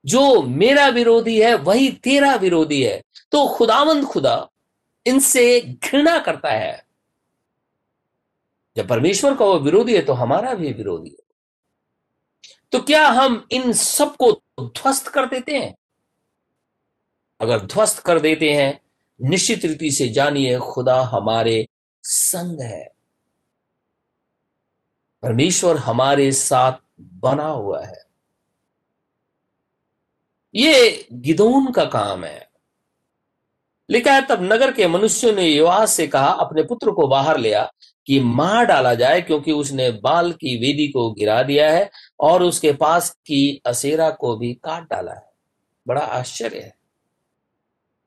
जो 0.05 0.41
मेरा 0.41 0.87
विरोधी 0.87 1.41
है, 1.41 1.55
वही 1.55 1.91
तेरा 1.91 2.35
विरोधी 2.35 2.83
है। 2.83 3.03
तो 3.31 3.47
खुदावंद 3.47 4.05
खुदा 4.05 4.49
इनसे 5.05 5.61
घृणा 5.61 6.19
करता 6.19 6.49
है। 6.49 6.85
जब 8.77 8.87
परमेश्वर 8.87 9.35
का 9.35 9.45
वो 9.45 9.59
विरोधी 9.59 9.95
है 9.95 10.01
तो 10.01 10.13
हमारा 10.13 10.53
भी 10.53 10.73
विरोधी 10.73 11.09
है। 11.09 11.35
तो 12.71 12.79
क्या 12.79 13.07
हम 13.07 13.47
इन 13.51 13.73
सबको 13.73 14.41
ध्वस्त 14.61 15.07
कर 15.07 15.25
देते 15.25 15.57
हैं? 15.57 15.75
अगर 17.41 17.59
ध्वस्त 17.59 17.99
कर 17.99 18.19
देते 18.19 18.53
हैं 18.53 18.84
निश्चित 19.21 19.65
रीति 19.65 19.91
से 19.91 20.09
जानिए, 20.09 20.57
खुदा 20.57 21.01
हमारे 21.01 21.67
संग 22.03 22.61
है। 22.61 22.95
परमेश्वर 25.23 25.77
हमारे 25.77 26.31
साथ 26.31 26.73
बना 26.99 27.47
हुआ 27.47 27.85
है। 27.85 28.05
ये 30.55 31.07
गिदोन 31.13 31.71
का 31.71 31.85
काम 31.85 32.23
है। 32.23 32.49
लिखा 33.89 34.13
है, 34.13 34.27
तब 34.27 34.41
नगर 34.41 34.73
के 34.73 34.87
मनुष्यों 34.87 35.33
ने 35.33 35.47
युवास 35.47 35.91
से 35.91 36.07
कहा, 36.07 36.27
अपने 36.27 36.63
पुत्र 36.63 36.91
को 36.91 37.07
बाहर 37.07 37.37
लिया 37.37 37.73
कि 38.07 38.19
मार 38.19 38.65
डाला 38.65 38.95
जाए, 38.95 39.21
क्योंकि 39.21 39.51
उसने 39.51 39.91
बाल 39.91 40.31
की 40.31 40.57
वेदी 40.57 40.87
को 40.87 41.11
गिरा 41.11 41.43
दिया 41.43 41.71
है 41.71 41.91
और 42.19 42.43
उसके 42.43 42.73
पास 42.73 43.09
की 43.09 43.61
असेरा 43.65 44.09
को 44.09 44.37
भी 44.37 44.53
काट 44.53 44.83
डाला 44.83 45.13
है। 45.13 45.31
बड़ा 45.87 46.01
आश्चर्य 46.01 46.59
है। 46.59 46.75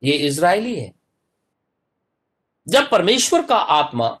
ये 0.03 0.13
इज़राइली 0.13 0.79
है। 0.79 0.98
जब 2.69 2.89
परमेश्वर 2.89 3.45
का 3.45 3.55
आत्मा 3.55 4.19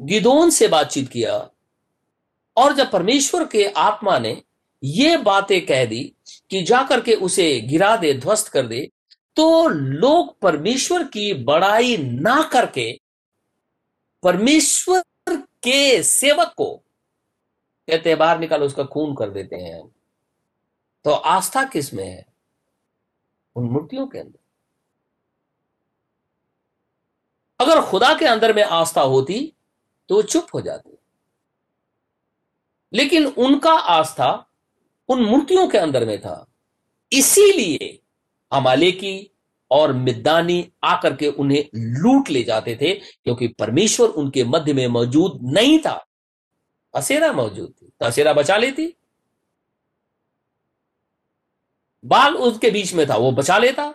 गिदोन 0.00 0.50
से 0.50 0.68
बातचीत 0.68 1.08
किया 1.08 1.50
और 2.56 2.72
जब 2.72 2.90
परमेश्वर 2.90 3.46
के 3.46 3.66
आत्मा 3.66 4.18
ने 4.18 4.42
ये 4.84 5.16
बातें 5.16 5.66
कह 5.66 5.84
दी 5.84 6.12
कि 6.50 6.62
जाकर 6.62 7.00
के 7.00 7.14
उसे 7.14 7.60
गिरा 7.60 7.96
दे, 7.96 8.14
ध्वस्त 8.14 8.48
कर 8.48 8.66
दे 8.66 8.90
तो 9.36 9.68
लोग 9.68 10.38
परमेश्वर 10.40 11.04
की 11.04 11.34
बड़ाई 11.34 11.96
ना 11.96 12.42
करके 12.42 13.00
परमेश्वर 14.22 15.02
के 15.36 16.02
सेवक 16.02 16.54
को 16.56 16.82
कहते 17.88 18.10
हैं, 18.10 18.18
बाहर 18.18 18.38
निकालो, 18.38 18.66
उसका 18.66 18.84
खून 18.84 19.14
कर 19.14 19.30
देते 19.30 19.56
हैं। 19.56 19.88
तो 21.04 21.10
आस्था 21.10 21.64
किसमें 21.64 22.08
है? 22.08 22.26
उन 23.56 23.64
मूर्तियों 23.64 24.06
के 24.06 24.18
अंदर। 24.18 24.38
अगर 27.60 27.80
खुदा 27.80 28.12
के 28.14 28.24
अंदर 28.24 28.54
में 28.54 28.62
आस्था 28.62 29.00
होती 29.02 29.52
तो 30.08 30.14
वो 30.14 30.22
चुप 30.22 30.46
हो 30.54 30.60
जाती। 30.60 30.90
लेकिन 32.92 33.26
उनका 33.26 33.72
आस्था 33.72 34.32
उन 35.08 35.22
मूर्तियों 35.22 35.66
के 35.68 35.78
अंदर 35.78 36.04
में 36.06 36.20
था। 36.20 36.46
इसीलिए 37.12 37.98
अमालेकी 38.52 39.30
और 39.70 39.92
मिद्दानी 39.92 40.72
आकर 40.84 41.16
के 41.16 41.28
उन्हें 41.28 41.64
लूट 41.74 42.28
ले 42.30 42.42
जाते 42.42 42.76
थे, 42.80 42.94
क्योंकि 42.94 43.48
परमेश्वर 43.48 44.08
उनके 44.08 44.44
मध्य 44.44 44.72
में 44.72 44.86
मौजूद 44.88 45.38
नहीं 45.42 45.78
था। 45.78 46.06
असेरा 46.94 47.32
मौजूद 47.32 47.74
थी 47.82 47.86
तो 47.86 48.06
असेरा 48.06 48.32
बचा 48.32 48.56
लेती। 48.56 48.92
बाल 52.04 52.34
उसके 52.34 52.70
बीच 52.70 52.92
में 52.94 53.08
था, 53.08 53.16
वो 53.16 53.32
बचा 53.32 53.58
लेता। 53.58 53.94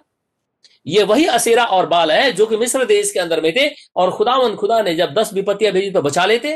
ये 0.85 1.03
वही 1.03 1.25
असेरा 1.27 1.65
और 1.65 1.87
बाल 1.87 2.11
है 2.11 2.31
जो 2.31 2.45
कि 2.45 2.57
मिस्र 2.57 2.85
देश 2.85 3.11
के 3.11 3.19
अंदर 3.19 3.41
में 3.41 3.51
थे, 3.53 3.67
और 3.95 4.11
खुदावन 4.11 4.55
खुदा 4.55 4.81
ने 4.81 4.95
जब 4.95 5.13
दस 5.13 5.33
विपत्तियाँ 5.33 5.73
भेजी 5.73 5.91
तो 5.91 6.01
बचा 6.01 6.25
लेते। 6.25 6.55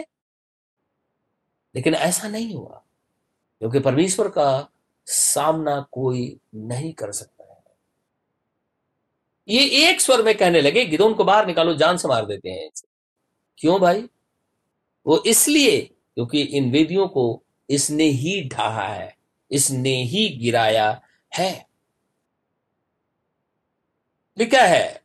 लेकिन 1.75 1.95
ऐसा 1.95 2.27
नहीं 2.27 2.53
हुआ, 2.53 2.81
क्योंकि 3.61 3.79
परमेश्वर 3.79 4.27
का 4.29 4.67
सामना 5.07 5.79
कोई 5.91 6.37
नहीं 6.55 6.91
कर 6.93 7.11
सकता 7.11 7.43
है। 7.43 7.63
ये 9.47 9.89
एक 9.89 10.01
स्वर 10.01 10.21
में 10.23 10.33
कहने 10.37 10.61
लगे, 10.61 10.85
गिदोन 10.85 11.13
को 11.13 11.23
बाहर 11.23 11.47
निकालो, 11.47 11.73
जान 11.73 11.97
से 11.97 12.07
मार 12.07 12.25
देते 12.25 12.49
हैं। 12.49 12.69
क्यों 13.57 13.79
भाई? 13.79 14.03
वो 15.05 15.17
इसलिए 15.25 15.77
क्योंकि 15.81 16.41
इन 16.41 16.71
वेदियों 16.71 17.07
को 17.07 17.43
इसने 17.69 18.03
ही 18.03 18.41
ढहा 18.49 18.87
है, 18.87 19.15
इसने 19.51 19.95
ही 20.03 20.27
गिराया 20.37 20.89
है। 21.31 21.65
लिखा 24.37 24.61
है? 24.61 25.01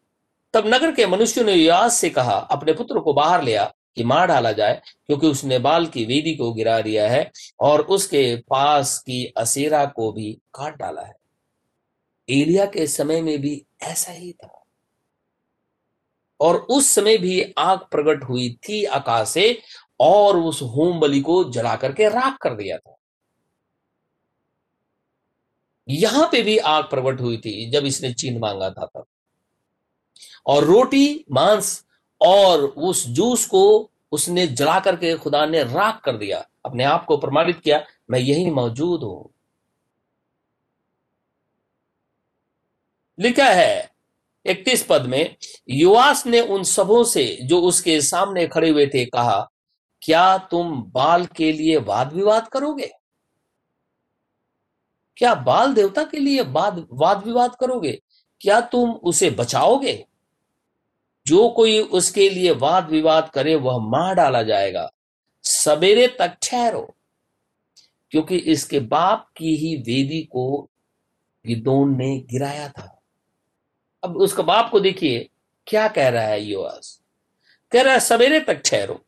तब 0.53 0.66
नगर 0.66 0.95
के 0.95 1.07
मनुष्यों 1.07 1.45
ने 1.45 1.53
युवास 1.53 1.95
से 1.95 2.11
कहा, 2.11 2.35
अपने 2.35 2.72
पुत्र 2.72 3.01
को 3.01 3.12
बाहर 3.12 3.43
लिया 3.43 3.74
कि 3.97 4.05
मार 4.05 4.26
डाला 4.26 4.53
जाए, 4.53 4.83
क्योंकि 5.07 5.26
उसने 5.26 5.59
बाल 5.59 5.87
की 5.87 6.05
वेदी 6.05 6.35
को 6.35 6.53
गिरा 6.53 6.81
दिया 6.81 7.11
है 7.11 7.33
और 7.61 7.81
उसके 7.81 8.37
पास 8.37 8.99
की 8.99 9.26
असेरा 9.37 9.87
को 9.87 10.12
भी 10.12 10.33
काट 10.33 10.76
डाला 10.76 11.03
है। 11.03 11.14
एलिया 12.31 12.66
के 12.66 12.87
समय 12.87 13.22
में 13.22 13.39
भी 13.39 13.64
ऐसा 13.83 14.12
ही 14.12 14.33
था। 14.33 14.64
और 16.41 16.57
उस 16.57 16.91
समय 16.91 17.18
भी 17.18 17.55
आग 17.59 17.78
प्रकट 17.78 18.24
हुई 18.24 18.59
थी 18.68 18.85
आकाश 18.85 19.28
से 19.28 19.62
और 20.01 20.37
उस 20.37 20.62
होम 20.62 21.01
बलि 21.01 21.20
को 21.20 21.45
जला 21.45 21.76
करके 21.76 22.09
राख 22.09 22.39
कर 22.43 22.55
दिया 22.55 22.78
था। 22.78 22.97
यहाँ 25.89 26.28
पे 26.33 26.43
भी 26.43 26.59
आग 26.59 26.85
प्रकट 26.85 27.20
हुई 27.20 27.37
थी, 27.37 27.70
जब 27.70 27.85
इसने 27.85 28.14
चीन 28.14 28.39
मांगा 28.39 28.70
था 28.70 28.87
तब। 28.87 29.05
और 30.47 30.64
रोटी, 30.64 31.24
मांस 31.32 31.84
और 32.20 32.61
उस 32.61 33.07
जूस 33.07 33.47
को 33.47 33.91
उसने 34.12 34.47
जला 34.47 34.78
करके 34.80 35.14
खुदा 35.16 35.47
ने 35.47 35.62
राख 35.62 36.01
कर 36.05 36.16
दिया, 36.16 36.47
अपने 36.64 36.84
आप 36.84 37.05
को 37.05 37.16
प्रमाणित 37.16 37.61
किया, 37.61 37.84
मैं 38.11 38.18
यही 38.18 38.51
मौजूद 38.51 39.03
हूँ। 39.03 39.30
लिखा 43.18 43.45
है, 43.45 43.91
इकतीस 44.47 44.86
पद 44.88 45.07
में 45.07 45.36
युवास 45.68 46.26
ने 46.26 46.41
उन 46.41 46.62
सबों 46.62 47.05
से 47.05 47.38
जो 47.43 47.61
उसके 47.61 48.01
सामने 48.01 48.47
खड़े 48.47 48.70
हुए 48.70 48.86
थे 48.86 49.05
कहा, 49.05 49.51
क्या 50.03 50.38
तुम 50.38 50.82
बाल 50.82 51.26
के 51.26 51.53
लिए 51.53 51.76
वाद 51.76 52.12
विवाद 52.12 52.49
करोगे? 52.49 52.91
क्या 55.16 55.34
बाल 55.34 55.74
देवता 55.74 56.05
के 56.05 56.18
लिए 56.18 56.43
वाद 56.43 56.86
वाद 56.93 57.24
विवाद 57.24 57.57
करोगे? 57.61 58.01
क्या 58.41 58.61
तुम 58.61 58.91
उसे 58.93 59.30
बचाओगे? 59.30 60.07
जो 61.27 61.49
कोई 61.49 61.79
उसके 61.81 62.29
लिए 62.31 62.51
वाद 62.53 62.91
विवाद 62.91 63.31
करे, 63.35 63.55
वह 63.55 63.79
मार 63.81 64.14
डाला 64.14 64.43
जाएगा। 64.43 64.91
सवेरे 65.45 66.07
तक 66.18 66.37
ठहरो, 66.43 66.83
क्योंकि 68.12 68.37
इसके 68.37 68.81
बाप 68.81 69.29
की 69.37 69.55
ही 69.57 69.75
वेदी 69.79 70.23
को 70.23 70.68
गिदोन 71.45 71.97
ने 71.97 72.16
गिराया 72.31 72.68
था। 72.68 72.97
अब 74.03 74.16
उसका 74.16 74.43
बाप 74.43 74.71
को 74.71 74.81
देखिए, 74.81 75.29
क्या 75.66 75.87
कह 75.89 76.09
रहा 76.09 76.25
है 76.25 76.43
युवास 76.43 76.99
कह 77.73 77.83
रहा 77.83 77.95
है 77.95 78.01
सवेरे 78.01 78.41
तक 78.41 78.62
ठहरो। 78.64 79.01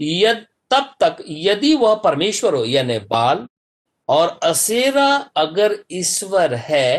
यद, 0.00 0.46
तब 0.70 0.94
तक 1.00 1.16
यदि 1.28 1.74
वह 1.74 1.94
परमेश्वर 1.94 2.54
हो, 2.54 2.64
यानी 2.64 2.98
बाल, 3.00 3.46
और 4.08 4.38
असेरा 4.42 5.08
अगर 5.36 5.74
ईश्वर 5.92 6.54
है 6.54 6.98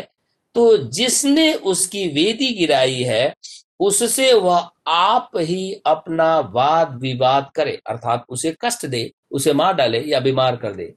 तो 0.56 0.76
जिसने 0.90 1.52
उसकी 1.54 2.06
वेदी 2.08 2.52
गिराई 2.54 3.02
है 3.02 3.34
उससे 3.82 4.32
वह 4.34 4.70
आप 4.88 5.30
ही 5.36 5.72
अपना 5.86 6.38
वाद 6.50 6.94
विवाद 7.00 7.50
करे, 7.54 7.76
अर्थात 7.86 8.24
उसे 8.28 8.56
कष्ट 8.60 8.86
दे, 8.86 9.12
उसे 9.30 9.52
मार 9.52 9.74
डाले 9.74 10.00
या 10.02 10.20
बीमार 10.20 10.56
कर 10.56 10.72
दे। 10.72 10.94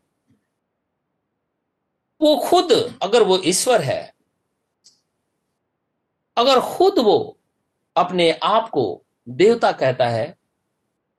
वो 2.21 2.35
खुद 2.39 2.71
अगर 3.03 3.23
वो 3.23 3.37
ईश्वर 3.45 3.81
है, 3.81 4.13
अगर 6.37 6.59
खुद 6.67 6.99
वो 6.99 7.37
अपने 7.95 8.31
आप 8.43 8.69
को 8.69 9.03
देवता 9.27 9.71
कहता 9.71 10.07
है 10.07 10.25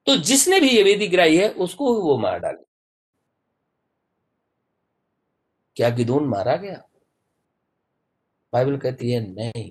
तो 0.07 0.17
जिसने 0.17 0.61
भी 0.61 0.69
ये 0.69 0.83
वेदी 0.83 1.07
गिराई 1.09 1.37
है, 1.37 1.49
उसको 1.51 1.95
वो 1.95 2.17
मार 2.19 2.39
डाले। 2.39 2.65
क्या 5.77 5.89
गिदोन 5.91 6.27
मारा 6.27 6.55
गया? 6.57 6.83
बाइबल 8.53 8.77
कहती 8.79 9.11
है, 9.11 9.21
नहीं। 9.35 9.71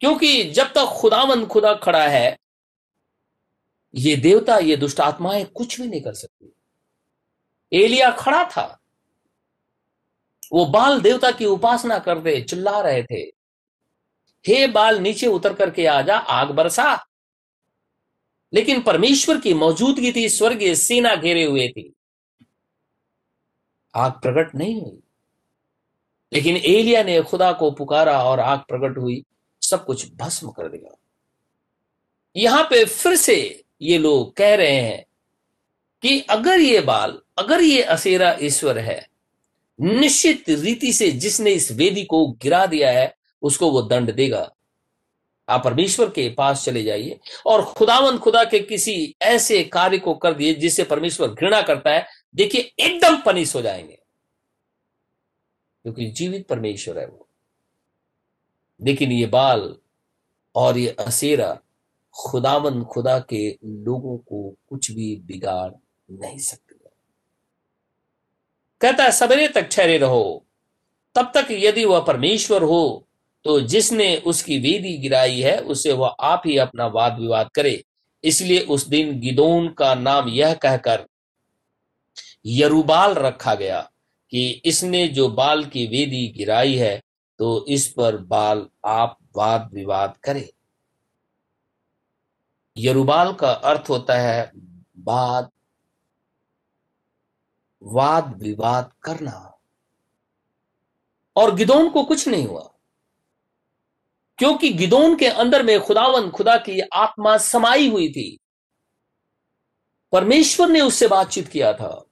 क्योंकि 0.00 0.44
जब 0.44 0.66
तक 0.66 0.84
खुदावंद 0.84 1.46
खुदा 1.46 1.74
खड़ा 1.74 2.08
है, 2.08 2.38
ये 3.94 4.16
देवता, 4.16 4.58
ये 4.58 4.76
दुष्ट 4.76 5.00
आत्माएँ 5.00 5.44
कुछ 5.44 5.80
भी 5.80 5.88
नहीं 5.88 6.00
कर 6.00 6.14
सकती। 6.14 6.52
एलिया 7.72 8.10
खड़ा 8.10 8.44
था। 8.44 8.80
वो 10.52 10.64
बाल 10.64 11.00
देवता 11.00 11.30
की 11.30 11.46
उपासना 11.46 11.98
करते, 11.98 12.40
चिल्ला 12.40 12.80
रहे 12.80 13.02
थे। 13.02 13.36
हे 14.46 14.66
बाल 14.66 14.98
नीचे 14.98 15.26
उतर 15.26 15.54
करके 15.54 15.86
आ 15.86 16.02
जा, 16.02 16.16
आग 16.16 16.50
बरसा। 16.50 17.06
लेकिन 18.54 18.82
परमेश्वर 18.82 19.40
की 19.40 19.54
मौजूदगी 19.54 20.12
थी, 20.12 20.28
स्वर्गीय 20.28 20.74
सेना 20.74 21.16
घेरे 21.16 21.44
हुए 21.44 21.68
थी। 21.68 21.94
आग 23.94 24.12
प्रकट 24.12 24.54
नहीं 24.54 24.80
हुई। 24.80 25.02
लेकिन 26.32 26.56
एलिया 26.56 27.02
ने 27.02 27.22
खुदा 27.22 27.52
को 27.52 27.70
पुकारा 27.70 28.24
और 28.24 28.40
आग 28.40 28.58
प्रकट 28.58 28.98
हुई। 28.98 29.24
सब 29.62 29.84
कुछ 29.84 30.14
भस्म 30.14 30.50
कर 30.50 30.68
देगा। 30.68 30.98
यहाँ 32.36 32.62
पे 32.62 32.84
फिर 32.84 33.16
से 33.16 33.64
ये 33.82 33.98
लोग 33.98 34.36
कह 34.36 34.54
रहे 34.54 34.76
हैं 34.76 35.06
कि 36.02 36.20
अगर 36.20 36.60
ये 36.60 36.80
बाल, 36.80 37.20
अगर 37.38 37.60
ये 37.60 37.82
असेरा 37.82 38.38
ईश्वर 38.40 38.78
है, 38.78 39.08
निश्चित 39.80 40.44
रीति 40.48 40.92
से 40.92 41.10
जिसने 41.10 41.50
इस 41.50 41.72
वेदी 41.72 42.04
को 42.04 42.26
गिरा 42.26 42.66
दिया 42.66 42.92
है, 42.92 43.16
उसको 43.42 43.70
वो 43.70 43.82
दंड 43.82 44.14
देगा। 44.14 44.52
आप 45.48 45.64
परमेश्वर 45.64 46.10
के 46.10 46.30
पास 46.30 46.64
चले 46.64 46.82
जाइए 46.82 47.20
और 47.46 47.64
खुदावंद 47.64 48.18
खुदा 48.18 48.44
के 48.44 48.58
किसी 48.58 49.14
ऐसे 49.22 49.64
कार्य 49.64 49.98
को 49.98 50.14
कर 50.14 50.34
दिए 50.34 50.54
जिससे 50.54 50.84
परमेश्वर 50.84 51.28
घृणा 51.28 51.62
करता 51.62 51.90
है। 51.90 52.06
देखिए, 52.34 52.60
एकदम 52.60 53.20
पनिश 53.20 53.54
हो 53.56 53.62
जाएँगे। 53.62 53.98
क्योंकि 55.82 56.06
जीवित 56.06 56.46
परमेश्वर 56.46 56.98
है 56.98 57.06
वो। 57.06 57.25
लेकिन 58.80 59.12
ये 59.12 59.26
बाल 59.26 59.74
और 60.54 60.78
ये 60.78 60.96
असेरा 60.98 61.58
खुदावन 62.14 62.82
खुदा 62.84 63.18
के 63.20 63.48
लोगों 63.64 64.16
को 64.18 64.54
कुछ 64.68 64.90
भी 64.90 65.14
बिगाड़ 65.16 65.70
नहीं 66.10 66.38
सकते। 66.38 66.74
कहता 68.80 69.04
है 69.04 69.12
सवेरे 69.12 69.48
तक 69.48 69.68
ठहरे 69.68 69.96
रहो। 69.98 70.44
तब 71.16 71.30
तक 71.34 71.48
यदि 71.50 71.84
वह 71.84 72.00
परमेश्वर 72.00 72.62
हो 72.62 73.02
तो 73.44 73.60
जिसने 73.60 74.16
उसकी 74.16 74.58
वेदी 74.58 74.96
गिराई 74.98 75.40
है, 75.40 75.58
उसे 75.58 75.92
वह 75.92 76.14
आप 76.20 76.42
ही 76.46 76.56
अपना 76.58 76.86
वाद 76.86 77.18
विवाद 77.18 77.50
करे। 77.54 77.82
इसलिए 78.24 78.60
उस 78.60 78.86
दिन 78.88 79.18
गिदोन 79.20 79.68
का 79.68 79.94
नाम 79.94 80.28
यह 80.28 80.54
कहकर 80.54 81.06
यरुबाल 82.46 83.14
रखा 83.14 83.54
गया 83.54 83.80
कि 84.32 84.48
इसने 84.64 85.06
जो 85.08 85.28
बाल 85.28 85.64
की 85.64 85.86
वेदी 85.86 86.26
गिराई 86.28 86.74
है 86.74 87.00
तो 87.38 87.66
इस 87.66 87.92
पर 87.92 88.16
बाल 88.16 88.68
आप 88.84 89.18
वाद 89.36 89.70
विवाद 89.72 90.16
करें। 90.16 90.48
यरुबाल 92.76 93.32
का 93.32 93.50
अर्थ 93.50 93.90
होता 93.90 94.14
है 94.14 94.52
वाद 94.98 95.50
वाद 97.82 98.42
विवाद 98.42 98.92
करना। 99.02 99.58
और 101.36 101.54
गिदोन 101.54 101.90
को 101.90 102.04
कुछ 102.04 102.28
नहीं 102.28 102.46
हुआ, 102.46 102.70
क्योंकि 104.38 104.72
गिदोन 104.72 105.16
के 105.16 105.26
अंदर 105.26 105.62
में 105.62 105.80
खुदावन, 105.80 106.30
खुदा 106.30 106.56
की 106.56 106.80
आत्मा 106.80 107.36
समाई 107.38 107.90
हुई 107.90 108.08
थी। 108.08 108.38
परमेश्वर 110.12 110.68
ने 110.68 110.80
उससे 110.80 111.08
बातचीत 111.08 111.48
किया 111.48 111.72
था। 111.72 112.05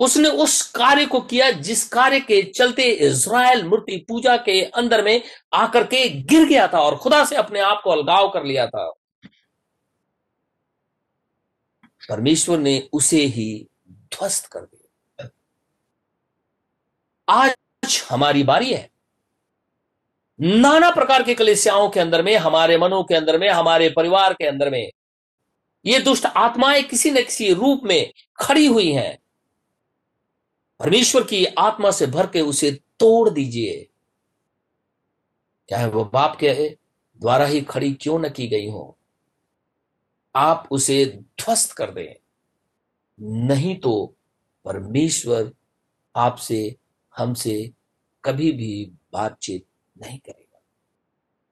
उसने 0.00 0.28
उस 0.28 0.62
कार्य 0.62 1.06
को 1.06 1.20
किया 1.20 1.50
जिस 1.50 1.88
कार्य 1.88 2.20
के 2.20 2.42
चलते 2.42 2.82
इज़राइल 2.82 3.64
मूर्ति 3.64 4.04
पूजा 4.08 4.36
के 4.36 4.62
अंदर 4.62 5.04
में 5.04 5.22
आकर 5.52 5.84
के 5.84 6.08
गिर 6.08 6.48
गया 6.48 6.68
था 6.68 6.80
और 6.80 6.96
खुदा 6.96 7.24
से 7.24 7.36
अपने 7.36 7.60
आप 7.60 7.80
को 7.84 7.90
अलगाव 7.90 8.28
कर 8.28 8.44
लिया 8.44 8.66
था। 8.66 8.92
परमेश्वर 12.08 12.58
ने 12.58 12.88
उसे 12.92 13.20
ही 13.20 13.68
ध्वस्त 13.90 14.46
कर 14.46 14.60
दिया। 14.60 15.28
आज 17.28 17.54
हमारी 18.10 18.42
बारी 18.42 18.72
है। 18.72 18.90
नाना 20.40 20.90
प्रकार 20.90 21.22
के 21.22 21.34
कलेसियाओं 21.34 21.88
के 21.90 22.00
अंदर 22.00 22.22
में, 22.22 22.36
हमारे 22.36 22.78
मनों 22.78 23.04
के 23.04 23.14
अंदर 23.14 23.38
में, 23.38 23.48
हमारे 23.48 23.88
परिवार 23.90 24.32
के 24.32 24.46
अंदर 24.46 24.70
में 24.70 24.90
ये 25.86 25.98
दुष्ट 25.98 26.26
आत्माएँ 26.26 26.82
किसी 26.82 27.10
न 27.10 27.14
किसी 27.14 27.52
रूप 27.52 27.80
में 27.84 28.12
खड़ी 28.36 28.66
हुई 28.66 28.92
हैं। 28.92 29.18
परमेश्वर 30.80 31.24
की 31.24 31.44
आत्मा 31.44 31.90
से 31.90 32.06
भर 32.06 32.26
के 32.26 32.40
उसे 32.40 32.70
तोड़ 32.70 33.30
दीजिए। 33.30 33.90
चाहे 35.70 35.86
वह 35.86 36.04
बाप 36.04 36.36
के 36.36 36.78
द्वारा 37.16 37.44
ही 37.44 37.60
खड़ी 37.60 37.94
क्यों 37.94 38.18
न 38.18 38.28
की 38.28 38.48
गई 38.48 38.70
हो। 38.70 38.98
आप 40.36 40.68
उसे 40.70 41.06
ध्वस्त 41.06 41.72
कर 41.72 41.90
दें। 41.90 42.14
नहीं 43.46 43.80
तो 43.80 44.16
परमेश्वर 44.64 45.52
आपसे, 46.16 46.76
हमसे 47.16 47.72
कभी 48.24 48.52
भी 48.52 48.92
बातचीत 49.12 49.66
नहीं 50.02 50.18
करेगा। 50.18 50.39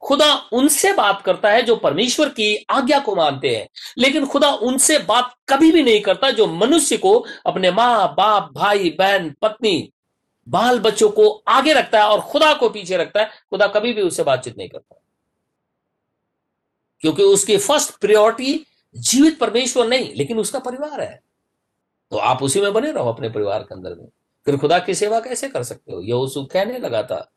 खुदा 0.00 0.48
उनसे 0.52 0.92
बात 0.92 1.22
करता 1.22 1.50
है 1.50 1.62
जो 1.62 1.76
परमेश्वर 1.76 2.28
की 2.28 2.66
आज्ञा 2.70 2.98
को 2.98 3.16
मानते 3.16 3.56
हैं। 3.56 3.68
लेकिन 3.98 4.26
खुदा 4.26 4.50
उनसे 4.50 4.98
बात 4.98 5.34
कभी 5.48 5.72
भी 5.72 5.82
नहीं 5.82 6.00
करता 6.00 6.30
जो 6.30 6.46
मनुष्य 6.46 6.96
को 6.96 7.26
अपने 7.46 7.70
माँ 7.70 8.14
बाप 8.14 8.50
भाई, 8.52 8.90
बहन, 8.90 9.34
पत्नी 9.42 9.92
बाल 10.48 10.80
बच्चों 10.80 11.10
को 11.10 11.42
आगे 11.48 11.72
रखता 11.72 12.00
है 12.00 12.08
और 12.08 12.20
खुदा 12.20 12.54
को 12.54 12.68
पीछे 12.68 12.96
रखता 12.96 13.20
है। 13.20 13.26
खुदा 13.26 13.66
कभी 13.66 13.92
भी 13.92 14.02
उससे 14.02 14.22
बातचीत 14.22 14.58
नहीं 14.58 14.68
करता। 14.68 15.02
क्योंकि 17.00 17.22
उसकी 17.22 17.56
फ़र्स्ट 17.56 17.96
प्रियोरिटी 18.00 18.66
जीवित 18.96 19.38
परमेश्वर 19.38 19.86
नहीं, 19.86 20.14
लेकिन 20.14 20.38
उसका 20.38 20.58
परिवार 20.58 21.00
है। 21.00 21.20
तो 22.10 22.16
आप 22.16 22.42
उसी 22.42 22.60
में 22.60 22.72
बने 22.72 22.92
रहो 22.92 23.12
अपने 23.12 23.28
परिवार 23.28 23.62
के 23.62 23.74
अंदर 23.74 23.94
में। 23.94 24.08
फिर 24.44 24.56
खुदा 24.56 24.78
की 24.78 24.94
सेवा 24.94 25.20
कैसे 25.20 25.48
कर 25.48 25.62
सकते 25.62 25.92
हो? 25.92 26.00
यह 26.00 26.46
कहने 26.52 26.78
लगा 26.78 27.02
था, 27.02 27.30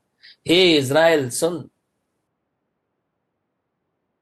हे 0.47 0.77
इज़राइल, 0.77 1.29
सुन 1.29 1.69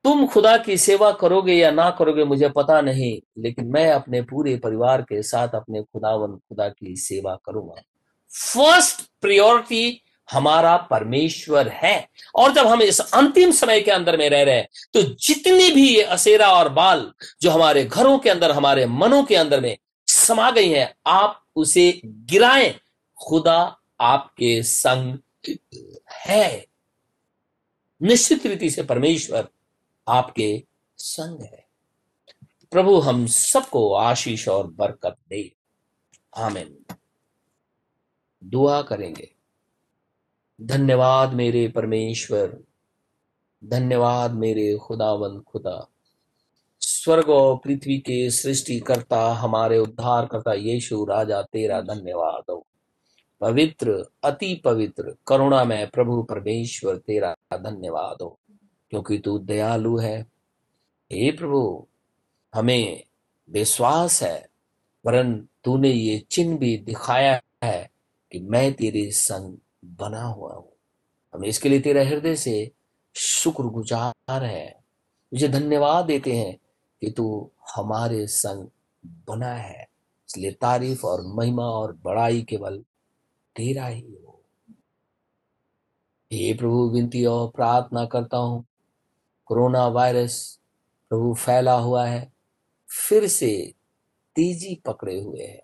तुम 0.10 0.26
खुदा 0.28 0.56
की 0.58 0.76
सेवा 0.78 1.12
करोगे 1.12 1.54
या 1.54 1.70
ना 1.72 1.90
करोगे 1.90 2.24
मुझे 2.24 2.48
पता 2.50 2.80
नहीं, 2.82 3.20
लेकिन 3.38 3.66
मैं 3.66 3.92
अपने 3.92 4.22
पूरे 4.22 4.56
परिवार 4.56 5.02
के 5.02 5.22
साथ 5.24 5.50
अपने 5.56 5.82
खुदावन, 5.82 6.32
खुदा 6.40 6.68
की 6.70 6.96
सेवा 6.96 7.36
करूँगा। 7.46 7.82
फ़र्स्ट 8.32 9.02
प्रियोरिटी 9.22 10.02
हमारा 10.30 10.76
परमेश्वर 10.78 11.68
है। 11.68 12.08
और 12.36 12.54
जब 12.54 12.68
हम 12.68 12.82
इस 12.82 13.00
अंतिम 13.02 13.52
समय 13.52 13.82
के 13.82 13.92
अंदर 13.92 14.18
में 14.18 14.30
रह 14.30 14.44
रहे 14.44 14.56
हैं 14.56 14.68
तो 14.94 15.02
जितनी 15.02 15.70
भी 15.72 15.88
ये 15.90 16.02
असेरा 16.08 16.52
और 16.52 16.70
बाल 16.70 17.12
जो 17.42 17.50
हमारे 17.50 17.84
घरों 17.86 18.18
के 18.20 18.30
अंदर, 18.30 18.52
हमारे 18.52 18.86
मनों 18.86 19.24
के 19.24 19.36
अंदर 19.36 19.62
में 19.62 19.78
समा 20.08 20.50
गई 20.52 20.70
है, 20.70 20.94
आप 21.06 21.44
उसे 21.56 22.02
गिराएँ। 22.06 22.74
खुदा 23.18 23.60
आपके 24.02 24.62
संग 24.64 25.18
है। 26.26 26.66
निश्चित 28.02 28.46
रीति 28.46 28.70
से 28.70 28.84
परमेश्वर 28.84 29.48
आपके 30.10 30.64
संग 30.98 31.42
है। 31.42 31.68
प्रभु, 32.72 33.00
हम 33.00 33.26
सबको 33.26 33.94
आशीष 33.94 34.48
और 34.48 34.68
बरकत 34.68 35.16
दे। 35.30 35.52
आमिन। 36.38 36.86
दुआ 38.44 38.82
करेंगे। 38.82 39.32
धन्यवाद 40.62 41.34
मेरे 41.34 41.68
परमेश्वर। 41.68 42.64
धन्यवाद 43.64 44.32
मेरे 44.32 44.78
खुदावन 44.78 45.40
खुदा। 45.40 45.90
स्वर्ग 46.80 47.30
और 47.30 47.58
पृथ्वी 47.58 47.98
के 47.98 48.32
सृष्टि 48.32 48.80
करता 48.80 49.34
हमारे 49.34 49.78
उद्धार 49.78 50.26
करता 50.26 50.54
यीशु 50.54 51.06
राजा, 51.06 51.42
तेरा 51.42 51.82
धन्यवाद 51.82 52.52
हो। 52.52 52.68
पवित्र, 53.42 54.06
अति 54.24 54.56
पवित्र 54.56 55.16
करुणा 55.28 55.64
में 55.64 55.90
प्रभु 55.90 56.24
परमेश्वर, 56.24 56.98
तेरा 56.98 57.36
धन्यवाद 57.54 58.22
हो। 58.22 58.39
क्योंकि 58.90 59.18
तू 59.18 59.40
दयालु 59.40 59.98
है। 59.98 60.22
हे 61.12 61.32
प्रभु, 61.32 61.88
हमें 62.56 63.04
विश्वास 63.50 64.24
है, 64.24 64.50
वरन 65.06 65.48
तूने 65.64 65.90
ये 65.90 66.20
चिन्ह 66.32 66.58
भी 66.58 66.78
दिखाया 66.78 67.42
है 67.64 67.92
कि 68.32 68.40
मैं 68.40 68.74
तेरे 68.74 69.12
संग 69.12 69.58
बना 69.86 70.24
हुआ 70.24 70.54
हूँ। 70.54 70.74
हम 71.34 71.46
इसके 71.46 71.70
लिए 71.70 71.80
तेरा 71.80 72.04
हृदय 72.04 72.36
से 72.36 72.72
शुक्रगुजार 73.16 74.44
है। 74.44 74.80
मुझे 75.34 75.48
धन्यवाद 75.48 76.06
देते 76.06 76.34
हैं 76.34 76.58
कि 77.02 77.12
तू 77.12 77.52
हमारे 77.76 78.28
संग 78.28 78.68
बना 79.06 79.54
है। 79.54 79.84
इसलिए 80.30 80.52
तारीफ़ 80.52 81.06
और 81.06 81.22
महिमा 81.26 81.64
और 81.64 82.00
बड़ाई 82.04 82.42
केवल 82.42 82.80
तेरा 83.56 83.88
ही 83.88 84.02
हो। 84.02 84.44
हे 86.34 86.54
प्रभु, 86.54 86.90
विनती 86.90 87.26
और 87.26 87.50
प्रार्थना 87.50 88.06
करता 88.06 88.38
हूँ 88.38 88.66
कोरोना 89.50 89.86
वायरस 89.88 90.38
प्रभु 91.12 91.34
फैला 91.36 91.74
हुआ 91.76 92.06
है, 92.06 92.32
फिर 92.90 93.28
से 93.28 93.52
तेज़ी 94.36 94.76
पकड़े 94.86 95.20
हुए 95.20 95.44
है। 95.44 95.62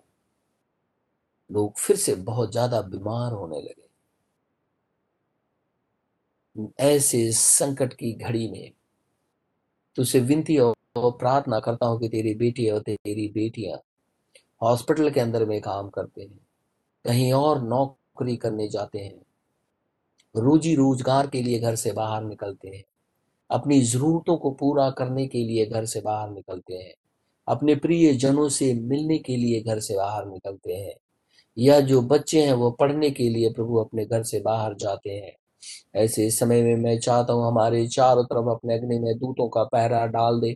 लोग 1.50 1.78
फिर 1.78 1.96
से 1.96 2.14
बहुत 2.14 2.52
ज़्यादा 2.52 2.80
बीमार 2.84 3.32
होने 3.32 3.60
लगे। 3.60 3.84
ऐसे 6.84 7.30
संकट 7.32 7.92
की 7.92 8.12
घड़ी 8.14 8.48
में 8.50 8.72
तुझसे 9.96 10.20
विनती 10.20 10.56
और 10.58 10.74
प्रार्थना 10.98 11.58
करता 11.60 11.86
हूँ 11.86 11.98
कि 12.00 12.08
तेरी 12.08 12.34
बेटी 12.34 12.68
और 12.70 12.80
तेरी 12.80 13.28
बेटियाँ 13.28 13.78
हॉस्पिटल 14.60 15.10
के 15.10 15.20
अंदर 15.20 15.44
में 15.44 15.60
काम 15.60 15.88
करते 15.90 16.22
हैं, 16.22 16.38
कहीं 17.04 17.32
और 17.32 17.62
नौकरी 17.62 18.36
करने 18.36 18.68
जाते 18.68 18.98
हैं, 18.98 19.14
रोजी 20.34 20.74
रोज़गार 20.74 21.26
के 21.26 21.42
लिए 21.42 21.58
घर 21.60 21.74
से 21.76 21.92
बाहर 21.92 22.22
निकलते 22.24 22.68
हैं। 22.68 22.84
अपनी 23.50 23.80
जरूरतों 23.80 24.36
को 24.36 24.50
पूरा 24.50 24.90
करने 24.90 25.26
के 25.26 25.38
लिए 25.38 25.66
घर 25.66 25.84
से 25.84 26.00
बाहर 26.00 26.30
निकलते 26.30 26.74
हैं। 26.74 26.94
अपने 27.48 27.74
प्रिय 27.74 28.14
जनों 28.14 28.48
से 28.48 28.74
मिलने 28.74 29.18
के 29.18 29.36
लिए 29.36 29.60
घर 29.60 29.80
से 29.80 29.96
बाहर 29.96 30.26
निकलते 30.26 30.74
हैं। 30.74 30.94
या 31.58 31.80
जो 31.80 32.02
बच्चे 32.02 32.42
हैं, 32.42 32.52
वो 32.52 32.70
पढ़ने 32.70 33.10
के 33.10 33.28
लिए 33.28 33.52
प्रभु 33.52 33.76
अपने 33.76 34.04
घर 34.06 34.22
से 34.22 34.40
बाहर 34.40 34.74
जाते 34.74 35.10
हैं। 35.10 35.36
ऐसे 35.96 36.30
समय 36.30 36.62
में 36.62 36.76
मैं 36.76 36.98
चाहता 36.98 37.32
हूँ 37.32 37.46
हमारे 37.46 37.86
चारों 37.86 38.24
तरफ़ 38.24 38.48
अपने 38.50 38.74
अग्नि 38.74 38.98
में 38.98 39.18
दूतों 39.18 39.48
का 39.48 39.64
पहरा 39.64 40.06
डाल 40.06 40.40
दे, 40.40 40.52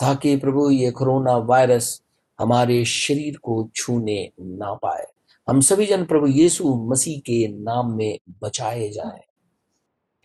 ताकि 0.00 0.36
प्रभु 0.36 0.70
ये 0.70 0.90
कोरोना 0.90 1.36
वायरस 1.36 2.02
हमारे 2.40 2.84
शरीर 2.84 3.36
को 3.36 3.68
छूने 3.76 4.30
ना 4.40 4.74
पाए। 4.74 5.06
हम 5.48 5.60
सभी 5.60 5.86
जन 5.86 6.04
प्रभु 6.04 6.26
यीशु 6.26 6.74
मसीह 6.74 7.20
के 7.20 7.48
नाम 7.48 7.96
में 7.96 8.18
बचाए 8.42 8.88
जाएँ। 8.88 9.20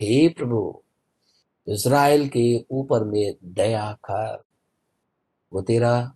हे 0.02 0.28
प्रभु! 0.28 0.83
इज़राइल 1.68 2.28
के 2.28 2.64
ऊपर 2.70 3.04
में 3.04 3.34
दया 3.44 3.92
कर 3.92 4.42
वो 5.52 5.62
तेरा 5.62 6.12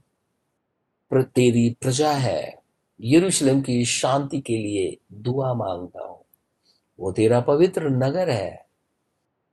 तेरी 1.14 1.76
प्रजा 1.80 2.12
है। 2.12 2.62
यरूशलेम 3.01 3.61
की 3.61 3.84
शांति 3.84 4.40
के 4.40 4.57
लिए 4.57 4.99
दुआ 5.12 5.55
माँगता 5.55 6.05
हूँ। 6.05 6.18
वो 7.01 7.12
तेरा 7.12 7.40
पवित्र 7.40 7.88
नगर 7.88 8.30
है। 8.30 8.66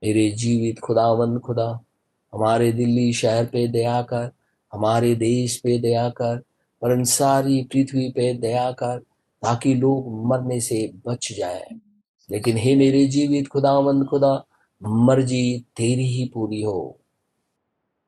मेरे 0.03 0.31
जीवित 0.31 0.79
खुदावंद 0.79 1.39
खुदा, 1.39 1.79
हमारे 2.33 2.71
दिल्ली 2.71 3.13
शहर 3.13 3.45
पे 3.45 3.67
दया 3.67 4.01
कर, 4.01 4.31
हमारे 4.73 5.15
देश 5.15 5.57
पे 5.57 5.79
दया 5.79 6.09
कर 6.09 6.37
पर 6.81 7.03
सारी 7.03 7.63
पृथ्वी 7.63 8.09
पे 8.09 8.33
दया 8.33 8.71
कर, 8.71 8.99
ताकि 9.41 9.75
लोग 9.75 10.25
मरने 10.25 10.59
से 10.59 10.91
बच 11.07 11.33
जाए। 11.37 11.69
लेकिन 12.31 12.57
हे 12.57 12.75
मेरे 12.75 13.05
जीवित 13.05 13.47
खुदावंद 13.47 14.07
खुदा 14.07 14.45
मर्ज़ी 14.87 15.59
तेरी 15.77 16.07
ही 16.07 16.25
पूरी 16.33 16.61
हो, 16.61 16.99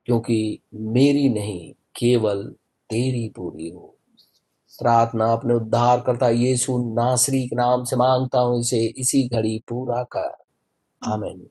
क्योंकि 0.06 0.60
मेरी 0.74 1.30
नहीं, 1.30 1.74
केवल 2.00 2.44
तेरी 2.90 3.30
पूरी 3.30 3.70
हो। 3.70 3.98
प्रार्थना 4.80 5.26
अपने 5.34 5.54
उद्धार 5.54 6.02
करता, 6.02 6.30
यीशु 6.30 6.78
नासरी 6.94 7.48
के 7.48 7.56
नाम 7.56 7.84
से 7.84 7.96
माँगता 7.96 8.40
हूँ, 8.40 8.60
इसे 8.62 8.86
इसी 8.98 9.30
घड़ी 9.30 9.60
पूरा 9.70 10.04
कर। 10.04 10.36
आमीन। 11.02 11.50